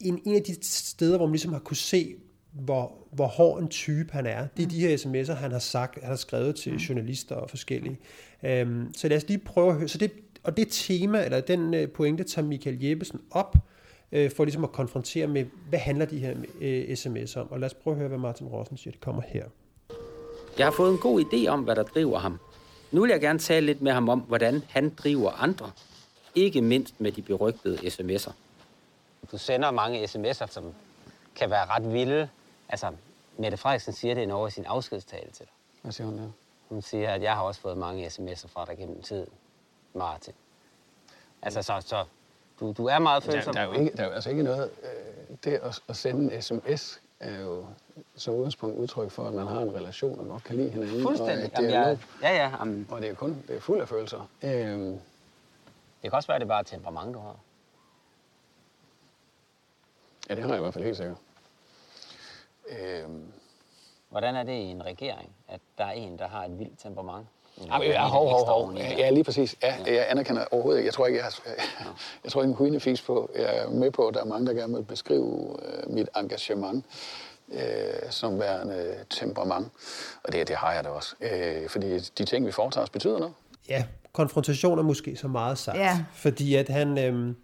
en, 0.00 0.20
en 0.24 0.34
af 0.34 0.42
de 0.42 0.56
steder, 0.62 1.16
hvor 1.16 1.26
man 1.26 1.32
ligesom 1.32 1.52
har 1.52 1.60
kunne 1.60 1.76
se, 1.76 2.14
hvor, 2.50 2.92
hvor 3.10 3.26
hård 3.26 3.62
en 3.62 3.68
type 3.68 4.12
han 4.12 4.26
er, 4.26 4.46
det 4.56 4.62
er 4.62 4.66
mm. 4.66 4.70
de 4.70 4.80
her 4.80 4.96
sms'er, 4.96 5.32
han 5.32 5.52
har 5.52 5.58
sagt, 5.58 5.98
han 6.00 6.08
har 6.08 6.16
skrevet 6.16 6.56
til 6.56 6.72
mm. 6.72 6.78
journalister 6.78 7.34
og 7.34 7.50
forskellige. 7.50 7.98
Øhm, 8.42 8.94
så 8.94 9.08
lad 9.08 9.16
os 9.16 9.28
lige 9.28 9.38
prøve 9.38 9.70
at 9.70 9.76
høre. 9.76 9.88
Så 9.88 9.98
det, 9.98 10.12
og 10.42 10.56
det 10.56 10.68
tema, 10.70 11.24
eller 11.24 11.40
den 11.40 11.74
øh, 11.74 11.88
pointe, 11.90 12.24
tager 12.24 12.46
Michael 12.46 12.84
Jeppesen 12.84 13.20
op, 13.30 13.56
øh, 14.12 14.30
for 14.30 14.44
ligesom 14.44 14.64
at 14.64 14.72
konfrontere 14.72 15.26
med, 15.26 15.44
hvad 15.68 15.78
handler 15.78 16.06
de 16.06 16.18
her 16.18 16.34
øh, 16.60 16.84
sms'er 16.84 17.38
om. 17.40 17.52
Og 17.52 17.60
lad 17.60 17.66
os 17.66 17.74
prøve 17.74 17.94
at 17.94 17.98
høre, 17.98 18.08
hvad 18.08 18.18
Martin 18.18 18.46
Rossen 18.46 18.76
siger. 18.76 18.92
Det 18.92 19.00
kommer 19.00 19.22
her. 19.26 19.44
Jeg 20.58 20.66
har 20.66 20.72
fået 20.72 20.92
en 20.92 20.98
god 20.98 21.24
idé 21.24 21.48
om, 21.48 21.60
hvad 21.60 21.76
der 21.76 21.82
driver 21.82 22.18
ham. 22.18 22.38
Nu 22.92 23.00
vil 23.00 23.10
jeg 23.10 23.20
gerne 23.20 23.38
tale 23.38 23.66
lidt 23.66 23.82
med 23.82 23.92
ham 23.92 24.08
om, 24.08 24.18
hvordan 24.18 24.62
han 24.68 24.88
driver 24.88 25.30
andre. 25.30 25.70
Ikke 26.34 26.62
mindst 26.62 27.00
med 27.00 27.12
de 27.12 27.22
berygtede 27.22 27.76
sms'er. 27.76 28.32
Du 29.32 29.38
sender 29.38 29.70
mange 29.70 30.04
sms'er, 30.04 30.46
som 30.46 30.64
kan 31.36 31.50
være 31.50 31.66
ret 31.66 31.92
vilde. 31.92 32.28
Altså, 32.68 32.92
Mette 33.36 33.56
Frederiksen 33.56 33.92
siger 33.92 34.14
det 34.14 34.32
over 34.32 34.48
i 34.48 34.50
sin 34.50 34.64
afskedstale 34.64 35.30
til 35.30 35.46
dig. 35.46 35.52
Hvad 35.82 35.92
siger 35.92 36.06
hun 36.06 36.18
der? 36.18 36.30
Hun 36.68 36.82
siger, 36.82 37.10
at 37.10 37.22
jeg 37.22 37.34
har 37.34 37.42
også 37.42 37.60
fået 37.60 37.78
mange 37.78 38.06
sms'er 38.06 38.48
fra 38.48 38.64
dig 38.64 38.78
gennem 38.78 39.02
tiden, 39.02 39.28
Martin. 39.94 40.34
Altså, 41.42 41.62
så, 41.62 41.80
så 41.80 42.04
du, 42.60 42.72
du 42.72 42.86
er 42.86 42.98
meget 42.98 43.22
følsom. 43.22 43.54
Der, 43.54 43.60
der, 43.60 43.68
er 43.68 43.74
jo 43.74 43.80
ikke, 43.80 43.96
der 43.96 44.02
er 44.02 44.06
jo 44.06 44.12
altså 44.12 44.30
ikke 44.30 44.42
noget... 44.42 44.70
Øh, 44.82 45.36
det 45.44 45.52
at, 45.52 45.80
at 45.88 45.96
sende 45.96 46.34
en 46.34 46.42
sms 46.42 47.00
er 47.20 47.40
jo 47.40 47.66
som 48.16 48.34
udgangspunkt 48.34 48.76
udtryk 48.78 49.10
for, 49.10 49.24
at 49.24 49.34
man 49.34 49.46
har 49.46 49.60
en 49.60 49.74
relation 49.74 50.20
og 50.20 50.26
godt 50.26 50.44
kan 50.44 50.56
lide 50.56 50.70
hinanden. 50.70 51.02
Fuldstændig. 51.02 51.44
Og, 51.44 51.62
Jamen, 51.62 51.70
jeg, 51.70 51.98
ja, 52.22 52.36
ja. 52.36 52.62
Um, 52.62 52.86
og 52.90 53.00
det 53.00 53.10
er 53.10 53.14
kun 53.14 53.44
det 53.48 53.56
er 53.56 53.60
fuld 53.60 53.80
af 53.80 53.88
følelser. 53.88 54.28
Øhm, 54.42 55.00
det 56.02 56.10
kan 56.10 56.12
også 56.12 56.26
være, 56.26 56.34
at 56.34 56.40
det 56.40 56.48
bare 56.48 56.58
er 56.58 56.62
temperament, 56.62 57.14
du 57.14 57.18
har. 57.18 57.36
Ja, 60.28 60.34
det 60.34 60.42
har 60.42 60.50
jeg 60.50 60.58
i 60.58 60.60
hvert 60.60 60.74
fald 60.74 60.84
helt 60.84 60.96
sikkert. 60.96 61.16
Øhm, 62.70 63.32
Hvordan 64.10 64.36
er 64.36 64.42
det 64.42 64.52
i 64.52 64.64
en 64.64 64.84
regering, 64.84 65.30
at 65.48 65.60
der 65.78 65.84
er 65.84 65.90
en, 65.90 66.18
der 66.18 66.28
har 66.28 66.44
et 66.44 66.58
vildt 66.58 66.78
temperament? 66.82 67.26
Ja, 67.66 67.82
ja, 67.82 68.08
hov, 68.08 68.28
hov, 68.28 68.46
hov. 68.46 68.74
Ja, 68.76 69.10
lige 69.10 69.24
præcis. 69.24 69.56
Ja, 69.62 69.74
ja. 69.86 69.94
Jeg 69.94 70.06
anerkender 70.10 70.44
overhovedet 70.50 70.78
ikke. 70.78 70.86
Jeg 70.86 70.94
tror 70.94 71.06
ikke, 71.06 71.16
jeg, 71.16 71.24
har, 71.24 71.40
jeg, 71.46 71.54
jeg 72.24 72.32
tror 72.32 72.42
ikke 72.42 72.50
en 72.50 72.56
huinefis 72.56 73.02
på. 73.02 73.30
Jeg 73.36 73.56
er 73.56 73.70
med 73.70 73.90
på, 73.90 74.08
at 74.08 74.14
der 74.14 74.20
er 74.20 74.24
mange, 74.24 74.46
der 74.46 74.52
gerne 74.52 74.74
vil 74.74 74.82
beskrive 74.82 75.24
uh, 75.24 75.94
mit 75.94 76.08
engagement 76.16 76.84
uh, 77.48 77.60
som 78.10 78.40
værende 78.40 78.96
temperament. 79.10 79.68
Og 80.24 80.32
det, 80.32 80.48
det 80.48 80.56
har 80.56 80.72
jeg 80.72 80.84
da 80.84 80.88
også. 80.88 81.14
Uh, 81.20 81.68
fordi 81.70 81.98
de 81.98 82.24
ting, 82.24 82.46
vi 82.46 82.52
foretager 82.52 82.82
os, 82.82 82.90
betyder 82.90 83.18
noget. 83.18 83.34
Ja, 83.68 83.84
konfrontation 84.12 84.78
er 84.78 84.82
måske 84.82 85.16
så 85.16 85.28
meget 85.28 85.58
sagt. 85.58 85.78
Ja. 85.78 86.04
Fordi 86.14 86.54
at 86.54 86.68
han... 86.68 86.98
Øhm, 86.98 87.36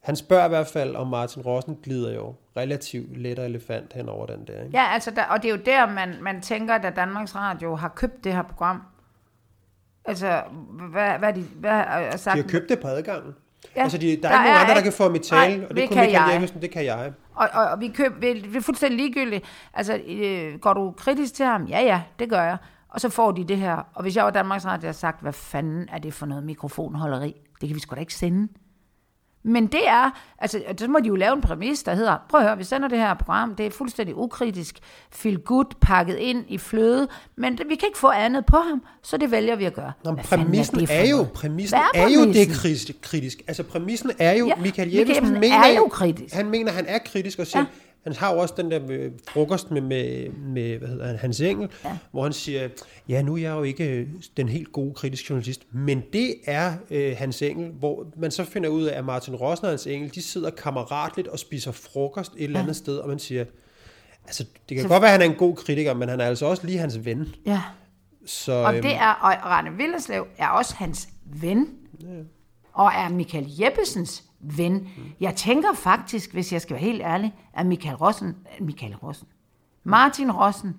han 0.00 0.16
spørger 0.16 0.44
i 0.44 0.48
hvert 0.48 0.66
fald, 0.66 0.96
om 0.96 1.06
Martin 1.06 1.42
Rossen 1.42 1.78
glider 1.82 2.14
jo 2.14 2.34
relativt 2.56 3.16
let 3.16 3.38
og 3.38 3.44
elefant 3.44 3.92
hen 3.92 4.08
over 4.08 4.26
den 4.26 4.46
der. 4.46 4.62
Ikke? 4.62 4.78
Ja, 4.78 4.84
altså 4.92 5.10
der, 5.10 5.24
og 5.24 5.42
det 5.42 5.50
er 5.50 5.52
jo 5.52 5.60
der, 5.66 5.86
man, 5.86 6.14
man 6.22 6.40
tænker, 6.40 6.74
at 6.74 6.96
Danmarks 6.96 7.36
Radio 7.36 7.76
har 7.76 7.88
købt 7.88 8.24
det 8.24 8.32
her 8.32 8.42
program. 8.42 8.82
Altså, 10.04 10.42
hvad, 10.90 11.18
hvad, 11.18 11.32
de, 11.32 11.42
hvad 11.42 11.70
er 11.70 12.16
sagt? 12.16 12.36
De 12.36 12.42
har 12.42 12.48
købt 12.48 12.68
det 12.68 12.80
på 12.80 12.88
adgangen. 12.88 13.34
Ja, 13.76 13.82
altså, 13.82 13.98
de, 13.98 14.06
der, 14.06 14.20
der 14.20 14.28
er 14.28 14.32
ikke 14.32 14.44
nogen 14.44 14.60
andre, 14.60 14.74
der 14.74 14.80
kan 14.80 14.92
få 14.92 15.08
mit 15.08 15.22
tale, 15.22 15.56
nej, 15.56 15.64
og 15.64 15.68
det, 15.68 15.76
det 15.76 15.88
kunne 15.88 16.00
Michael 16.00 16.32
Jeppesen, 16.32 16.62
det 16.62 16.70
kan 16.70 16.84
jeg. 16.84 17.12
Og, 17.34 17.48
og, 17.52 17.64
og 17.64 17.80
vi, 17.80 17.88
køb, 17.88 18.12
vi, 18.22 18.32
vi 18.32 18.56
er 18.56 18.60
fuldstændig 18.60 18.98
ligegyldige. 18.98 19.42
Altså, 19.74 20.00
øh, 20.06 20.58
går 20.58 20.72
du 20.72 20.94
kritisk 20.96 21.34
til 21.34 21.46
ham? 21.46 21.64
Ja, 21.64 21.80
ja, 21.80 22.02
det 22.18 22.30
gør 22.30 22.42
jeg. 22.42 22.56
Og 22.88 23.00
så 23.00 23.08
får 23.08 23.32
de 23.32 23.44
det 23.44 23.56
her. 23.56 23.76
Og 23.94 24.02
hvis 24.02 24.16
jeg 24.16 24.24
var 24.24 24.30
Danmarks 24.30 24.66
Radio, 24.66 24.86
havde 24.86 24.98
sagt, 24.98 25.22
hvad 25.22 25.32
fanden 25.32 25.88
er 25.92 25.98
det 25.98 26.14
for 26.14 26.26
noget 26.26 26.44
mikrofonholderi? 26.44 27.34
Det 27.60 27.68
kan 27.68 27.74
vi 27.74 27.80
sgu 27.80 27.94
da 27.94 28.00
ikke 28.00 28.14
sende. 28.14 28.48
Men 29.42 29.66
det 29.66 29.88
er, 29.88 30.10
altså, 30.38 30.62
så 30.78 30.88
må 30.88 30.98
de 30.98 31.08
jo 31.08 31.16
lave 31.16 31.34
en 31.34 31.40
præmis, 31.40 31.82
der 31.82 31.94
hedder, 31.94 32.16
prøv 32.28 32.40
at 32.40 32.46
høre, 32.46 32.58
vi 32.58 32.64
sender 32.64 32.88
det 32.88 32.98
her 32.98 33.14
program, 33.14 33.54
det 33.54 33.66
er 33.66 33.70
fuldstændig 33.70 34.16
ukritisk, 34.16 34.78
feel 35.12 35.38
good, 35.38 35.64
pakket 35.80 36.16
ind 36.16 36.44
i 36.48 36.58
fløde, 36.58 37.08
men 37.36 37.58
det, 37.58 37.68
vi 37.68 37.74
kan 37.74 37.88
ikke 37.88 37.98
få 37.98 38.08
andet 38.08 38.46
på 38.46 38.56
ham, 38.56 38.82
så 39.02 39.16
det 39.16 39.30
vælger 39.30 39.56
vi 39.56 39.64
at 39.64 39.74
gøre. 39.74 39.92
Nå, 40.04 40.14
præmissen 40.14 40.80
er, 40.80 40.86
er, 40.90 41.08
jo, 41.08 41.26
præmissen 41.34 41.78
er, 41.78 42.00
er 42.00 42.08
jo 42.08 42.32
det 42.32 43.00
kritisk. 43.00 43.42
Altså 43.48 43.62
præmissen 43.62 44.10
er 44.18 44.32
jo, 44.32 44.46
ja, 44.46 44.54
Michael 44.56 44.90
Jeppesen 44.92 45.32
mener, 45.40 45.56
er 45.56 45.76
jo 45.76 45.88
kritisk. 45.88 46.34
han 46.34 46.50
mener, 46.50 46.72
han 46.72 46.86
er 46.86 46.98
kritisk 46.98 47.38
og 47.38 47.46
siger, 47.46 47.60
ja 47.60 47.89
han 48.04 48.12
har 48.12 48.34
jo 48.34 48.38
også 48.38 48.54
den 48.56 48.70
der 48.70 48.80
med, 48.80 49.10
frokost 49.28 49.70
med, 49.70 49.80
med, 49.80 50.28
med 50.30 50.78
hvad 50.78 50.88
hedder 50.88 51.06
han, 51.06 51.16
Hans 51.16 51.40
Engel, 51.40 51.68
ja. 51.84 51.96
hvor 52.10 52.22
han 52.22 52.32
siger, 52.32 52.68
ja, 53.08 53.22
nu 53.22 53.34
er 53.34 53.38
jeg 53.38 53.50
jo 53.50 53.62
ikke 53.62 53.84
øh, 53.84 54.08
den 54.36 54.48
helt 54.48 54.72
gode 54.72 54.94
kritiske 54.94 55.26
journalist, 55.30 55.66
men 55.72 56.02
det 56.12 56.34
er 56.46 56.72
øh, 56.90 57.16
Hans 57.16 57.42
Engel, 57.42 57.70
hvor 57.70 58.06
man 58.16 58.30
så 58.30 58.44
finder 58.44 58.68
ud 58.68 58.84
af, 58.84 58.98
at 58.98 59.04
Martin 59.04 59.34
Rossen 59.34 59.64
og 59.64 59.70
Hans 59.70 59.86
Engel, 59.86 60.14
de 60.14 60.22
sidder 60.22 60.50
kammeratligt 60.50 61.28
og 61.28 61.38
spiser 61.38 61.72
frokost 61.72 62.32
et 62.36 62.44
eller 62.44 62.58
andet 62.58 62.72
ja. 62.72 62.78
sted, 62.78 62.98
og 62.98 63.08
man 63.08 63.18
siger, 63.18 63.44
altså, 64.24 64.44
det 64.68 64.76
kan 64.76 64.82
så... 64.82 64.88
godt 64.88 65.02
være, 65.02 65.12
at 65.14 65.20
han 65.20 65.30
er 65.30 65.32
en 65.32 65.38
god 65.38 65.56
kritiker, 65.56 65.94
men 65.94 66.08
han 66.08 66.20
er 66.20 66.24
altså 66.24 66.46
også 66.46 66.66
lige 66.66 66.78
hans 66.78 67.04
ven. 67.04 67.34
Ja. 67.46 67.62
Så, 68.26 68.52
og 68.52 68.74
øhm, 68.74 68.82
det 68.82 68.94
er, 68.94 69.12
og 69.12 69.50
Rane 69.50 69.76
Villerslev 69.76 70.26
er 70.38 70.48
også 70.48 70.74
hans 70.74 71.08
ven, 71.24 71.68
ja. 72.00 72.06
og 72.72 72.90
er 72.94 73.08
Michael 73.08 73.46
Jeppesens 73.60 74.24
ven. 74.40 74.88
Jeg 75.20 75.36
tænker 75.36 75.72
faktisk, 75.72 76.32
hvis 76.32 76.52
jeg 76.52 76.60
skal 76.60 76.74
være 76.74 76.84
helt 76.84 77.02
ærlig, 77.02 77.34
at 77.54 77.66
Michael 77.66 77.96
Rossen, 77.96 78.36
Michael 78.60 78.96
Rossen, 78.96 79.28
Martin 79.84 80.32
Rossen 80.32 80.76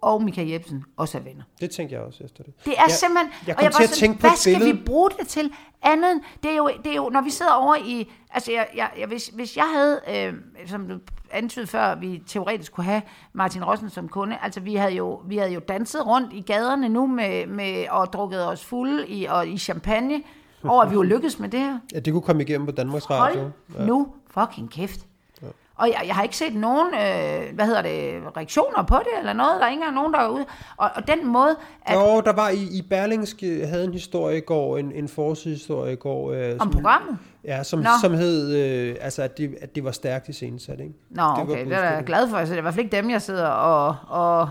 og 0.00 0.22
Michael 0.22 0.48
Jebsen 0.48 0.84
også 0.96 1.18
er 1.18 1.22
venner. 1.22 1.42
Det 1.60 1.70
tænker 1.70 1.96
jeg 1.96 2.06
også 2.06 2.24
efter 2.24 2.42
det. 2.42 2.64
Det 2.64 2.72
er 2.78 2.82
jeg, 2.82 2.90
simpelthen... 2.90 3.30
Jeg 3.46 3.56
kom 3.56 3.66
og 3.66 3.72
jeg 3.72 3.72
til 3.72 3.82
at 3.82 3.90
tænke 3.90 4.18
på 4.18 4.26
Hvad 4.26 4.36
skal 4.36 4.64
vi 4.64 4.82
bruge 4.86 5.10
det 5.10 5.28
til? 5.28 5.52
Andet, 5.82 6.20
det 6.42 6.50
er 6.50 6.56
jo, 6.56 6.70
det 6.84 6.92
er 6.92 6.96
jo 6.96 7.08
når 7.08 7.20
vi 7.20 7.30
sidder 7.30 7.52
over 7.52 7.76
i... 7.76 8.12
Altså, 8.30 8.52
jeg, 8.52 8.68
jeg, 8.76 8.90
jeg, 8.98 9.06
hvis, 9.06 9.26
hvis 9.26 9.56
jeg 9.56 9.70
havde, 9.74 10.00
øh, 10.08 10.34
som 10.68 10.88
du 10.88 10.98
antydede 11.30 11.66
før, 11.66 11.94
vi 11.94 12.22
teoretisk 12.26 12.72
kunne 12.72 12.84
have 12.84 13.02
Martin 13.32 13.64
Rossen 13.64 13.90
som 13.90 14.08
kunde, 14.08 14.38
altså 14.42 14.60
vi 14.60 14.74
havde 14.74 14.92
jo, 14.92 15.22
vi 15.26 15.36
havde 15.36 15.52
jo 15.52 15.60
danset 15.60 16.06
rundt 16.06 16.32
i 16.32 16.40
gaderne 16.40 16.88
nu 16.88 17.06
med, 17.06 17.46
med 17.46 17.88
og 17.90 18.12
drukket 18.12 18.48
os 18.48 18.64
fulde 18.64 19.08
i, 19.08 19.24
og 19.24 19.48
i 19.48 19.58
champagne, 19.58 20.22
over 20.68 20.82
at 20.82 20.90
vi 20.90 20.96
var 20.96 21.02
lykkedes 21.02 21.38
med 21.38 21.48
det 21.48 21.60
her. 21.60 21.78
Ja, 21.94 21.98
det 21.98 22.12
kunne 22.12 22.22
komme 22.22 22.42
igennem 22.42 22.66
på 22.66 22.72
Danmarks 22.72 23.10
Radio. 23.10 23.40
Hold 23.40 23.52
ja. 23.78 23.84
nu 23.84 24.08
fucking 24.30 24.70
kæft. 24.70 25.00
Ja. 25.42 25.46
Og 25.76 25.88
jeg, 25.88 26.02
jeg 26.06 26.14
har 26.14 26.22
ikke 26.22 26.36
set 26.36 26.54
nogen, 26.54 26.86
øh, 26.94 27.54
hvad 27.54 27.66
hedder 27.66 27.82
det, 27.82 28.22
reaktioner 28.36 28.82
på 28.82 28.96
det, 28.96 29.18
eller 29.18 29.32
noget. 29.32 29.60
Der 29.60 29.66
er 29.66 29.70
ikke 29.70 29.80
engang 29.80 29.94
nogen, 29.94 30.12
der 30.12 30.18
er 30.18 30.28
ude. 30.28 30.44
Og, 30.76 30.90
og 30.94 31.06
den 31.06 31.26
måde... 31.26 31.56
At, 31.82 31.94
jo, 31.94 32.20
der 32.20 32.32
var 32.32 32.48
i, 32.48 32.62
i 32.78 32.82
Berlingske, 32.90 33.66
havde 33.66 33.84
en 33.84 33.92
historie 33.92 34.36
i 34.38 34.40
går, 34.40 34.78
en, 34.78 34.92
en 34.92 35.08
forsidshistorie 35.08 35.92
i 35.92 35.96
går. 35.96 36.32
Øh, 36.32 36.52
om 36.52 36.58
som, 36.58 36.70
programmet? 36.70 37.18
Ja, 37.44 37.62
som, 37.62 37.84
som 38.02 38.14
hed, 38.14 38.56
øh, 38.56 38.96
altså, 39.00 39.22
at 39.22 39.38
det, 39.38 39.54
at 39.60 39.74
det 39.74 39.84
var 39.84 39.90
stærkt 39.90 40.28
i 40.28 40.32
scenesat, 40.32 40.80
ikke? 40.80 40.94
Nå, 41.10 41.22
det 41.22 41.42
okay, 41.42 41.64
det 41.64 41.72
er 41.72 41.92
jeg 41.92 42.04
glad 42.04 42.28
for. 42.28 42.36
Altså, 42.36 42.52
det 42.52 42.58
er 42.58 42.60
i 42.60 42.62
hvert 42.62 42.74
fald 42.74 42.84
ikke 42.84 42.96
dem, 42.96 43.10
jeg 43.10 43.22
sidder 43.22 43.46
og, 43.46 43.96
og 44.08 44.48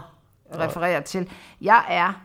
refererer 0.59 1.01
til. 1.01 1.29
Jeg 1.61 1.83
er 1.89 2.24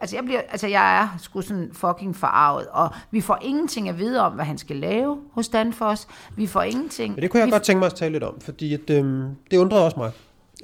Altså 0.00 0.16
jeg, 0.16 0.24
bliver, 0.24 0.40
altså 0.40 0.66
jeg 0.66 1.02
er 1.02 1.18
sgu 1.18 1.40
sådan 1.40 1.70
fucking 1.72 2.16
forarvet, 2.16 2.66
og 2.66 2.88
vi 3.10 3.20
får 3.20 3.38
ingenting 3.42 3.88
at 3.88 3.98
vide 3.98 4.20
om, 4.20 4.32
hvad 4.32 4.44
han 4.44 4.58
skal 4.58 4.76
lave 4.76 5.18
hos 5.32 5.48
Danfoss. 5.48 6.08
Vi 6.36 6.46
får 6.46 6.62
ingenting. 6.62 7.14
Men 7.14 7.22
det 7.22 7.30
kunne 7.30 7.40
jeg 7.40 7.46
vi 7.46 7.50
godt 7.50 7.62
tænke 7.62 7.78
mig 7.78 7.86
at 7.86 7.94
tale 7.94 8.12
lidt 8.12 8.24
om, 8.24 8.40
fordi 8.40 8.74
at, 8.74 8.90
øhm, 8.90 9.34
det 9.50 9.56
undrede 9.56 9.84
også 9.84 9.96
mig. 9.96 10.12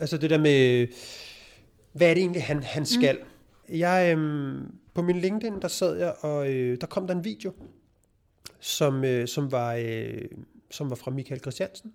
Altså 0.00 0.16
det 0.16 0.30
der 0.30 0.38
med, 0.38 0.86
hvad 1.92 2.10
er 2.10 2.14
det 2.14 2.20
egentlig, 2.20 2.44
han, 2.44 2.62
han 2.62 2.86
skal? 2.86 3.18
Mm. 3.68 3.78
Jeg, 3.78 4.12
øhm, 4.12 4.74
på 4.94 5.02
min 5.02 5.20
LinkedIn, 5.20 5.62
der 5.62 5.68
sad 5.68 5.96
jeg, 5.96 6.14
og 6.20 6.52
øh, 6.52 6.78
der 6.80 6.86
kom 6.86 7.06
der 7.06 7.14
en 7.14 7.24
video, 7.24 7.52
som, 8.60 9.04
øh, 9.04 9.28
som, 9.28 9.52
var, 9.52 9.74
øh, 9.74 10.22
som 10.70 10.90
var 10.90 10.96
fra 10.96 11.10
Michael 11.10 11.40
Christiansen, 11.40 11.92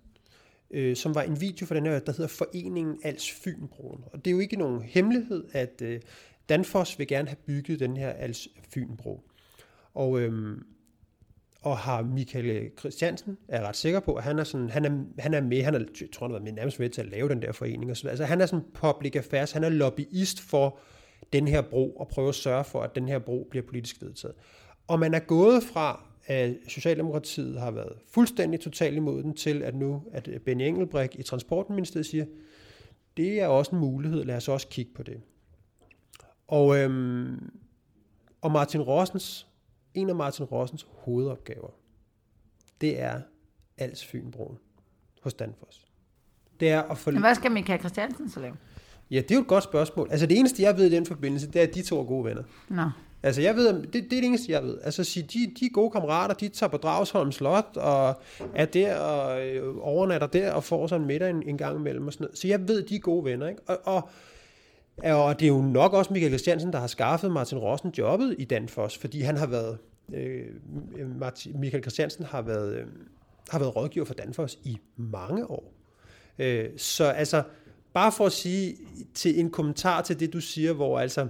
øh, 0.70 0.96
som 0.96 1.14
var 1.14 1.22
en 1.22 1.40
video 1.40 1.66
for 1.66 1.74
den 1.74 1.86
her, 1.86 1.98
der 1.98 2.12
hedder 2.12 2.28
Foreningen 2.28 2.98
Als 3.02 3.30
Fynbroen. 3.30 4.04
Og 4.12 4.24
det 4.24 4.26
er 4.30 4.32
jo 4.32 4.38
ikke 4.38 4.56
nogen 4.56 4.82
hemmelighed, 4.82 5.44
at 5.52 5.82
øh, 5.82 6.00
Danfoss 6.50 6.98
vil 6.98 7.06
gerne 7.06 7.28
have 7.28 7.36
bygget 7.46 7.80
den 7.80 7.96
her 7.96 8.10
Als 8.10 8.48
Fynbro. 8.74 9.20
Og, 9.94 10.20
øhm, 10.20 10.66
og 11.62 11.78
har 11.78 12.02
Michael 12.02 12.70
Christiansen, 12.78 13.38
er 13.48 13.58
jeg 13.58 13.68
ret 13.68 13.76
sikker 13.76 14.00
på, 14.00 14.14
at 14.14 14.24
han 14.24 14.38
er, 14.38 14.44
sådan, 14.44 14.70
han 14.70 14.84
er, 14.84 15.22
han 15.22 15.34
er 15.34 15.40
med, 15.40 15.62
han 15.62 15.74
er, 15.74 15.78
jeg 15.78 16.08
tror, 16.12 16.26
han 16.26 16.34
har 16.34 16.40
været 16.40 16.54
nærmest 16.54 16.80
med 16.80 16.88
til 16.88 17.00
at 17.00 17.08
lave 17.08 17.28
den 17.28 17.42
der 17.42 17.52
forening. 17.52 17.90
Og 17.90 17.96
så, 17.96 18.08
altså 18.08 18.24
han 18.24 18.40
er 18.40 18.46
sådan 18.46 18.64
public 18.74 19.16
affairs, 19.16 19.52
han 19.52 19.64
er 19.64 19.68
lobbyist 19.68 20.40
for 20.40 20.78
den 21.32 21.48
her 21.48 21.62
bro, 21.62 21.90
og 21.90 22.08
prøver 22.08 22.28
at 22.28 22.34
sørge 22.34 22.64
for, 22.64 22.82
at 22.82 22.94
den 22.94 23.08
her 23.08 23.18
bro 23.18 23.46
bliver 23.50 23.66
politisk 23.66 24.02
vedtaget. 24.02 24.34
Og 24.86 24.98
man 24.98 25.14
er 25.14 25.18
gået 25.18 25.62
fra, 25.62 26.06
at 26.26 26.56
Socialdemokratiet 26.68 27.60
har 27.60 27.70
været 27.70 27.92
fuldstændig 28.08 28.60
totalt 28.60 28.96
imod 28.96 29.22
den, 29.22 29.34
til 29.34 29.62
at 29.62 29.74
nu, 29.74 30.02
at 30.12 30.28
Benny 30.44 30.62
Engelbrecht 30.62 31.14
i 31.14 31.22
Transportministeriet 31.22 32.06
siger, 32.06 32.24
det 33.16 33.40
er 33.40 33.46
også 33.46 33.70
en 33.70 33.80
mulighed, 33.80 34.24
lad 34.24 34.36
os 34.36 34.48
også 34.48 34.68
kigge 34.68 34.92
på 34.94 35.02
det. 35.02 35.20
Og, 36.50 36.78
øhm, 36.78 37.50
og 38.40 38.52
Martin 38.52 38.80
Rossens, 38.80 39.46
en 39.94 40.08
af 40.08 40.14
Martin 40.14 40.44
Rossens 40.44 40.86
hovedopgaver, 40.90 41.70
det 42.80 43.00
er 43.00 43.20
Als 43.78 44.06
Fynbroen 44.06 44.58
hos 45.22 45.34
Danfoss. 45.34 45.86
Det 46.60 46.70
er 46.70 46.82
at 46.82 46.98
få... 46.98 47.10
Men 47.10 47.20
hvad 47.20 47.34
skal 47.34 47.50
Michael 47.50 47.80
Christiansen 47.80 48.30
så 48.30 48.40
lave? 48.40 48.56
Ja, 49.10 49.16
det 49.16 49.30
er 49.30 49.34
jo 49.34 49.40
et 49.40 49.46
godt 49.46 49.64
spørgsmål. 49.64 50.08
Altså 50.10 50.26
det 50.26 50.38
eneste, 50.38 50.62
jeg 50.62 50.76
ved 50.76 50.86
i 50.86 50.94
den 50.94 51.06
forbindelse, 51.06 51.46
det 51.46 51.56
er, 51.56 51.62
at 51.62 51.74
de 51.74 51.82
to 51.82 52.00
er 52.00 52.04
gode 52.04 52.24
venner. 52.24 52.42
Nå. 52.68 52.90
Altså 53.22 53.42
jeg 53.42 53.56
ved, 53.56 53.82
det, 53.82 53.92
det 53.92 53.96
er 53.96 54.08
det 54.08 54.24
eneste, 54.24 54.52
jeg 54.52 54.62
ved. 54.62 54.78
Altså 54.82 55.04
sige, 55.04 55.22
de, 55.22 55.54
de 55.60 55.66
er 55.66 55.70
gode 55.72 55.90
kammerater, 55.90 56.34
de 56.34 56.48
tager 56.48 56.70
på 56.70 56.76
Dragsholm 56.76 57.32
Slot, 57.32 57.76
og 57.76 58.20
er 58.54 58.64
der 58.64 58.96
og 58.96 59.46
øh, 59.46 59.76
overnatter 59.80 60.26
der, 60.26 60.52
og 60.52 60.64
får 60.64 60.86
sig 60.86 60.96
en 60.96 61.06
middag 61.06 61.30
en, 61.30 61.42
en 61.42 61.58
gang 61.58 61.78
imellem 61.78 62.06
og 62.06 62.12
sådan 62.12 62.24
noget. 62.24 62.38
Så 62.38 62.48
jeg 62.48 62.68
ved, 62.68 62.82
de 62.82 62.96
er 62.96 63.00
gode 63.00 63.24
venner, 63.24 63.48
ikke? 63.48 63.62
Og, 63.66 63.78
og 63.84 64.08
og 65.04 65.40
det 65.40 65.46
er 65.46 65.50
jo 65.50 65.60
nok 65.60 65.92
også 65.92 66.12
Michael 66.12 66.32
Christiansen, 66.32 66.72
der 66.72 66.78
har 66.78 66.86
skaffet 66.86 67.30
Martin 67.30 67.58
Rossen 67.58 67.92
jobbet 67.98 68.34
i 68.38 68.44
Danfoss, 68.44 68.98
fordi 68.98 69.20
han 69.20 69.36
har 69.36 69.46
været, 69.46 69.78
øh, 70.14 70.46
Martin, 71.18 71.60
Michael 71.60 71.82
Christiansen 71.82 72.24
har 72.24 72.42
været, 72.42 72.74
øh, 72.74 72.86
har 73.50 73.58
været 73.58 73.76
rådgiver 73.76 74.04
for 74.06 74.14
Danfoss 74.14 74.58
i 74.64 74.78
mange 74.96 75.50
år. 75.50 75.72
Øh, 76.38 76.68
så 76.76 77.04
altså, 77.04 77.42
bare 77.92 78.12
for 78.12 78.26
at 78.26 78.32
sige 78.32 78.76
til 79.14 79.40
en 79.40 79.50
kommentar 79.50 80.02
til 80.02 80.20
det, 80.20 80.32
du 80.32 80.40
siger, 80.40 80.72
hvor 80.72 80.98
altså, 80.98 81.26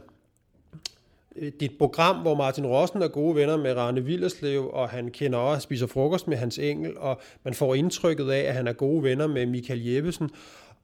øh, 1.37 1.53
det 1.53 1.63
er 1.63 1.71
et 1.71 1.79
program, 1.79 2.17
hvor 2.17 2.35
Martin 2.35 2.67
Rossen 2.67 3.03
er 3.03 3.09
gode 3.09 3.35
venner 3.35 3.57
med 3.57 3.77
Rane 3.77 4.05
Villerslev, 4.05 4.71
og 4.73 4.89
han 4.89 5.11
kender 5.11 5.39
også 5.39 5.63
spiser 5.63 5.87
frokost 5.87 6.29
med 6.29 6.37
Hans 6.37 6.59
Engel, 6.59 6.99
og 6.99 7.21
man 7.45 7.55
får 7.55 7.75
indtrykket 7.75 8.31
af, 8.31 8.41
at 8.41 8.55
han 8.55 8.69
er 8.69 8.73
gode 8.73 9.03
venner 9.03 9.27
med 9.27 9.47
Michael 9.47 9.85
Jeppesen, 9.85 10.31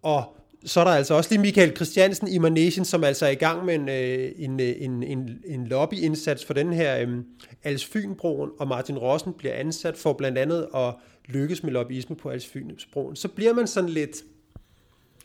og 0.03 0.37
så 0.67 0.81
er 0.81 0.85
der 0.85 0.91
altså 0.91 1.15
også 1.15 1.31
lige 1.31 1.41
Michael 1.41 1.77
Christiansen 1.77 2.29
i 2.29 2.39
Manation, 2.39 2.85
som 2.85 3.05
altså 3.05 3.27
er 3.27 3.31
i 3.31 3.35
gang 3.35 3.65
med 3.65 3.75
en, 3.75 3.89
øh, 3.89 4.33
en, 4.37 4.61
øh, 4.61 4.75
en, 4.79 5.03
en, 5.03 5.39
en 5.45 5.67
lobbyindsats 5.67 6.45
for 6.45 6.55
den 6.55 6.73
her 6.73 7.07
um, 7.07 7.25
Als 7.65 7.85
Fynbroen, 7.85 8.51
og 8.59 8.69
Martin 8.69 8.99
Rossen 8.99 9.33
bliver 9.33 9.55
ansat 9.55 9.97
for 9.97 10.13
blandt 10.13 10.39
andet 10.39 10.69
at 10.75 10.95
lykkes 11.29 11.63
med 11.63 11.73
lobbyisme 11.73 12.17
på 12.17 12.31
Als 12.31 12.47
Fynbroen. 12.47 13.17
Så 13.17 13.29
bliver 13.29 13.53
man 13.53 13.67
sådan 13.67 13.91
lidt... 13.91 14.23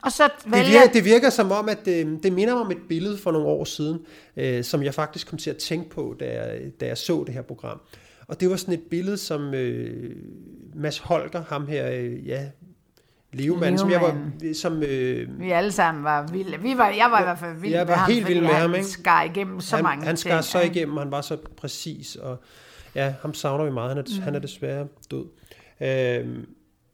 Og 0.03 0.11
så 0.11 0.29
vælger... 0.45 0.63
det, 0.63 0.73
virker, 0.73 0.93
det 0.93 1.05
virker 1.05 1.29
som 1.29 1.51
om, 1.51 1.69
at 1.69 1.85
det, 1.85 2.19
det 2.23 2.33
minder 2.33 2.53
mig 2.53 2.63
om 2.63 2.71
et 2.71 2.81
billede 2.89 3.17
for 3.17 3.31
nogle 3.31 3.47
år 3.47 3.63
siden, 3.63 3.99
øh, 4.37 4.63
som 4.63 4.83
jeg 4.83 4.93
faktisk 4.93 5.27
kom 5.27 5.39
til 5.39 5.49
at 5.49 5.57
tænke 5.57 5.89
på, 5.89 6.15
da 6.19 6.25
jeg, 6.25 6.61
da 6.79 6.85
jeg 6.87 6.97
så 6.97 7.23
det 7.27 7.33
her 7.33 7.41
program. 7.41 7.81
Og 8.27 8.39
det 8.39 8.49
var 8.49 8.55
sådan 8.55 8.73
et 8.73 8.83
billede, 8.89 9.17
som 9.17 9.53
øh, 9.53 10.15
Mads 10.75 10.97
Holger, 10.97 11.43
ham 11.47 11.67
her, 11.67 11.91
øh, 11.91 12.27
ja, 12.27 12.49
Levemand, 13.34 13.77
som 13.77 13.91
jeg 13.91 14.01
var... 14.01 14.17
Som, 14.53 14.84
øh, 14.84 15.39
vi 15.39 15.51
alle 15.51 15.71
sammen 15.71 16.03
var 16.03 16.27
vilde. 16.32 16.59
Vi 16.59 16.77
var, 16.77 16.88
jeg 16.89 17.07
var 17.11 17.19
i 17.19 17.23
hvert 17.23 17.39
fald 17.39 17.59
vild 17.59 17.73
jeg 17.73 17.88
var 17.88 18.07
med 18.07 18.15
helt 18.15 18.27
vild 18.27 18.41
med 18.41 18.49
ham, 18.49 18.75
ikke? 18.75 18.88
skar 18.88 19.23
igennem 19.23 19.59
så 19.61 19.75
han, 19.75 19.84
mange 19.84 20.05
Han 20.05 20.17
skar 20.17 20.41
ting, 20.41 20.43
så 20.43 20.61
igennem, 20.61 20.97
han 20.97 21.11
var 21.11 21.21
så 21.21 21.38
præcis, 21.57 22.15
og 22.15 22.43
ja, 22.95 23.13
ham 23.21 23.34
savner 23.34 23.65
vi 23.65 23.71
meget. 23.71 23.89
Han 23.89 23.97
er, 23.97 24.03
mm. 24.17 24.23
han 24.23 24.36
er 24.36 24.39
desværre 24.39 24.88
død. 25.11 25.25
Øh, 25.82 26.45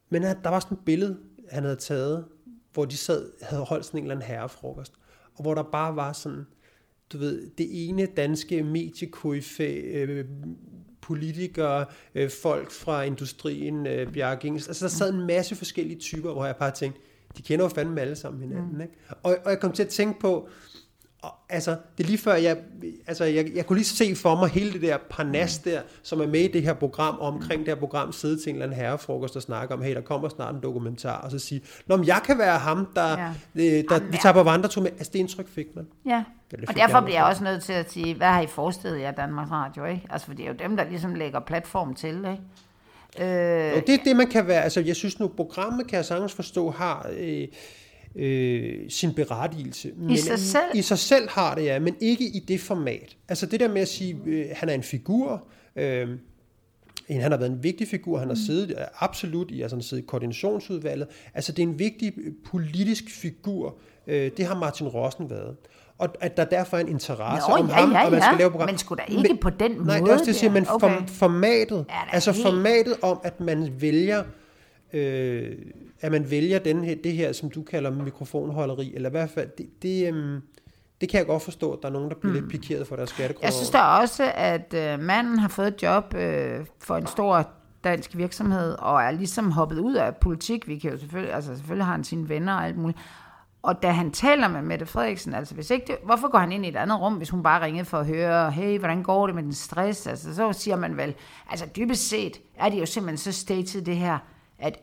men 0.09 0.21
der 0.21 0.49
var 0.49 0.59
sådan 0.59 0.77
et 0.77 0.85
billede, 0.85 1.17
han 1.51 1.63
havde 1.63 1.75
taget, 1.75 2.25
hvor 2.73 2.85
de 2.85 2.97
sad, 2.97 3.29
havde 3.41 3.63
holdt 3.63 3.85
sådan 3.85 3.97
en 3.97 4.03
eller 4.03 4.15
anden 4.15 4.27
herrefrokost, 4.27 4.93
og 5.35 5.41
hvor 5.41 5.53
der 5.53 5.63
bare 5.63 5.95
var 5.95 6.13
sådan, 6.13 6.45
du 7.13 7.17
ved, 7.17 7.49
det 7.57 7.89
ene 7.89 8.05
danske 8.05 8.63
mediekoryfæ, 8.63 9.81
øh, 9.93 10.25
politikere, 11.07 11.85
øh, 12.15 12.29
folk 12.29 12.71
fra 12.71 13.03
industrien, 13.03 13.87
øh, 13.87 14.13
Bjarke 14.13 14.47
Engels. 14.47 14.67
Altså 14.67 14.85
der 14.85 14.89
sad 14.89 15.13
en 15.13 15.27
masse 15.27 15.55
forskellige 15.55 15.99
typer, 15.99 16.33
hvor 16.33 16.45
jeg 16.45 16.55
bare 16.55 16.71
tænkte, 16.71 17.01
de 17.37 17.41
kender 17.41 17.65
jo 17.65 17.69
fandme 17.69 18.01
alle 18.01 18.15
sammen 18.15 18.41
hinanden. 18.41 18.73
Mm. 18.73 18.81
Ikke? 18.81 18.93
Og, 19.23 19.37
og 19.45 19.51
jeg 19.51 19.59
kom 19.59 19.71
til 19.71 19.83
at 19.83 19.89
tænke 19.89 20.19
på, 20.19 20.49
og, 21.21 21.33
altså, 21.49 21.71
det 21.97 22.03
er 22.03 22.07
lige 22.07 22.17
før, 22.17 22.33
jeg, 22.33 22.57
altså, 23.07 23.23
jeg, 23.25 23.51
jeg 23.55 23.65
kunne 23.65 23.77
lige 23.77 23.85
se 23.85 24.15
for 24.15 24.35
mig 24.35 24.49
hele 24.49 24.73
det 24.73 24.81
der 24.81 24.97
parnas 25.09 25.61
mm. 25.65 25.71
der, 25.71 25.81
som 26.03 26.21
er 26.21 26.27
med 26.27 26.39
i 26.39 26.51
det 26.51 26.63
her 26.63 26.73
program, 26.73 27.15
og 27.15 27.27
omkring 27.27 27.59
det 27.59 27.67
her 27.67 27.79
program, 27.79 28.11
sidde 28.11 28.37
til 28.43 28.49
en 28.49 28.55
eller 28.55 28.65
anden 28.65 28.79
herrefrokost 28.79 29.35
og 29.35 29.41
snakke 29.41 29.73
om, 29.73 29.81
hey, 29.81 29.95
der 29.95 30.01
kommer 30.01 30.29
snart 30.29 30.55
en 30.55 30.61
dokumentar, 30.61 31.21
og 31.21 31.31
så 31.31 31.39
sige, 31.39 31.61
Nå, 31.87 31.97
men 31.97 32.07
jeg 32.07 32.21
kan 32.25 32.37
være 32.37 32.57
ham, 32.57 32.87
der, 32.95 33.09
ja. 33.09 33.29
øh, 33.55 33.83
der 33.89 33.95
Jamen, 33.95 34.11
vi 34.11 34.17
tager 34.21 34.33
på 34.33 34.43
vandretur 34.43 34.81
med. 34.81 34.91
Altså, 34.91 35.09
det 35.13 35.19
indtryk 35.19 35.47
fik 35.47 35.75
man. 35.75 35.87
Ja, 36.05 36.23
og 36.67 36.75
derfor 36.75 37.01
bliver 37.01 37.17
jeg 37.17 37.25
også 37.25 37.43
nødt 37.43 37.63
til 37.63 37.73
at 37.73 37.91
sige, 37.91 38.15
hvad 38.15 38.27
har 38.27 38.41
I 38.41 38.47
forestillet 38.47 39.01
jer 39.01 39.11
Danmarks 39.11 39.51
Radio, 39.51 39.85
ikke? 39.85 40.07
Altså, 40.09 40.27
for 40.27 40.33
det 40.33 40.43
er 40.43 40.47
jo 40.47 40.55
dem, 40.59 40.77
der 40.77 40.89
ligesom 40.89 41.15
lægger 41.15 41.39
platform 41.39 41.95
til, 41.95 42.15
ikke? 42.15 42.41
Øh, 43.19 43.73
og 43.75 43.87
det 43.87 43.93
er 43.93 44.03
det, 44.03 44.15
man 44.15 44.27
kan 44.27 44.47
være, 44.47 44.63
altså 44.63 44.81
jeg 44.81 44.95
synes 44.95 45.19
nu, 45.19 45.27
programmet 45.27 45.87
kan 45.87 45.95
jeg 45.97 46.05
sagtens 46.05 46.33
forstå, 46.33 46.71
har 46.71 47.09
øh, 47.17 47.47
øh, 48.17 48.89
sin 48.89 49.13
berettigelse. 49.13 49.91
Men, 49.97 50.09
I 50.09 50.17
sig 50.17 50.39
selv? 50.39 50.63
I 50.73 50.81
sig 50.81 50.97
selv 50.97 51.29
har 51.29 51.55
det, 51.55 51.65
ja, 51.65 51.79
men 51.79 51.95
ikke 52.01 52.25
i 52.25 52.39
det 52.39 52.59
format. 52.59 53.17
Altså 53.29 53.45
det 53.45 53.59
der 53.59 53.67
med 53.67 53.81
at 53.81 53.87
sige, 53.87 54.19
øh, 54.25 54.45
han 54.53 54.69
er 54.69 54.73
en 54.73 54.83
figur, 54.83 55.47
øh, 55.75 56.09
han 57.09 57.31
har 57.31 57.37
været 57.37 57.51
en 57.51 57.63
vigtig 57.63 57.87
figur, 57.87 58.17
han 58.17 58.27
har 58.27 58.35
mm. 58.35 58.41
siddet 58.45 58.75
absolut 58.99 59.51
i, 59.51 59.61
altså 59.61 59.75
han 59.75 59.81
har 59.81 59.83
siddet 59.83 60.03
i 60.03 60.05
koordinationsudvalget, 60.05 61.07
altså 61.33 61.51
det 61.51 61.63
er 61.63 61.67
en 61.67 61.79
vigtig 61.79 62.13
politisk 62.45 63.09
figur, 63.09 63.77
øh, 64.07 64.31
det 64.37 64.45
har 64.45 64.59
Martin 64.59 64.87
Rossen 64.87 65.29
været 65.29 65.55
og 65.97 66.09
at 66.19 66.37
der 66.37 66.45
derfor 66.45 66.77
er 66.77 66.81
en 66.81 66.87
interesse 66.87 67.49
Nå, 67.49 67.55
om 67.55 67.67
ja, 67.67 67.73
ham, 67.73 67.91
ja, 67.91 68.05
og 68.05 68.11
man 68.11 68.21
skal 68.21 68.37
lave 68.37 68.51
program. 68.51 68.69
Men 68.69 68.77
skulle 68.77 69.03
da 69.03 69.11
ikke 69.11 69.29
men, 69.29 69.37
på 69.37 69.49
den 69.49 69.71
nej, 69.71 69.77
måde? 69.77 69.87
Nej, 69.87 69.99
det 69.99 70.07
er 70.07 70.13
også 70.13 70.25
det, 70.25 70.35
siger, 70.35 70.51
men 70.51 70.65
okay. 70.69 71.07
formatet, 71.07 71.85
altså 72.11 72.31
helt... 72.31 72.45
formatet 72.45 72.95
om, 73.01 73.19
at 73.23 73.39
man 73.39 73.73
vælger, 73.79 74.23
øh, 74.93 75.55
at 76.01 76.11
man 76.11 76.31
vælger 76.31 76.59
den 76.59 76.83
her, 76.83 76.95
det 77.03 77.13
her, 77.13 77.31
som 77.31 77.51
du 77.51 77.63
kalder 77.63 77.91
mikrofonholderi, 77.91 78.95
eller 78.95 79.09
i 79.09 79.11
hvert 79.11 79.29
fald, 79.29 79.49
det, 79.57 79.69
det, 79.81 80.13
øh, 80.13 80.41
det 81.01 81.09
kan 81.09 81.17
jeg 81.17 81.27
godt 81.27 81.43
forstå, 81.43 81.71
at 81.71 81.79
der 81.81 81.87
er 81.87 81.93
nogen, 81.93 82.09
der 82.09 82.15
bliver 82.15 82.33
hmm. 82.33 82.49
lidt 82.49 82.61
pikeret 82.61 82.87
for 82.87 82.95
deres 82.95 83.09
skattekroner. 83.09 83.47
Jeg 83.47 83.53
synes 83.53 83.69
der 83.69 83.81
også, 83.81 84.31
at 84.35 84.73
øh, 84.73 84.99
manden 84.99 85.39
har 85.39 85.47
fået 85.47 85.67
et 85.67 85.83
job 85.83 86.13
øh, 86.13 86.65
for 86.79 86.97
en 86.97 87.07
stor 87.07 87.49
dansk 87.83 88.17
virksomhed, 88.17 88.75
og 88.79 89.01
er 89.01 89.11
ligesom 89.11 89.51
hoppet 89.51 89.79
ud 89.79 89.93
af 89.93 90.15
politik. 90.15 90.67
Vi 90.67 90.77
kan 90.77 90.91
jo 90.91 90.97
selvfølgelig, 90.97 91.33
altså 91.33 91.55
selvfølgelig 91.55 91.85
har 91.85 91.91
han 91.91 92.03
sine 92.03 92.29
venner 92.29 92.53
og 92.53 92.65
alt 92.65 92.77
muligt. 92.77 92.99
Og 93.61 93.83
da 93.83 93.89
han 93.89 94.11
taler 94.11 94.47
med 94.47 94.61
Mette 94.61 94.85
Frederiksen, 94.85 95.33
altså 95.33 95.55
hvis 95.55 95.69
ikke 95.69 95.87
det, 95.87 95.95
hvorfor 96.03 96.31
går 96.31 96.39
han 96.39 96.51
ind 96.51 96.65
i 96.65 96.69
et 96.69 96.75
andet 96.75 97.01
rum, 97.01 97.13
hvis 97.13 97.29
hun 97.29 97.43
bare 97.43 97.65
ringede 97.65 97.85
for 97.85 97.97
at 97.97 98.05
høre, 98.05 98.51
hey, 98.51 98.79
hvordan 98.79 99.03
går 99.03 99.25
det 99.25 99.35
med 99.35 99.43
den 99.43 99.53
stress? 99.53 100.07
Altså 100.07 100.35
så 100.35 100.53
siger 100.53 100.75
man 100.75 100.97
vel, 100.97 101.15
altså 101.49 101.65
dybest 101.75 102.09
set 102.09 102.41
er 102.55 102.69
det 102.69 102.79
jo 102.79 102.85
simpelthen 102.85 103.17
så 103.17 103.31
stated 103.31 103.81
det 103.81 103.95
her, 103.95 104.17
at, 104.59 104.79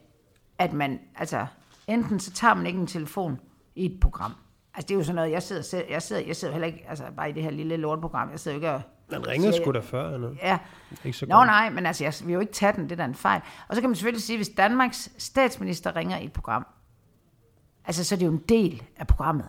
at 0.59 0.73
man, 0.73 1.01
altså 1.17 1.47
enten 1.87 2.21
så 2.21 2.33
tager 2.33 2.55
man 2.55 2.67
ikke 2.67 2.79
en 2.79 2.87
telefon 2.87 3.41
i 3.75 3.85
et 3.85 4.01
program. 4.01 4.33
Altså 4.75 4.87
det 4.89 4.95
er 4.95 4.99
jo 4.99 5.05
sådan 5.05 5.15
noget, 5.15 5.31
jeg 5.31 5.43
sidder, 5.43 5.63
selv, 5.63 5.85
jeg 5.91 6.03
sidder, 6.03 6.23
jeg 6.27 6.37
sidder 6.37 6.55
heller 6.55 6.67
ikke, 6.67 6.85
altså 6.89 7.05
bare 7.17 7.31
i 7.31 7.33
det 7.33 7.43
her 7.43 7.51
lille 7.51 7.77
lortprogram, 7.77 8.31
jeg 8.31 8.41
sidder 8.41 8.57
jo 8.57 8.59
ikke 8.59 8.73
og 8.75 8.83
man 9.11 9.29
ringede 9.29 9.53
sgu 9.57 9.73
da 9.73 9.79
før, 9.79 10.15
eller? 10.15 10.31
Ja. 10.43 10.59
Ikke 11.05 11.19
så 11.19 11.27
Nå 11.27 11.37
godt. 11.37 11.47
nej, 11.47 11.71
men 11.71 11.87
altså, 11.87 12.05
jeg 12.05 12.15
vil 12.25 12.33
jo 12.33 12.41
ikke 12.41 12.53
tage 12.53 12.73
den, 12.73 12.85
det 12.85 12.93
er 12.93 12.97
da 12.97 13.05
en 13.05 13.15
fejl. 13.15 13.41
Og 13.69 13.75
så 13.75 13.81
kan 13.81 13.91
man 13.91 13.97
selvfølgelig 13.97 14.23
sige, 14.23 14.37
hvis 14.37 14.49
Danmarks 14.49 15.13
statsminister 15.19 15.97
ringer 15.97 16.19
i 16.19 16.25
et 16.25 16.33
program, 16.33 16.67
Altså, 17.85 18.05
så 18.05 18.15
er 18.15 18.19
det 18.19 18.27
jo 18.27 18.31
en 18.31 18.43
del 18.49 18.83
af 18.97 19.07
programmet. 19.07 19.49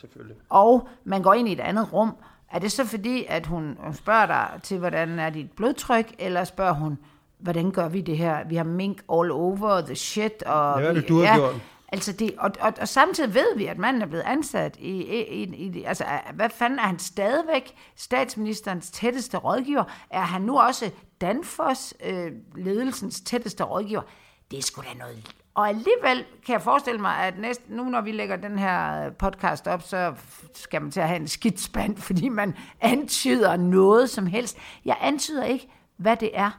Selvfølgelig. 0.00 0.36
Og 0.48 0.88
man 1.04 1.22
går 1.22 1.34
ind 1.34 1.48
i 1.48 1.52
et 1.52 1.60
andet 1.60 1.92
rum. 1.92 2.16
Er 2.50 2.58
det 2.58 2.72
så 2.72 2.86
fordi, 2.86 3.24
at 3.28 3.46
hun 3.46 3.78
spørger 3.92 4.26
dig 4.26 4.60
til, 4.62 4.78
hvordan 4.78 5.18
er 5.18 5.30
dit 5.30 5.52
blodtryk, 5.52 6.14
eller 6.18 6.44
spørger 6.44 6.72
hun, 6.72 6.98
hvordan 7.42 7.70
gør 7.70 7.88
vi 7.88 8.00
det 8.00 8.18
her? 8.18 8.48
Vi 8.48 8.56
har 8.56 8.64
mink 8.64 8.98
all 9.12 9.30
over 9.30 9.80
the 9.80 9.94
shit. 9.94 10.42
Og 10.42 10.82
er 10.82 10.92
det, 10.92 11.08
du 11.08 11.18
har 11.18 11.24
ja, 11.24 11.36
gjort? 11.36 11.54
Altså 11.92 12.12
det, 12.12 12.34
og, 12.38 12.50
og, 12.60 12.72
og 12.80 12.88
samtidig 12.88 13.34
ved 13.34 13.56
vi, 13.56 13.66
at 13.66 13.78
manden 13.78 14.02
er 14.02 14.06
blevet 14.06 14.24
ansat 14.26 14.76
i, 14.76 14.90
i, 14.90 15.42
i, 15.42 15.78
i 15.78 15.82
altså 15.82 16.04
hvad 16.34 16.50
fanden 16.50 16.78
er 16.78 16.82
han 16.82 16.98
stadigvæk 16.98 17.74
statsministerens 17.96 18.90
tætteste 18.90 19.36
rådgiver? 19.36 19.84
Er 20.10 20.20
han 20.20 20.42
nu 20.42 20.60
også 20.60 20.90
Danfoss 21.20 21.94
øh, 22.04 22.32
ledelsens 22.56 23.20
tætteste 23.20 23.64
rådgiver? 23.64 24.02
Det 24.50 24.58
er 24.58 24.62
sgu 24.62 24.82
da 24.82 24.98
noget 24.98 25.34
og 25.54 25.68
alligevel 25.68 26.24
kan 26.46 26.52
jeg 26.52 26.62
forestille 26.62 27.00
mig, 27.00 27.16
at 27.16 27.38
næste, 27.38 27.64
nu 27.68 27.84
når 27.84 28.00
vi 28.00 28.12
lægger 28.12 28.36
den 28.36 28.58
her 28.58 29.10
podcast 29.10 29.66
op, 29.66 29.82
så 29.82 30.14
skal 30.54 30.82
man 30.82 30.90
til 30.90 31.00
at 31.00 31.08
have 31.08 31.20
en 31.20 31.28
skidspand, 31.28 31.96
fordi 32.08 32.28
man 32.28 32.54
antyder 32.80 33.56
noget 33.56 34.10
som 34.10 34.26
helst. 34.26 34.58
Jeg 34.84 34.96
antyder 35.00 35.44
ikke, 35.44 35.68
hvad 35.96 36.16
det 36.16 36.30
er, 36.34 36.50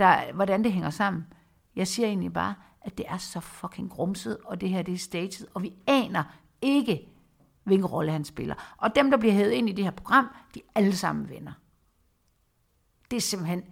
der, 0.00 0.32
hvordan 0.32 0.64
det 0.64 0.72
hænger 0.72 0.90
sammen. 0.90 1.26
Jeg 1.76 1.88
siger 1.88 2.08
egentlig 2.08 2.32
bare, 2.32 2.54
at 2.82 2.98
det 2.98 3.06
er 3.08 3.18
så 3.18 3.40
fucking 3.40 3.90
grumset, 3.90 4.38
og 4.44 4.60
det 4.60 4.68
her 4.68 4.82
det 4.82 4.94
er 4.94 4.98
staged, 4.98 5.46
og 5.54 5.62
vi 5.62 5.72
aner 5.86 6.22
ikke, 6.62 7.08
hvilken 7.64 7.86
rolle 7.86 8.12
han 8.12 8.24
spiller. 8.24 8.74
Og 8.78 8.94
dem, 8.94 9.10
der 9.10 9.18
bliver 9.18 9.34
hævet 9.34 9.50
ind 9.50 9.68
i 9.68 9.72
det 9.72 9.84
her 9.84 9.90
program, 9.90 10.26
de 10.54 10.60
er 10.60 10.70
alle 10.74 10.96
sammen 10.96 11.30
venner. 11.30 11.52
Det 13.10 13.16
er 13.16 13.20
simpelthen... 13.20 13.62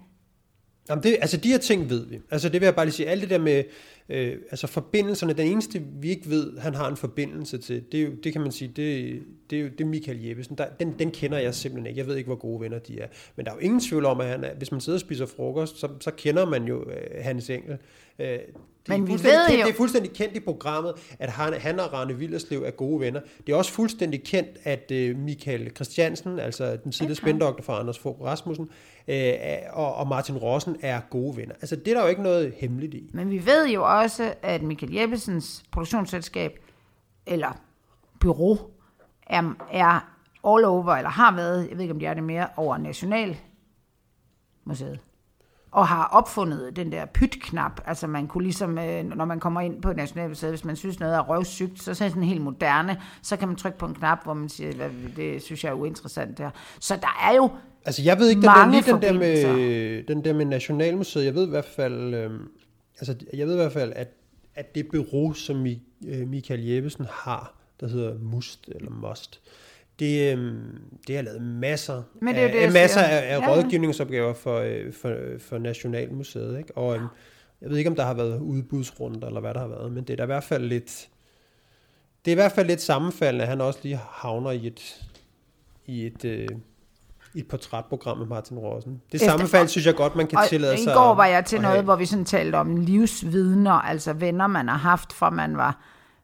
Jamen 0.89 1.03
det, 1.03 1.16
altså 1.20 1.37
de 1.37 1.49
her 1.49 1.59
ting 1.59 1.91
ved 1.91 2.07
vi. 2.07 2.20
Altså 2.31 2.49
det 2.49 2.61
vil 2.61 2.66
jeg 2.66 2.74
bare 2.74 2.87
lige 2.87 2.95
sige. 2.95 3.09
Alt 3.09 3.20
det 3.20 3.31
der 3.31 3.39
med 3.39 3.64
øh, 4.09 4.37
altså 4.51 4.67
forbindelserne, 4.67 5.33
den 5.33 5.47
eneste 5.47 5.83
vi 6.01 6.09
ikke 6.09 6.31
ved, 6.31 6.59
han 6.59 6.75
har 6.75 6.89
en 6.89 6.97
forbindelse 6.97 7.59
til, 7.59 7.85
det, 7.93 8.01
er 8.01 8.05
jo, 8.05 8.11
det 8.25 8.33
kan 8.33 8.41
man 8.43 8.53
sige, 8.53 8.69
det, 8.69 9.23
det 9.51 9.59
er 9.59 9.63
jo 9.63 9.69
det 9.69 9.81
er 9.81 9.85
Michael 9.85 10.25
Jeppesen. 10.25 10.59
Der, 10.59 10.67
den, 10.81 10.99
den 10.99 11.11
kender 11.11 11.39
jeg 11.39 11.55
simpelthen 11.55 11.87
ikke. 11.87 11.99
Jeg 11.99 12.07
ved 12.07 12.17
ikke, 12.17 12.29
hvor 12.29 12.37
gode 12.37 12.61
venner 12.61 12.79
de 12.79 13.01
er. 13.01 13.07
Men 13.37 13.47
der 13.47 13.53
er 13.53 13.57
jo 13.57 13.61
ingen 13.61 13.81
tvivl 13.81 14.05
om, 14.05 14.21
at 14.21 14.27
han 14.27 14.45
er, 14.45 14.55
hvis 14.55 14.73
man 14.73 14.81
sidder 14.81 14.97
og 14.97 15.01
spiser 15.01 15.27
frokost, 15.27 15.79
så, 15.79 15.89
så 16.01 16.11
kender 16.11 16.47
man 16.47 16.65
jo 16.65 16.91
øh, 16.91 17.25
hans 17.25 17.51
engel. 17.51 17.79
Øh, 18.19 18.39
men 18.89 19.07
vi 19.07 19.12
ved 19.12 19.18
kendt, 19.18 19.61
jo... 19.61 19.66
Det 19.66 19.72
er 19.72 19.76
fuldstændig 19.76 20.12
kendt 20.12 20.36
i 20.36 20.41
programmet, 20.41 20.93
at 21.18 21.30
han, 21.30 21.53
han 21.53 21.80
og 21.80 21.93
Rane 21.93 22.14
Villerslev 22.14 22.62
er 22.62 22.70
gode 22.70 23.01
venner. 23.01 23.20
Det 23.47 23.53
er 23.53 23.57
også 23.57 23.72
fuldstændig 23.72 24.24
kendt, 24.24 24.51
at 24.64 24.93
uh, 24.95 25.18
Michael 25.18 25.70
Christiansen, 25.74 26.39
altså 26.39 26.78
den 26.84 26.93
tidligere 26.93 27.18
okay. 27.18 27.28
spændoktor 27.28 27.64
for 27.64 27.72
Anders 27.72 27.99
Fogh 27.99 28.20
Rasmussen, 28.20 28.68
uh, 29.09 29.14
og, 29.72 29.95
og 29.95 30.09
Martin 30.09 30.36
Rossen 30.36 30.76
er 30.82 31.01
gode 31.11 31.36
venner. 31.36 31.55
Altså 31.55 31.76
det 31.76 31.89
er 31.89 31.95
der 31.95 32.03
jo 32.03 32.09
ikke 32.09 32.22
noget 32.22 32.55
hemmeligt 32.57 32.95
i. 32.95 33.11
Men 33.14 33.30
vi 33.30 33.47
ved 33.47 33.68
jo 33.68 34.01
også, 34.01 34.34
at 34.43 34.62
Michael 34.62 34.93
Jeppesens 34.93 35.62
produktionsselskab, 35.72 36.59
eller 37.26 37.61
bureau, 38.20 38.59
er, 39.26 39.66
er 39.72 40.14
all 40.45 40.64
over, 40.64 40.93
eller 40.93 41.11
har 41.11 41.36
været, 41.36 41.68
jeg 41.68 41.76
ved 41.76 41.80
ikke 41.80 41.95
om 41.95 42.01
de 42.01 42.07
er 42.07 42.14
det 42.14 42.22
mere, 42.22 42.49
over 42.57 42.78
Nationalmuseet 42.78 44.99
og 45.79 45.89
har 45.89 46.05
opfundet 46.12 46.76
den 46.76 46.93
der 46.93 47.07
pytknap. 47.07 47.81
Altså 47.87 48.07
man 48.07 48.26
kunne 48.26 48.45
ligesom, 48.45 48.79
øh, 48.79 49.05
når 49.05 49.24
man 49.24 49.41
kommer 49.41 49.61
ind 49.61 49.83
på 49.83 49.93
Nationalmuseet, 49.93 50.53
hvis 50.53 50.64
man 50.64 50.76
synes 50.76 51.01
noget 51.01 51.14
er 51.14 51.20
røvsygt, 51.20 51.83
så 51.83 51.91
er 51.91 51.95
det 51.95 52.11
sådan 52.11 52.22
helt 52.22 52.41
moderne, 52.41 53.01
så 53.22 53.37
kan 53.37 53.49
man 53.49 53.57
trykke 53.57 53.79
på 53.79 53.87
en 53.87 53.95
knap, 53.95 54.24
hvor 54.24 54.35
man 54.35 54.49
siger, 54.49 54.89
det 55.16 55.43
synes 55.43 55.64
jeg 55.64 55.70
er 55.70 55.74
uinteressant 55.74 56.39
der. 56.39 56.51
Så 56.81 56.97
der 56.97 57.29
er 57.31 57.35
jo 57.37 57.51
Altså 57.85 58.03
jeg 58.03 58.18
ved 58.18 58.29
ikke, 58.29 58.41
den 58.41 58.49
der, 58.49 58.70
lige 58.70 58.93
den 58.93 59.03
der, 59.03 59.12
med, 59.12 60.03
den 60.03 60.24
der 60.24 60.33
med 60.33 60.45
Nationalmuseet, 60.45 61.24
jeg 61.24 61.35
ved 61.35 61.47
i 61.47 61.51
hvert 61.51 61.64
fald, 61.64 62.14
øh, 62.14 62.31
altså 63.01 63.14
jeg 63.35 63.47
ved 63.47 63.55
i 63.55 63.57
hvert 63.57 63.72
fald, 63.72 63.93
at, 63.97 64.09
at 64.55 64.74
det 64.74 64.87
bureau, 64.93 65.33
som 65.33 65.66
øh, 65.66 66.29
Michael 66.29 66.64
Jeppesen 66.64 67.07
har, 67.11 67.55
der 67.81 67.89
hedder 67.89 68.18
MUST 68.18 68.68
eller 68.74 68.91
MUST, 68.91 69.41
det, 69.99 70.32
øhm, 70.32 70.80
det 71.07 71.16
har 71.16 71.22
lavet 71.22 71.42
masser, 71.42 72.03
Men 72.22 72.34
det 72.34 72.42
er 72.42 72.46
af, 72.46 72.53
det, 72.53 72.72
masser 72.72 73.01
af, 73.01 73.34
af 73.34 73.40
ja, 73.40 73.51
rådgivningsopgaver 73.51 74.34
for, 74.34 74.59
øh, 74.59 74.92
for, 74.92 75.16
for 75.38 75.59
Nationalmuseet. 75.59 76.59
Ikke? 76.59 76.76
Og 76.76 76.96
øhm, 76.96 77.07
jeg 77.61 77.70
ved 77.70 77.76
ikke, 77.76 77.90
om 77.90 77.96
der 77.96 78.05
har 78.05 78.14
været 78.14 78.40
udbudsrunder, 78.40 79.26
eller 79.26 79.40
hvad 79.40 79.55
der 79.55 79.61
har 79.61 79.68
været, 79.68 79.92
men 79.92 80.05
det 80.05 80.11
er 80.11 80.16
da 80.16 80.22
i 80.22 80.26
hvert 80.26 80.44
fald 80.44 80.64
lidt, 80.64 81.09
det 82.24 82.30
er 82.30 82.32
i 82.32 82.40
hvert 82.40 82.53
fald 82.53 82.66
lidt 82.66 82.80
sammenfaldende, 82.80 83.42
at 83.42 83.49
han 83.49 83.61
også 83.61 83.80
lige 83.82 84.01
havner 84.11 84.51
i 84.51 84.66
et, 84.66 85.07
i 85.86 86.07
et, 86.07 86.24
øh, 86.24 86.49
i 87.34 87.38
et 87.38 87.49
portrætprogram 87.49 88.18
med 88.18 88.26
Martin 88.26 88.59
Rossen. 88.59 89.03
Det 89.12 89.20
sammenfald 89.20 89.68
synes 89.68 89.86
jeg 89.86 89.94
godt, 89.94 90.16
man 90.16 90.26
kan 90.26 90.38
tillade 90.49 90.76
sig. 90.76 90.92
I 90.92 90.94
går 90.94 91.14
var 91.14 91.26
jeg 91.26 91.44
til 91.44 91.61
noget, 91.61 91.76
have. 91.76 91.84
hvor 91.84 91.96
vi 91.96 92.07
sådan 92.07 92.24
talte 92.24 92.57
om 92.57 92.76
livsvidner, 92.76 93.72
altså 93.72 94.12
venner, 94.12 94.46
man 94.46 94.68
har 94.68 94.76
haft, 94.76 95.12
fra 95.12 95.30
man 95.30 95.57
var 95.57 95.80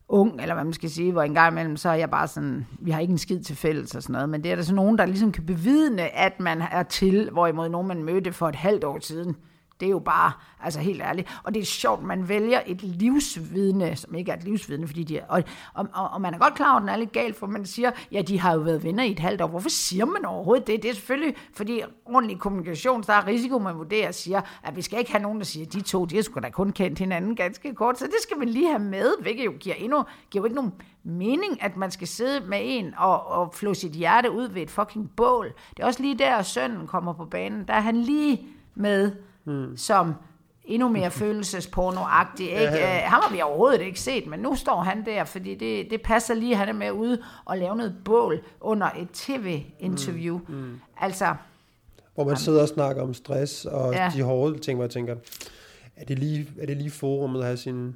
ung, 0.08 0.40
eller 0.40 0.54
hvad 0.54 0.64
man 0.64 0.72
skal 0.72 0.90
sige, 0.90 1.12
hvor 1.12 1.22
en 1.22 1.34
gang 1.34 1.52
imellem, 1.52 1.76
så 1.76 1.88
er 1.88 1.94
jeg 1.94 2.10
bare 2.10 2.28
sådan, 2.28 2.66
vi 2.80 2.90
har 2.90 3.00
ikke 3.00 3.12
en 3.12 3.18
skid 3.18 3.40
til 3.40 3.56
fælles 3.56 3.94
og 3.94 4.02
sådan 4.02 4.12
noget, 4.12 4.28
men 4.28 4.42
det 4.42 4.52
er 4.52 4.56
der 4.56 4.62
så 4.62 4.74
nogen, 4.74 4.98
der 4.98 5.06
ligesom 5.06 5.32
kan 5.32 5.46
bevidne, 5.46 6.02
at 6.02 6.40
man 6.40 6.62
er 6.62 6.82
til, 6.82 7.30
hvorimod 7.32 7.68
nogen, 7.68 7.88
man 7.88 8.02
mødte 8.02 8.32
for 8.32 8.48
et 8.48 8.54
halvt 8.54 8.84
år 8.84 8.98
siden, 9.00 9.36
det 9.80 9.86
er 9.86 9.90
jo 9.90 9.98
bare, 9.98 10.32
altså 10.62 10.80
helt 10.80 11.02
ærligt. 11.02 11.40
Og 11.42 11.54
det 11.54 11.60
er 11.60 11.64
sjovt, 11.64 12.02
man 12.02 12.28
vælger 12.28 12.60
et 12.66 12.82
livsvidne, 12.82 13.96
som 13.96 14.14
ikke 14.14 14.32
er 14.32 14.36
et 14.36 14.44
livsvidne, 14.44 14.86
fordi 14.86 15.04
de 15.04 15.18
er, 15.18 15.24
og, 15.28 15.42
og, 15.74 15.86
og, 16.12 16.20
man 16.20 16.34
er 16.34 16.38
godt 16.38 16.54
klar 16.54 16.70
over, 16.70 16.76
at 16.76 16.80
den 16.80 16.88
er 16.88 16.96
lidt 16.96 17.12
galt, 17.12 17.36
for 17.36 17.46
man 17.46 17.66
siger, 17.66 17.90
ja, 18.12 18.22
de 18.22 18.40
har 18.40 18.54
jo 18.54 18.60
været 18.60 18.84
venner 18.84 19.04
i 19.04 19.10
et 19.10 19.18
halvt 19.18 19.40
år. 19.40 19.46
Hvorfor 19.46 19.68
siger 19.68 20.04
man 20.04 20.24
overhovedet 20.24 20.66
det? 20.66 20.82
Det 20.82 20.90
er 20.90 20.94
selvfølgelig, 20.94 21.36
fordi 21.54 21.82
ordentlig 22.06 22.38
kommunikation, 22.38 23.02
der 23.02 23.12
er 23.12 23.26
risiko, 23.26 23.58
man 23.58 23.78
vurderer, 23.78 24.12
siger, 24.12 24.40
at 24.62 24.76
vi 24.76 24.82
skal 24.82 24.98
ikke 24.98 25.12
have 25.12 25.22
nogen, 25.22 25.38
der 25.38 25.44
siger, 25.44 25.66
at 25.66 25.72
de 25.72 25.80
to, 25.80 26.04
de 26.04 26.14
har 26.14 26.22
sgu 26.22 26.40
da 26.40 26.50
kun 26.50 26.72
kendt 26.72 26.98
hinanden 26.98 27.36
ganske 27.36 27.74
kort, 27.74 27.98
så 27.98 28.04
det 28.04 28.22
skal 28.22 28.38
man 28.38 28.48
lige 28.48 28.68
have 28.68 28.82
med, 28.82 29.14
hvilket 29.22 29.44
jo 29.44 29.52
giver, 29.60 29.74
endnu, 29.74 30.04
giver 30.30 30.42
jo 30.42 30.44
ikke 30.44 30.56
nogen 30.56 30.72
mening, 31.04 31.62
at 31.62 31.76
man 31.76 31.90
skal 31.90 32.08
sidde 32.08 32.46
med 32.46 32.58
en 32.62 32.94
og, 32.96 33.26
og 33.26 33.54
flå 33.54 33.74
sit 33.74 33.92
hjerte 33.92 34.30
ud 34.30 34.48
ved 34.48 34.62
et 34.62 34.70
fucking 34.70 35.10
bål. 35.16 35.52
Det 35.76 35.82
er 35.82 35.86
også 35.86 36.02
lige 36.02 36.18
der, 36.18 36.42
sønnen 36.42 36.86
kommer 36.86 37.12
på 37.12 37.24
banen. 37.24 37.68
Der 37.68 37.74
er 37.74 37.80
han 37.80 37.96
lige 37.96 38.46
med 38.74 39.12
mm. 39.44 39.76
som 39.76 40.14
endnu 40.64 40.88
mere 40.88 41.10
følelsespornoagtig. 41.22 42.46
Ikke? 42.46 42.62
Ja, 42.62 42.94
ja. 42.94 43.00
Ham 43.00 43.22
har 43.22 43.34
vi 43.34 43.42
overhovedet 43.42 43.80
ikke 43.80 44.00
set, 44.00 44.26
men 44.26 44.40
nu 44.40 44.54
står 44.54 44.82
han 44.82 45.04
der, 45.06 45.24
fordi 45.24 45.54
det, 45.54 45.90
det 45.90 46.02
passer 46.02 46.34
lige, 46.34 46.56
han 46.56 46.68
er 46.68 46.72
med 46.72 46.90
ude 46.90 47.22
og 47.44 47.58
lave 47.58 47.76
noget 47.76 47.96
bål 48.04 48.42
under 48.60 48.86
et 48.86 49.08
tv-interview. 49.12 50.40
Mm. 50.48 50.54
Mm. 50.54 50.80
Altså... 51.00 51.34
Hvor 52.14 52.24
man 52.24 52.36
sidder 52.36 52.62
og 52.62 52.68
snakker 52.68 53.02
om 53.02 53.14
stress 53.14 53.64
og 53.64 53.94
ja. 53.94 54.12
de 54.14 54.22
hårde 54.22 54.58
ting, 54.58 54.76
hvor 54.76 54.84
jeg 54.84 54.90
tænker, 54.90 55.16
er 55.96 56.04
det 56.04 56.18
lige, 56.18 56.48
er 56.60 56.66
det 56.66 56.76
lige 56.76 56.90
forummet 56.90 57.40
at 57.40 57.46
have 57.46 57.56
sin 57.56 57.94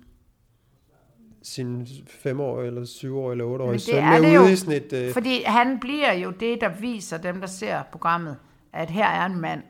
sin 1.42 1.88
femårige, 2.06 2.66
eller 2.66 2.84
syvårige, 2.84 3.32
eller 3.32 3.44
otteårige 3.44 3.78
søn 3.78 4.04
med 4.04 4.20
ude 4.20 4.34
jo, 4.34 4.46
i 4.46 4.56
sådan 4.56 4.82
et... 4.92 5.08
Uh... 5.08 5.12
Fordi 5.12 5.42
han 5.42 5.80
bliver 5.80 6.12
jo 6.12 6.30
det, 6.30 6.60
der 6.60 6.68
viser 6.68 7.18
dem, 7.18 7.40
der 7.40 7.46
ser 7.46 7.82
programmet, 7.92 8.36
at 8.72 8.90
her 8.90 9.06
er 9.06 9.26
en 9.26 9.40
mand, 9.40 9.62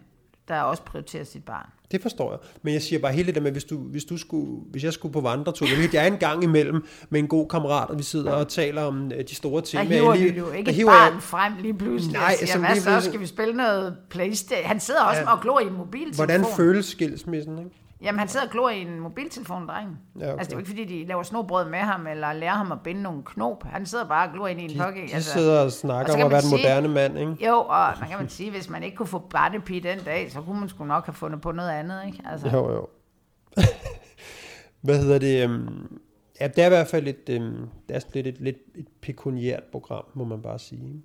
der 0.48 0.60
også 0.60 0.82
prioriterer 0.82 1.24
sit 1.24 1.44
barn. 1.44 1.66
Det 1.90 2.02
forstår 2.02 2.30
jeg. 2.30 2.38
Men 2.62 2.74
jeg 2.74 2.82
siger 2.82 2.98
bare 2.98 3.12
hele 3.12 3.26
det 3.26 3.34
der 3.34 3.40
med, 3.40 3.52
hvis, 3.52 3.64
du, 3.64 3.78
hvis, 3.78 4.04
du 4.04 4.16
skulle, 4.16 4.60
hvis 4.70 4.84
jeg 4.84 4.92
skulle 4.92 5.12
på 5.12 5.20
vandretur, 5.20 5.66
jeg 5.92 6.04
er 6.04 6.06
en 6.06 6.18
gang 6.18 6.44
imellem 6.44 6.86
med 7.10 7.20
en 7.20 7.28
god 7.28 7.48
kammerat, 7.48 7.90
og 7.90 7.98
vi 7.98 8.02
sidder 8.02 8.32
og 8.32 8.48
taler 8.48 8.82
om 8.82 9.12
øh, 9.12 9.24
de 9.28 9.34
store 9.34 9.62
ting. 9.62 9.90
Der 9.90 9.94
hiver 9.94 10.14
lige, 10.14 10.36
jo 10.38 10.50
ikke 10.50 10.70
et 10.70 10.86
barn 10.86 11.14
jeg, 11.14 11.22
frem 11.22 11.52
lige 11.60 11.74
pludselig 11.74 12.12
nej, 12.12 12.36
og 12.42 12.48
siger, 12.48 12.58
hvad 12.58 13.00
så, 13.00 13.08
skal 13.08 13.20
vi 13.20 13.26
spille 13.26 13.54
noget 13.54 13.96
Playstation? 14.10 14.66
Han 14.66 14.80
sidder 14.80 15.02
også 15.02 15.20
ja, 15.20 15.32
og 15.32 15.40
glor 15.40 15.60
i 15.60 15.66
en 15.66 15.72
mobiltelefon. 15.72 16.26
Hvordan 16.26 16.46
føles 16.56 16.86
skilsmissen, 16.86 17.58
ikke? 17.58 17.70
Jamen, 18.02 18.18
han 18.18 18.28
sidder 18.28 18.46
og 18.46 18.52
glor 18.52 18.70
i 18.70 18.80
en 18.80 19.00
mobiltelefon, 19.00 19.66
dreng. 19.68 19.98
Ja, 20.18 20.24
okay. 20.24 20.32
Altså, 20.32 20.44
det 20.44 20.52
er 20.52 20.56
jo 20.56 20.58
ikke, 20.58 20.68
fordi 20.68 20.84
de 20.84 21.06
laver 21.06 21.22
snobrød 21.22 21.70
med 21.70 21.78
ham, 21.78 22.06
eller 22.06 22.32
lærer 22.32 22.54
ham 22.54 22.72
at 22.72 22.78
binde 22.84 23.02
nogle 23.02 23.22
knop. 23.24 23.64
Han 23.64 23.86
sidder 23.86 24.08
bare 24.08 24.28
og 24.28 24.34
glor 24.34 24.46
ind 24.46 24.60
i 24.60 24.64
en 24.64 24.80
hockey. 24.80 25.08
De 25.08 25.14
altså. 25.14 25.32
sidder 25.32 25.60
og 25.60 25.72
snakker 25.72 26.12
og 26.12 26.20
om 26.20 26.24
at 26.24 26.30
være 26.30 26.40
den 26.40 26.50
moderne 26.50 26.88
mand, 26.88 27.18
ikke? 27.18 27.46
Jo, 27.46 27.56
og 27.56 27.94
man 28.00 28.08
kan 28.08 28.18
man 28.18 28.28
sige, 28.28 28.50
hvis 28.50 28.70
man 28.70 28.82
ikke 28.82 28.96
kunne 28.96 29.06
få 29.06 29.18
barnepi 29.18 29.80
den 29.80 29.98
dag, 30.04 30.32
så 30.32 30.40
kunne 30.42 30.60
man 30.60 30.68
sgu 30.68 30.84
nok 30.84 31.06
have 31.06 31.14
fundet 31.14 31.40
på 31.40 31.52
noget 31.52 31.70
andet, 31.70 32.02
ikke? 32.06 32.18
Altså. 32.30 32.48
Jo, 32.48 32.72
jo. 32.72 32.88
Hvad 34.80 34.98
hedder 34.98 35.18
det? 35.18 35.44
Um, 35.44 35.98
ja, 36.40 36.48
det 36.48 36.62
er 36.62 36.66
i 36.66 36.68
hvert 36.68 36.88
fald 36.88 37.08
et, 37.08 37.40
um, 37.40 37.70
det 37.88 37.96
er 37.96 38.00
lidt 38.14 38.26
et, 38.26 38.40
lidt 38.40 38.56
et 38.74 38.88
pekuniært 39.02 39.62
program, 39.72 40.04
må 40.14 40.24
man 40.24 40.42
bare 40.42 40.58
sige. 40.58 41.02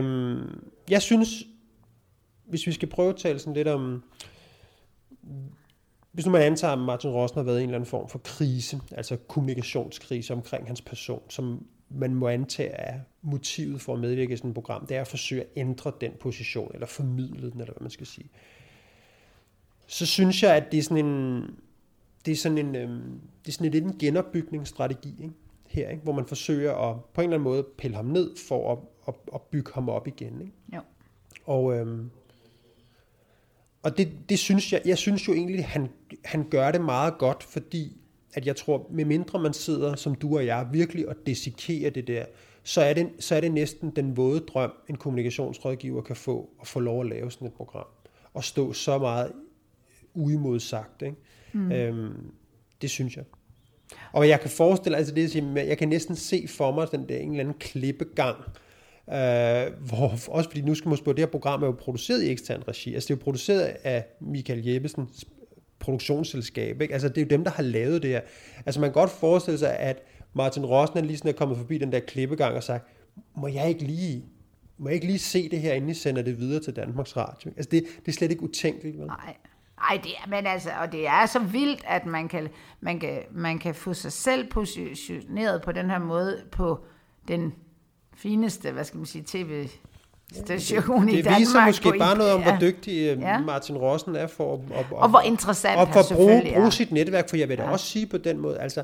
Um, 0.00 0.60
jeg 0.90 1.02
synes, 1.02 1.28
hvis 2.46 2.66
vi 2.66 2.72
skal 2.72 2.88
prøve 2.88 3.08
at 3.08 3.16
tale 3.16 3.38
sådan 3.38 3.54
lidt 3.54 3.68
om 3.68 4.02
hvis 6.12 6.26
nu 6.26 6.32
man 6.32 6.42
antager, 6.42 6.72
at 6.72 6.78
Martin 6.78 7.10
Rossen 7.10 7.38
har 7.38 7.44
været 7.44 7.60
i 7.60 7.62
en 7.62 7.68
eller 7.68 7.78
anden 7.78 7.90
form 7.90 8.08
for 8.08 8.18
krise, 8.18 8.80
altså 8.92 9.16
kommunikationskrise 9.16 10.32
omkring 10.32 10.66
hans 10.66 10.80
person, 10.80 11.22
som 11.28 11.66
man 11.88 12.14
må 12.14 12.28
antage 12.28 12.68
er 12.68 13.00
motivet 13.22 13.80
for 13.80 13.94
at 13.94 14.00
medvirke 14.00 14.32
i 14.32 14.36
sådan 14.36 14.50
et 14.50 14.54
program, 14.54 14.86
det 14.86 14.96
er 14.96 15.00
at 15.00 15.08
forsøge 15.08 15.42
at 15.42 15.48
ændre 15.56 15.92
den 16.00 16.12
position, 16.20 16.70
eller 16.74 16.86
formidle 16.86 17.50
den, 17.50 17.60
eller 17.60 17.72
hvad 17.72 17.80
man 17.80 17.90
skal 17.90 18.06
sige. 18.06 18.30
Så 19.86 20.06
synes 20.06 20.42
jeg, 20.42 20.56
at 20.56 20.72
det 20.72 20.78
er 20.78 20.82
sådan 20.82 21.06
en, 21.06 21.42
det 22.26 22.32
er 22.32 22.36
sådan 22.36 22.58
en, 22.58 22.76
øhm, 22.76 23.20
det 23.44 23.48
er 23.48 23.52
sådan 23.52 23.66
en 23.66 23.72
lidt 23.72 23.84
en 23.84 23.98
genopbygningsstrategi, 23.98 25.14
ikke? 25.22 25.34
her, 25.68 25.88
ikke? 25.88 26.02
hvor 26.02 26.12
man 26.12 26.26
forsøger 26.26 26.74
at 26.74 26.96
på 27.14 27.20
en 27.20 27.24
eller 27.24 27.36
anden 27.36 27.44
måde 27.44 27.66
pille 27.78 27.96
ham 27.96 28.04
ned 28.04 28.30
for 28.48 28.72
at, 28.72 28.78
at, 29.08 29.14
at 29.34 29.42
bygge 29.42 29.70
ham 29.74 29.88
op 29.88 30.06
igen. 30.06 30.40
Ikke? 30.40 30.52
Jo. 30.74 30.80
Og 31.44 31.76
øhm, 31.76 32.10
og 33.82 33.98
det, 33.98 34.12
det 34.28 34.38
synes 34.38 34.72
jeg, 34.72 34.82
jeg 34.84 34.98
synes 34.98 35.28
jo 35.28 35.32
egentlig, 35.32 35.58
at 35.58 35.64
han, 35.64 35.88
han 36.24 36.48
gør 36.50 36.70
det 36.70 36.80
meget 36.80 37.18
godt, 37.18 37.42
fordi 37.42 37.96
at 38.34 38.46
jeg 38.46 38.56
tror, 38.56 38.86
med 38.90 39.04
mindre 39.04 39.38
man 39.38 39.52
sidder 39.52 39.96
som 39.96 40.14
du 40.14 40.36
og 40.36 40.46
jeg 40.46 40.68
virkelig 40.72 41.08
og 41.08 41.14
desikerer 41.26 41.90
det 41.90 42.06
der, 42.06 42.24
så 42.62 42.80
er 42.80 42.94
det, 42.94 43.10
så 43.18 43.34
er 43.34 43.40
det 43.40 43.52
næsten 43.52 43.90
den 43.96 44.16
våde 44.16 44.40
drøm, 44.40 44.72
en 44.88 44.96
kommunikationsrådgiver 44.96 46.02
kan 46.02 46.16
få, 46.16 46.50
at 46.60 46.66
få 46.66 46.80
lov 46.80 47.00
at 47.00 47.06
lave 47.06 47.30
sådan 47.30 47.48
et 47.48 47.54
program. 47.54 47.86
Og 48.34 48.44
stå 48.44 48.72
så 48.72 48.98
meget 48.98 49.32
uimodsagt. 50.14 51.02
Ikke? 51.02 51.16
Mm. 51.52 51.72
Øhm, 51.72 52.32
det 52.82 52.90
synes 52.90 53.16
jeg. 53.16 53.24
Og 54.12 54.28
jeg 54.28 54.40
kan 54.40 54.50
forestille, 54.50 54.98
altså 54.98 55.14
det, 55.14 55.34
jeg, 55.34 55.68
jeg 55.68 55.78
kan 55.78 55.88
næsten 55.88 56.16
se 56.16 56.48
for 56.48 56.72
mig 56.72 56.86
den 56.92 57.08
der 57.08 57.18
en 57.18 57.30
eller 57.30 57.40
anden 57.40 57.58
klippegang, 57.60 58.36
øh, 59.08 59.86
hvor, 59.86 60.12
også 60.28 60.50
fordi 60.50 60.60
nu 60.60 60.74
skal 60.74 60.88
man 60.88 60.98
spørge, 60.98 61.16
det 61.16 61.22
her 61.22 61.30
program 61.30 61.62
er 61.62 61.66
jo 61.66 61.72
produceret 61.72 62.22
i 62.22 62.30
ekstern 62.30 62.62
regi, 62.68 62.94
altså 62.94 63.06
det 63.08 63.14
er 63.14 63.18
jo 63.18 63.24
produceret 63.24 63.76
af 63.84 64.04
Michael 64.20 64.64
Jeppesens 64.64 65.24
produktionsselskab, 65.80 66.80
ikke? 66.80 66.94
altså 66.94 67.08
det 67.08 67.18
er 67.18 67.22
jo 67.22 67.28
dem, 67.28 67.44
der 67.44 67.50
har 67.50 67.62
lavet 67.62 68.02
det 68.02 68.10
her. 68.10 68.20
Altså 68.66 68.80
man 68.80 68.90
kan 68.90 68.94
godt 68.94 69.10
forestille 69.10 69.58
sig, 69.58 69.76
at 69.76 70.02
Martin 70.34 70.66
Rosner 70.66 71.02
lige 71.02 71.16
sådan 71.16 71.28
er 71.28 71.32
kommet 71.32 71.58
forbi 71.58 71.78
den 71.78 71.92
der 71.92 72.00
klippegang 72.00 72.56
og 72.56 72.62
sagt, 72.62 72.88
må 73.36 73.48
jeg 73.48 73.68
ikke 73.68 73.84
lige 73.84 74.24
må 74.80 74.88
jeg 74.88 74.94
ikke 74.94 75.06
lige 75.06 75.18
se 75.18 75.48
det 75.48 75.60
her, 75.60 75.72
inden 75.72 75.90
I 75.90 75.94
sender 75.94 76.22
det 76.22 76.38
videre 76.38 76.62
til 76.62 76.76
Danmarks 76.76 77.16
Radio? 77.16 77.50
Altså, 77.56 77.68
det, 77.70 77.84
det 78.00 78.08
er 78.08 78.12
slet 78.12 78.30
ikke 78.30 78.42
utænkeligt, 78.42 78.98
vel? 78.98 79.06
Nej. 79.06 79.36
Ej, 79.90 80.00
det 80.02 80.10
er, 80.10 80.28
men 80.28 80.46
altså, 80.46 80.70
og 80.80 80.92
det 80.92 81.06
er 81.06 81.26
så 81.26 81.38
vildt, 81.38 81.84
at 81.86 82.06
man 82.06 82.28
kan, 82.28 82.48
man 82.80 83.00
kan, 83.00 83.22
man 83.30 83.58
kan 83.58 83.74
få 83.74 83.94
sig 83.94 84.12
selv 84.12 84.50
positioneret 84.50 85.62
på 85.62 85.72
den 85.72 85.90
her 85.90 85.98
måde 85.98 86.42
på 86.52 86.84
den 87.28 87.52
fineste, 88.14 88.72
hvad 88.72 88.84
skal 88.84 88.96
man 88.96 89.06
sige, 89.06 89.24
tv 89.26 89.68
station 90.34 91.06
det, 91.06 91.12
i 91.12 91.22
Danmark. 91.22 91.38
Det 91.38 91.40
viser 91.40 91.66
måske 91.66 91.92
bare 91.98 92.18
noget 92.18 92.32
om, 92.32 92.42
hvor 92.42 92.56
dygtig 92.60 92.92
øh, 92.92 93.20
ja. 93.20 93.38
Martin 93.38 93.76
Rossen 93.76 94.16
er 94.16 94.26
for 94.26 94.54
at, 94.54 94.60
og, 94.70 94.84
og, 94.90 94.98
og 94.98 95.08
hvor 95.08 95.20
interessant 95.20 95.80
og 95.80 95.88
for 95.88 96.00
at 96.00 96.16
bruge, 96.16 96.52
bruge 96.54 96.72
sit 96.72 96.92
netværk, 96.92 97.28
for 97.28 97.36
jeg 97.36 97.48
vil 97.48 97.58
da 97.58 97.62
ja. 97.62 97.70
også 97.70 97.86
sige 97.86 98.06
på 98.06 98.18
den 98.18 98.38
måde, 98.38 98.58
altså 98.58 98.82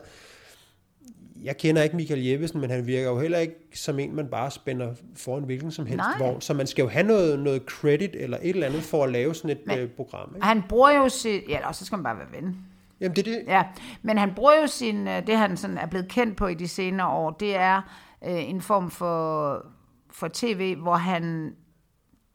jeg 1.43 1.57
kender 1.57 1.83
ikke 1.83 1.97
Michael 1.97 2.25
Jeppesen, 2.25 2.61
men 2.61 2.71
han 2.71 2.87
virker 2.87 3.09
jo 3.09 3.21
heller 3.21 3.39
ikke 3.39 3.55
som 3.75 3.99
en, 3.99 4.17
man 4.17 4.27
bare 4.27 4.51
spænder 4.51 4.95
foran 5.17 5.45
hvilken 5.45 5.71
som 5.71 5.87
helst 5.87 5.97
Nej. 5.97 6.19
vogn. 6.19 6.41
Så 6.41 6.55
man 6.55 6.67
skal 6.67 6.83
jo 6.83 6.89
have 6.89 7.07
noget, 7.07 7.39
noget 7.39 7.63
credit 7.63 8.11
eller 8.15 8.39
et 8.43 8.49
eller 8.49 8.67
andet 8.67 8.83
for 8.83 9.05
at 9.05 9.13
lave 9.13 9.35
sådan 9.35 9.51
et 9.51 9.59
men, 9.67 9.79
øh, 9.79 9.89
program. 9.89 10.33
Ikke? 10.35 10.47
Han 10.47 10.63
bruger 10.69 10.91
jo 10.91 11.09
sit... 11.09 11.43
Ja, 11.49 11.73
så 11.73 11.85
skal 11.85 11.97
man 11.97 12.05
bare 12.05 12.17
være 12.17 12.43
ven. 12.43 12.57
Jamen 13.01 13.17
det 13.17 13.29
er 13.29 13.33
det. 13.33 13.43
Ja, 13.47 13.63
men 14.03 14.19
han 14.19 14.33
bruger 14.37 14.61
jo 14.61 14.67
sin... 14.67 15.09
Øh, 15.09 15.27
det 15.27 15.37
han 15.37 15.57
sådan 15.57 15.79
er 15.79 15.87
blevet 15.87 16.09
kendt 16.09 16.37
på 16.37 16.47
i 16.47 16.55
de 16.55 16.69
senere 16.69 17.09
år, 17.09 17.31
det 17.31 17.57
er 17.57 17.77
øh, 18.27 18.49
en 18.49 18.61
form 18.61 18.91
for, 18.91 19.67
for 20.17 20.29
tv, 20.33 20.77
hvor 20.77 20.95
han 20.95 21.55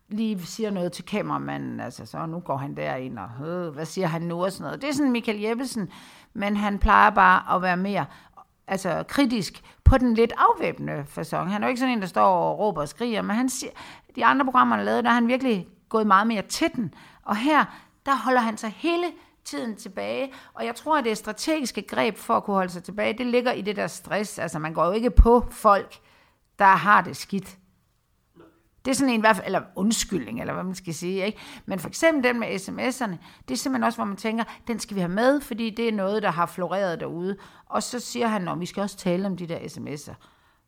lige 0.09 0.41
siger 0.45 0.71
noget 0.71 0.91
til 0.91 1.05
kameramanden, 1.05 1.79
altså 1.79 2.05
så 2.05 2.25
nu 2.25 2.39
går 2.39 2.57
han 2.57 2.77
derind 2.77 3.19
og, 3.19 3.47
øh, 3.47 3.73
hvad 3.73 3.85
siger 3.85 4.07
han 4.07 4.21
nu 4.21 4.43
og 4.43 4.51
sådan 4.51 4.63
noget. 4.63 4.81
Det 4.81 4.89
er 4.89 4.93
sådan 4.93 5.11
Michael 5.11 5.39
Jeppesen, 5.39 5.89
men 6.33 6.57
han 6.57 6.79
plejer 6.79 7.09
bare 7.09 7.55
at 7.55 7.61
være 7.61 7.77
mere 7.77 8.05
altså 8.67 9.03
kritisk 9.07 9.63
på 9.83 9.97
den 9.97 10.13
lidt 10.13 10.33
afvæbnende 10.37 11.05
fasong. 11.05 11.51
Han 11.51 11.63
er 11.63 11.67
jo 11.67 11.69
ikke 11.69 11.79
sådan 11.79 11.93
en, 11.93 12.01
der 12.01 12.07
står 12.07 12.25
og 12.25 12.59
råber 12.59 12.81
og 12.81 12.89
skriger, 12.89 13.21
men 13.21 13.35
han 13.35 13.49
siger, 13.49 13.71
de 14.15 14.25
andre 14.25 14.45
programmer, 14.45 14.75
han 14.75 14.85
lavede, 14.85 15.03
der 15.03 15.09
har 15.09 15.15
han 15.15 15.27
virkelig 15.27 15.67
gået 15.89 16.07
meget 16.07 16.27
mere 16.27 16.41
til 16.41 16.67
den. 16.75 16.93
Og 17.23 17.37
her, 17.37 17.65
der 18.05 18.15
holder 18.15 18.41
han 18.41 18.57
sig 18.57 18.69
hele 18.69 19.05
tiden 19.45 19.75
tilbage, 19.75 20.33
og 20.53 20.65
jeg 20.65 20.75
tror, 20.75 20.97
at 20.97 21.05
det 21.05 21.17
strategiske 21.17 21.81
greb 21.81 22.17
for 22.17 22.33
at 22.33 22.43
kunne 22.43 22.55
holde 22.55 22.71
sig 22.71 22.83
tilbage, 22.83 23.17
det 23.17 23.25
ligger 23.25 23.51
i 23.51 23.61
det 23.61 23.75
der 23.75 23.87
stress. 23.87 24.39
Altså, 24.39 24.59
man 24.59 24.73
går 24.73 24.85
jo 24.85 24.91
ikke 24.91 25.11
på 25.11 25.45
folk, 25.49 25.99
der 26.59 26.65
har 26.65 27.01
det 27.01 27.17
skidt. 27.17 27.57
Det 28.85 28.91
er 28.91 28.95
sådan 28.95 29.13
en, 29.13 29.19
i 29.19 29.21
hvert 29.21 29.35
fald, 29.35 29.45
eller 29.45 29.61
undskyldning, 29.75 30.39
eller 30.39 30.53
hvad 30.53 30.63
man 30.63 30.75
skal 30.75 30.93
sige. 30.93 31.25
Ikke? 31.25 31.37
Men 31.65 31.79
for 31.79 31.87
eksempel 31.87 32.23
den 32.23 32.39
med 32.39 32.47
sms'erne, 32.47 33.15
det 33.47 33.53
er 33.53 33.57
simpelthen 33.57 33.83
også, 33.83 33.97
hvor 33.97 34.05
man 34.05 34.17
tænker, 34.17 34.43
den 34.67 34.79
skal 34.79 34.95
vi 34.95 35.01
have 35.01 35.11
med, 35.11 35.41
fordi 35.41 35.69
det 35.69 35.87
er 35.87 35.91
noget, 35.91 36.23
der 36.23 36.31
har 36.31 36.45
floreret 36.45 36.99
derude. 36.99 37.37
Og 37.65 37.83
så 37.83 37.99
siger 37.99 38.27
han, 38.27 38.47
at 38.47 38.59
vi 38.59 38.65
skal 38.65 38.81
også 38.81 38.97
tale 38.97 39.25
om 39.25 39.37
de 39.37 39.47
der 39.47 39.57
sms'er. 39.57 40.13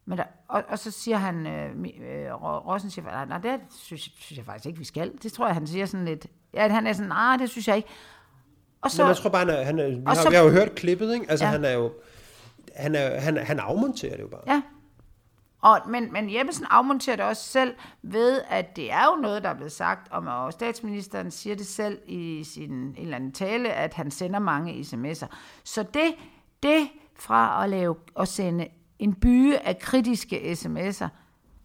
Men 0.06 0.18
der, 0.18 0.24
og, 0.48 0.64
og 0.68 0.80
så 0.80 0.92
siger 0.92 1.18
han, 1.18 1.48
øh, 1.48 1.70
øh, 1.72 2.34
Rossen 2.44 2.90
siger, 2.90 3.26
nej, 3.26 3.38
det 3.38 3.60
synes, 3.70 4.02
synes 4.02 4.38
jeg 4.38 4.46
faktisk 4.46 4.66
ikke, 4.66 4.80
vi 4.80 4.86
skal. 4.86 5.12
Det 5.24 5.34
tror 5.34 5.46
jeg, 5.46 5.56
han 5.56 5.68
siger 5.68 5.86
sådan 5.86 6.06
lidt. 6.06 6.28
Ja, 6.54 6.68
han 6.68 6.88
er 6.88 6.94
sådan, 6.94 7.10
nej, 7.10 7.38
det 7.38 7.50
synes 7.50 7.68
jeg 7.68 7.76
ikke. 7.76 7.90
Og 8.82 8.92
så, 8.92 9.02
Men 9.02 9.08
jeg 9.08 9.18
tror 9.18 9.30
bare, 9.30 9.46
han 9.46 9.50
er, 9.50 9.64
han 9.64 9.80
er, 9.80 9.88
vi, 9.88 10.02
har, 10.08 10.14
så, 10.14 10.30
vi 10.30 10.36
har 10.36 10.44
jo 10.44 10.50
hørt 10.50 10.76
klippet, 10.76 11.14
ikke? 11.14 11.26
Altså, 11.30 11.46
ja. 11.46 11.52
han 11.52 11.66
er 11.66 11.72
jo, 11.72 11.94
han, 12.76 12.96
er, 12.96 13.20
han, 13.20 13.38
han 13.38 13.60
afmonterer 13.60 14.16
det 14.16 14.24
jo 14.24 14.28
bare. 14.28 14.42
Ja, 14.48 14.62
og, 15.64 15.82
men, 15.88 16.14
men 16.14 16.34
Jeppesen 16.34 16.66
afmonterer 16.70 17.16
det 17.16 17.26
også 17.26 17.44
selv 17.44 17.76
ved, 18.02 18.42
at 18.48 18.76
det 18.76 18.92
er 18.92 19.06
jo 19.06 19.22
noget, 19.22 19.44
der 19.44 19.50
er 19.50 19.54
blevet 19.54 19.72
sagt, 19.72 20.12
om, 20.12 20.28
og 20.28 20.54
statsministeren 20.54 21.32
siger 21.32 21.56
det 21.56 21.68
selv 21.68 22.00
i 22.08 22.44
sin 22.44 22.72
en 22.72 22.96
eller 22.98 23.16
anden 23.16 23.32
tale, 23.32 23.70
at 23.70 23.94
han 23.94 24.12
sender 24.12 24.40
mange 24.40 24.74
sms'er. 24.74 25.28
Så 25.64 25.84
det, 25.84 26.16
det 26.64 26.90
fra 27.20 27.64
at, 27.64 27.70
lave, 27.70 27.96
at 28.20 28.28
sende 28.28 28.68
en 29.00 29.14
byge 29.14 29.68
af 29.68 29.80
kritiske 29.80 30.52
sms'er, 30.52 31.08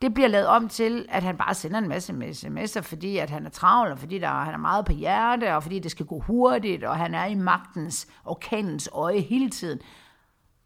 det 0.03 0.15
bliver 0.15 0.29
lavet 0.29 0.47
om 0.47 0.69
til, 0.69 1.07
at 1.09 1.23
han 1.23 1.37
bare 1.37 1.55
sender 1.55 1.79
en 1.79 1.89
masse 1.89 2.13
sms'er, 2.13 2.81
fordi 2.81 3.19
at 3.19 3.31
han 3.31 3.47
er 3.47 3.51
travl, 3.51 3.91
og 3.91 3.99
fordi 3.99 4.19
der, 4.19 4.29
han 4.29 4.55
er 4.55 4.59
meget 4.59 4.85
på 4.85 4.93
hjerte, 4.93 5.55
og 5.55 5.63
fordi 5.63 5.79
det 5.79 5.91
skal 5.91 6.07
gå 6.07 6.21
hurtigt, 6.21 6.85
og 6.85 6.97
han 6.97 7.15
er 7.15 7.25
i 7.25 7.35
magtens 7.35 8.09
orkanens 8.25 8.89
øje 8.93 9.21
hele 9.21 9.51
tiden. 9.51 9.81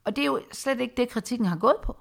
Og 0.05 0.17
det 0.17 0.23
er 0.23 0.27
jo 0.27 0.41
slet 0.53 0.81
ikke 0.81 0.95
det, 0.97 1.09
kritikken 1.09 1.47
har 1.47 1.57
gået 1.57 1.77
på. 1.83 1.97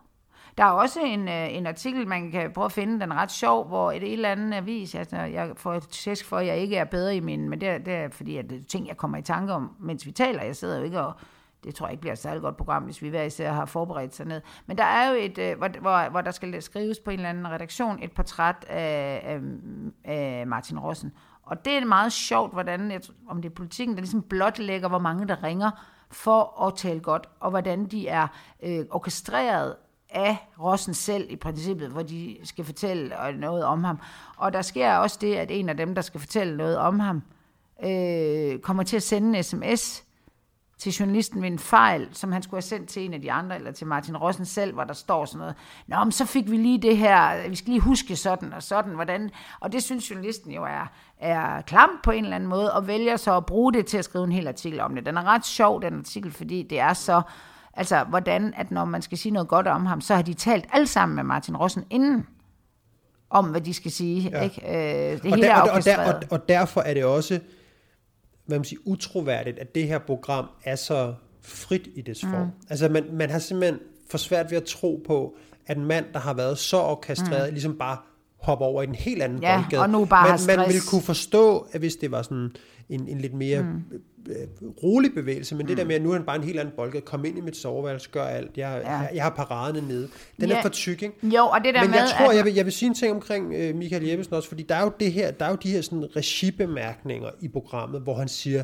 Der 0.58 0.64
er 0.64 0.72
også 0.72 1.00
en, 1.00 1.28
øh, 1.28 1.56
en 1.56 1.68
artikel, 1.68 2.08
man 2.08 2.32
kan 2.32 2.52
prøve 2.54 2.66
at 2.66 2.72
finde, 2.72 3.00
den 3.00 3.12
er 3.12 3.16
ret 3.16 3.32
sjov, 3.32 3.68
hvor 3.68 3.92
et 3.92 4.14
eller 4.14 4.32
andet 4.32 4.54
avis, 4.54 4.96
altså 4.96 5.18
jeg 5.18 5.52
får 5.56 5.74
et 5.74 5.88
tæsk 5.88 6.26
for, 6.26 6.38
at 6.38 6.48
jeg 6.48 6.58
ikke 6.58 6.76
er 6.76 6.86
bedre 6.86 7.16
i 7.16 7.20
min, 7.20 7.50
men 7.50 7.62
det, 7.62 7.86
det 7.86 7.94
er 7.94 8.10
fordi, 8.10 8.38
at 8.38 8.50
det 8.50 8.58
er 8.58 8.64
ting, 8.64 8.88
jeg 8.88 8.98
kommer 8.98 9.18
i 9.18 9.22
tanke 9.22 9.54
om, 9.54 9.76
mens 9.80 10.06
vi 10.06 10.12
taler. 10.12 10.44
Jeg 10.44 10.56
sidder 10.56 10.78
jo 10.78 10.84
ikke 10.84 11.02
og 11.02 11.14
det 11.64 11.76
tror 11.76 11.88
jeg 11.88 11.92
ikke 11.92 12.02
bliver 12.02 12.14
et 12.14 12.20
særligt 12.20 12.42
godt 12.42 12.58
program, 12.58 12.84
hvis 12.84 13.02
vi 13.02 13.10
hver 13.10 13.24
især 13.24 13.52
har 13.52 13.66
forberedt 13.66 14.16
sig 14.16 14.26
ned. 14.26 14.42
Men 14.66 14.78
der 14.78 14.84
er 14.84 15.10
jo 15.10 15.16
et, 15.20 15.38
øh, 15.38 15.58
hvor, 15.58 15.68
hvor, 15.82 16.10
hvor 16.10 16.22
der 16.22 16.32
skal 16.32 16.62
skrives 16.62 17.00
på 17.00 17.12
en 17.12 17.20
eller 17.20 17.30
anden 17.30 17.48
redaktion 17.48 18.04
et 18.04 18.12
portræt 18.12 18.66
af, 18.70 19.22
af, 19.24 19.40
af 20.04 20.48
Martin 20.48 20.80
Rossen. 20.80 21.14
Og 21.44 21.66
det 21.66 21.74
er 21.74 21.86
meget 21.86 22.14
sjovt, 22.14 22.54
hvordan, 22.54 22.92
jeg, 22.92 23.02
om 23.30 23.42
det 23.42 23.50
er 23.50 23.54
politikken, 23.54 23.96
der 23.96 24.02
ligesom 24.02 24.22
blotlægger, 24.22 24.90
hvor 24.90 25.00
mange 25.00 25.28
der 25.28 25.44
ringer 25.44 25.72
for 26.12 26.68
at 26.68 26.76
tale 26.76 27.00
godt, 27.00 27.30
og 27.40 27.50
hvordan 27.50 27.86
de 27.86 28.08
er 28.08 28.28
øh, 28.64 28.86
orkestreret 28.90 29.76
af 30.12 30.38
Rossen 30.60 30.94
selv 30.94 31.28
i 31.30 31.36
princippet, 31.36 31.90
hvor 31.90 32.02
de 32.02 32.38
skal 32.44 32.66
fortælle 32.66 33.16
noget 33.40 33.64
om 33.64 33.84
ham. 33.84 34.00
Og 34.38 34.54
der 34.54 34.62
sker 34.62 34.96
også 34.96 35.18
det, 35.22 35.36
at 35.36 35.52
en 35.52 35.70
af 35.70 35.78
dem, 35.78 35.96
der 35.96 36.02
skal 36.02 36.20
fortælle 36.20 36.58
noget 36.58 36.78
om 36.78 37.00
ham, 37.00 37.24
øh, 37.84 38.60
kommer 38.60 38.84
til 38.84 38.96
at 38.96 39.04
sende 39.04 39.38
en 39.38 39.44
sms 39.44 40.04
til 40.82 40.92
journalisten 40.92 41.42
ved 41.42 41.48
en 41.48 41.60
fejl, 41.60 42.08
som 42.12 42.32
han 42.32 42.44
skulle 42.44 42.56
have 42.58 42.62
sendt 42.62 42.90
til 42.90 43.06
en 43.06 43.14
af 43.14 43.22
de 43.22 43.32
andre, 43.32 43.56
eller 43.56 43.72
til 43.72 43.88
Martin 43.88 44.18
Rossen 44.18 44.46
selv, 44.46 44.74
hvor 44.74 44.84
der 44.84 44.94
står 44.94 45.26
sådan 45.26 45.40
noget. 45.40 45.56
Nå, 45.88 46.04
men 46.04 46.12
så 46.12 46.26
fik 46.26 46.52
vi 46.52 46.58
lige 46.58 46.82
det 46.82 46.98
her, 46.98 47.50
vi 47.50 47.56
skal 47.56 47.70
lige 47.70 47.82
huske 47.82 48.16
sådan 48.16 48.54
og 48.54 48.64
sådan, 48.64 48.94
hvordan. 48.94 49.30
Og 49.60 49.72
det 49.72 49.84
synes 49.84 50.10
journalisten 50.10 50.52
jo 50.52 50.64
er, 50.64 50.92
er 51.18 51.62
klam 51.62 51.90
på 52.04 52.12
en 52.12 52.24
eller 52.24 52.36
anden 52.36 52.50
måde, 52.50 52.74
og 52.74 52.88
vælger 52.88 53.18
så 53.18 53.38
at 53.38 53.46
bruge 53.46 53.74
det 53.74 53.86
til 53.86 53.98
at 53.98 54.06
skrive 54.06 54.24
en 54.24 54.32
hel 54.32 54.48
artikel 54.48 54.80
om 54.80 54.96
det. 54.96 55.06
Den 55.06 55.18
er 55.18 55.24
ret 55.24 55.46
sjov, 55.46 55.82
den 55.82 55.98
artikel, 55.98 56.32
fordi 56.32 56.64
det 56.64 56.80
er 56.80 56.94
så 56.94 57.22
Altså, 57.74 58.04
hvordan, 58.04 58.54
at 58.58 58.72
når 58.72 58.86
man 58.86 59.02
skal 59.02 59.18
sige 59.18 59.32
noget 59.32 59.48
godt 59.48 59.68
om 59.68 59.86
ham, 59.86 60.02
så 60.02 60.16
har 60.16 60.22
de 60.22 60.34
talt 60.34 60.66
alle 60.74 60.88
sammen 60.88 61.16
med 61.16 61.24
Martin 61.24 61.58
Rossen 61.58 61.84
inden, 61.90 62.28
om 63.30 63.46
hvad 63.46 63.62
de 63.62 63.74
skal 63.74 63.92
sige. 63.92 64.30
Ja. 64.30 64.42
Ikke? 64.42 64.62
Øh, 64.68 65.24
det 65.24 65.34
og, 65.34 65.38
der, 65.38 65.62
og, 65.62 65.70
og, 65.72 65.86
der, 65.86 66.14
og, 66.14 66.24
og 66.30 66.50
derfor 66.50 66.82
er 66.82 66.94
det 66.94 67.06
også 67.06 67.40
hvad 68.46 68.60
man 68.60 68.66
siger, 68.66 68.80
utroværdigt, 68.86 69.60
at 69.60 69.76
det 69.76 69.88
her 69.88 70.00
program 70.00 70.46
er 70.64 70.76
så 70.76 71.14
frit 71.42 71.88
i 71.96 72.02
dets 72.02 72.22
form. 72.22 72.46
Mm. 72.46 72.52
Altså, 72.70 72.90
man, 72.90 73.06
man 73.12 73.30
har 73.30 73.40
simpelthen 73.40 73.80
for 74.10 74.18
svært 74.18 74.52
ved 74.52 74.58
at 74.58 74.64
tro 74.64 75.04
på, 75.08 75.36
at 75.68 75.78
en 75.78 75.86
mand, 75.86 76.06
der 76.14 76.20
har 76.20 76.34
været 76.34 76.58
så 76.58 76.78
orkestreret, 76.78 77.50
mm. 77.50 77.54
ligesom 77.54 77.78
bare 77.78 77.98
hopper 78.42 78.66
over 78.66 78.82
i 78.82 78.86
en 78.86 78.96
helt 78.96 79.22
anden 79.22 79.42
ja, 79.42 79.58
boldgade. 79.58 79.82
og 79.82 79.90
nu 79.90 80.06
bare 80.06 80.38
man, 80.48 80.58
man 80.58 80.68
ville 80.68 80.82
kunne 80.90 81.02
forstå, 81.02 81.68
at 81.72 81.80
hvis 81.80 81.96
det 81.96 82.12
var 82.12 82.22
sådan 82.22 82.52
en, 82.90 83.08
en 83.08 83.22
lidt 83.22 83.34
mere 83.34 83.62
mm. 83.62 83.84
Øh, 84.30 84.70
rolig 84.84 85.14
bevægelse, 85.14 85.56
men 85.56 85.64
mm. 85.64 85.68
det 85.68 85.78
der 85.78 85.86
med, 85.86 85.96
at 85.96 86.02
nu 86.02 86.10
er 86.10 86.14
han 86.14 86.26
bare 86.26 86.36
en 86.36 86.44
helt 86.44 86.60
anden 86.60 86.74
boldgade, 86.76 87.02
kom 87.02 87.26
ind 87.26 87.38
i 87.38 87.42
mit 87.42 87.58
soveværelse, 87.58 88.10
gør 88.12 88.24
alt, 88.24 88.58
jeg, 88.58 88.82
ja. 88.84 88.92
jeg, 88.92 89.10
jeg 89.14 89.24
har 89.24 89.30
paraderne 89.30 89.88
nede. 89.88 90.10
Den 90.40 90.50
ja. 90.50 90.58
er 90.58 90.62
for 90.62 90.70
tyk, 90.70 91.02
ikke? 91.04 91.28
Jo, 91.36 91.46
og 91.46 91.64
det 91.64 91.74
der 91.74 91.82
men 91.82 91.92
med, 91.92 92.00
jeg 92.00 92.08
tror, 92.18 92.30
at... 92.30 92.36
jeg, 92.36 92.46
vil, 92.46 92.54
jeg 92.54 92.66
vil 92.66 92.74
sige 92.74 92.88
en 92.88 92.96
ting 92.96 93.12
omkring 93.12 93.46
uh, 93.46 93.76
Michael 93.76 94.04
Jeppesen 94.04 94.34
også, 94.34 94.50
fordi 94.50 94.64
der 94.64 94.76
er 94.76 94.84
jo, 94.84 94.92
det 95.00 95.14
her, 95.14 95.32
der 95.32 95.46
er 95.46 95.50
jo 95.50 95.58
de 95.64 95.72
her 95.72 95.82
sådan 95.82 96.16
regibemærkninger 96.16 97.30
i 97.42 97.48
programmet, 97.48 98.02
hvor 98.02 98.16
han 98.16 98.28
siger, 98.28 98.64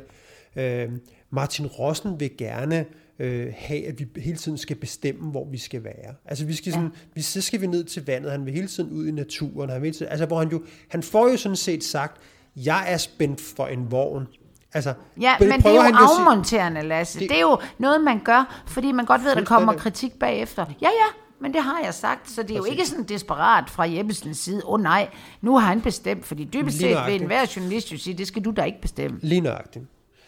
uh, 0.55 0.93
Martin 1.30 1.68
Rossen 1.68 2.20
vil 2.20 2.38
gerne 2.38 2.86
øh, 3.20 3.53
have, 3.58 3.88
at 3.88 3.99
vi 3.99 4.08
hele 4.18 4.38
tiden 4.38 4.58
skal 4.58 4.76
bestemme, 4.76 5.32
hvor 5.32 5.47
vi 5.51 5.58
skal 5.58 5.84
være. 5.84 6.14
Altså 6.26 6.45
vi 6.45 6.53
skal 6.53 6.72
sådan, 6.72 6.88
ja. 6.88 6.99
vi, 7.14 7.22
så 7.22 7.41
skal 7.41 7.62
vi 7.62 7.68
ned 7.68 7.84
til 7.84 8.05
vandet, 8.05 8.32
han 8.32 8.45
vil 8.45 8.53
hele 8.53 8.68
tiden 8.68 8.91
ud 8.91 9.08
i 9.08 9.12
naturen, 9.12 9.70
han 9.70 9.82
vil 9.82 9.88
hele 9.88 9.97
tiden, 9.97 10.12
altså 10.12 10.26
hvor 10.26 10.39
han 10.39 10.49
jo, 10.49 10.64
han 10.88 11.03
får 11.03 11.30
jo 11.30 11.38
sådan 11.38 11.55
set 11.55 11.84
sagt, 11.84 12.22
jeg 12.55 12.86
er 12.88 12.97
spændt 12.97 13.41
for 13.41 13.68
en 13.68 13.91
vogn. 13.91 14.28
Altså, 14.74 14.93
ja, 15.22 15.36
men 15.39 15.51
det 15.51 15.65
er 15.65 15.76
jo 15.76 15.82
afmonterende, 15.82 16.82
Lasse. 16.82 17.20
Det, 17.20 17.30
det 17.30 17.38
er 17.38 17.41
jo 17.41 17.57
noget, 17.78 18.01
man 18.01 18.20
gør, 18.20 18.63
fordi 18.68 18.91
man 18.91 19.05
godt 19.05 19.24
ved, 19.24 19.32
at 19.32 19.38
der 19.38 19.43
kommer 19.43 19.74
kritik 19.74 20.20
bagefter. 20.20 20.65
Ja, 20.82 20.88
ja, 20.88 21.07
men 21.39 21.53
det 21.53 21.61
har 21.61 21.80
jeg 21.84 21.93
sagt, 21.93 22.32
så 22.32 22.43
det 22.43 22.51
er 22.51 22.57
jo 22.57 22.63
ikke 22.63 22.86
sådan 22.86 23.03
desperat 23.03 23.70
fra 23.70 23.89
Jeppesens 23.89 24.38
side. 24.38 24.61
Åh 24.65 24.74
oh, 24.74 24.82
nej, 24.82 25.09
nu 25.41 25.57
har 25.57 25.68
han 25.68 25.82
bestemt, 25.82 26.26
fordi 26.26 26.43
dybest 26.53 26.78
set 26.78 26.97
vil 27.07 27.22
enhver 27.22 27.53
journalist 27.55 27.91
jo 27.91 27.97
sige, 27.97 28.18
det 28.18 28.28
skal 28.28 28.45
du 28.45 28.51
da 28.51 28.63
ikke 28.63 28.82
bestemme. 28.82 29.20
Lige 29.22 29.41
nøjagtigt. 29.41 29.86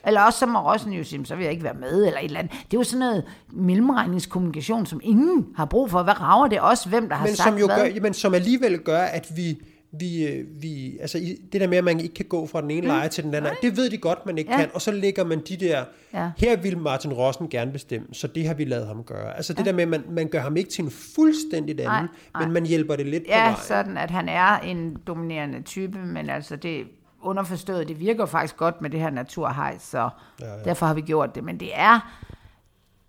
Eller 0.08 0.22
også 0.22 0.40
så 0.40 0.46
må 0.46 0.60
Rossen 0.60 0.94
jo 0.94 1.04
sige, 1.04 1.26
så 1.26 1.36
vil 1.36 1.44
jeg 1.44 1.52
ikke 1.52 1.64
være 1.64 1.74
med, 1.74 2.08
eller 2.08 2.20
et 2.20 2.26
eller 2.26 2.40
andet. 2.40 2.52
Det 2.52 2.78
er 2.78 2.80
jo 2.80 2.84
sådan 2.84 3.00
noget 3.00 3.24
mellemregningskommunikation, 3.54 4.86
som 4.86 5.00
ingen 5.04 5.48
har 5.56 5.66
brug 5.66 5.92
for. 5.92 6.04
Hvad 6.04 6.22
rager 6.22 6.48
det 6.48 6.60
også, 6.60 6.90
hvem 6.90 7.10
der 7.10 7.16
har 7.16 7.26
men 7.26 7.36
sagt 7.36 7.50
som 7.50 7.58
jo 7.58 7.66
hvad? 7.66 7.94
Gør, 7.94 8.02
men 8.02 8.14
som 8.14 8.34
alligevel 8.34 8.80
gør, 8.80 9.02
at 9.02 9.28
vi 9.36 9.58
vi, 9.92 10.28
øh, 10.28 10.62
vi, 10.62 10.98
altså 10.98 11.18
det 11.52 11.62
der 11.62 11.68
med, 11.68 11.78
at 11.78 11.84
man 11.84 12.00
ikke 12.00 12.16
kan 12.16 12.26
gå 12.26 12.48
fra 12.48 12.62
den 12.62 12.72
ene 12.72 12.82
mm. 12.82 12.88
lejr 12.88 13.08
til 13.08 13.24
den 13.24 13.34
anden, 13.34 13.54
det 13.62 13.78
ved 13.78 13.90
de 13.90 13.98
godt, 13.98 14.26
man 14.26 14.38
ikke 14.38 14.52
ja. 14.52 14.58
kan, 14.58 14.70
og 14.74 14.82
så 14.82 14.92
lægger 14.92 15.24
man 15.24 15.42
de 15.50 15.58
der, 15.58 15.86
ja. 16.14 16.32
her 16.38 16.58
vil 16.58 16.78
Martin 16.78 17.14
Rossen 17.14 17.50
gerne 17.50 17.72
bestemme, 17.72 18.08
så 18.12 18.28
det 18.28 18.48
har 18.48 18.54
vi 18.54 18.66
lavet 18.66 18.88
ham 18.88 19.04
gøre. 19.04 19.38
Altså 19.38 19.54
det 19.54 19.60
ja. 19.60 19.66
der 19.66 19.74
med, 19.74 19.84
at 19.84 19.90
man, 19.90 20.04
man 20.10 20.28
gør 20.28 20.40
ham 20.40 20.58
ikke 20.58 20.70
til 20.70 20.84
en 20.84 20.92
fuldstændig 21.16 21.74
anden, 21.74 21.88
nej, 21.88 22.08
nej. 22.34 22.44
men 22.44 22.54
man 22.54 22.66
hjælper 22.66 22.96
det 22.96 23.06
lidt 23.06 23.24
ja, 23.28 23.28
på 23.28 23.38
vejen. 23.38 23.56
Ja, 23.56 23.62
sådan 23.62 23.98
at 23.98 24.12
han 24.12 24.30
er 24.30 24.60
en 24.60 24.98
dominerende 25.08 25.62
type, 25.62 26.00
men 26.00 26.30
altså 26.30 26.56
det 26.56 26.88
underforstået, 27.22 27.88
det 27.88 28.00
virker 28.00 28.26
faktisk 28.26 28.58
godt 28.58 28.82
med 28.82 28.90
det 28.90 29.00
her 29.00 29.10
naturhejs, 29.10 29.82
så 29.82 30.10
ja, 30.40 30.54
ja. 30.54 30.64
derfor 30.64 30.86
har 30.86 30.94
vi 30.94 31.02
gjort 31.02 31.36
det. 31.36 31.44
Men 31.44 31.60
det 31.60 31.70
er, 31.74 32.24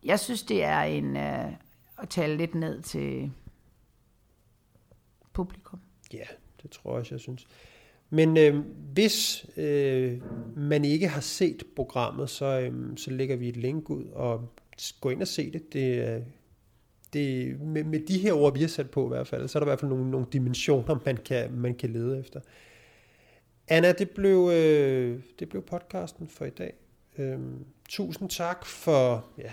jeg 0.04 0.20
synes 0.20 0.42
det 0.42 0.64
er 0.64 0.80
en, 0.80 1.16
uh, 1.16 1.52
at 1.98 2.08
tale 2.08 2.36
lidt 2.36 2.54
ned 2.54 2.82
til 2.82 3.32
publikum. 5.32 5.80
Ja, 6.12 6.24
det 6.62 6.70
tror 6.70 6.90
jeg 6.90 7.00
også, 7.00 7.14
jeg 7.14 7.20
synes. 7.20 7.46
Men 8.10 8.36
øh, 8.36 8.64
hvis 8.92 9.46
øh, 9.56 10.20
man 10.56 10.84
ikke 10.84 11.08
har 11.08 11.20
set 11.20 11.62
programmet, 11.76 12.30
så, 12.30 12.60
øh, 12.60 12.96
så 12.96 13.10
lægger 13.10 13.36
vi 13.36 13.48
et 13.48 13.56
link 13.56 13.90
ud, 13.90 14.04
og 14.04 14.48
gå 15.00 15.10
ind 15.10 15.22
og 15.22 15.28
se 15.28 15.52
det. 15.52 15.72
Det, 15.72 16.24
det 17.12 17.60
med, 17.60 17.84
med 17.84 18.00
de 18.00 18.18
her 18.18 18.32
ord, 18.32 18.54
vi 18.54 18.60
har 18.60 18.68
sat 18.68 18.90
på 18.90 19.04
i 19.04 19.08
hvert 19.08 19.26
fald, 19.26 19.48
så 19.48 19.58
er 19.58 19.60
der 19.60 19.66
i 19.66 19.70
hvert 19.70 19.80
fald 19.80 19.90
nogle, 19.90 20.10
nogle 20.10 20.26
dimensioner, 20.32 20.98
man 21.04 21.16
kan, 21.16 21.52
man 21.52 21.74
kan 21.74 21.90
lede 21.90 22.20
efter. 22.20 22.40
Anna, 23.68 23.92
det 23.92 24.10
blev, 24.10 24.50
øh, 24.52 25.20
det 25.38 25.48
blev 25.48 25.62
podcasten 25.62 26.28
for 26.28 26.44
i 26.44 26.50
dag. 26.50 26.74
Øh, 27.18 27.38
tusind 27.88 28.30
tak 28.30 28.66
for 28.66 29.24
ja, 29.38 29.52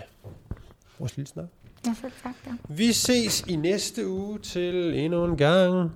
vores 0.98 1.16
lille 1.16 1.28
snak. 1.28 1.46
Ja, 1.86 1.94
selv 2.00 2.12
tak. 2.22 2.34
Ja. 2.46 2.52
Vi 2.68 2.92
ses 2.92 3.44
i 3.48 3.56
næste 3.56 4.08
uge 4.08 4.38
til 4.38 4.94
endnu 4.94 5.24
en 5.24 5.36
gang 5.36 5.90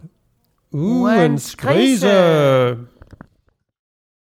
Uensgrise. 0.73 2.09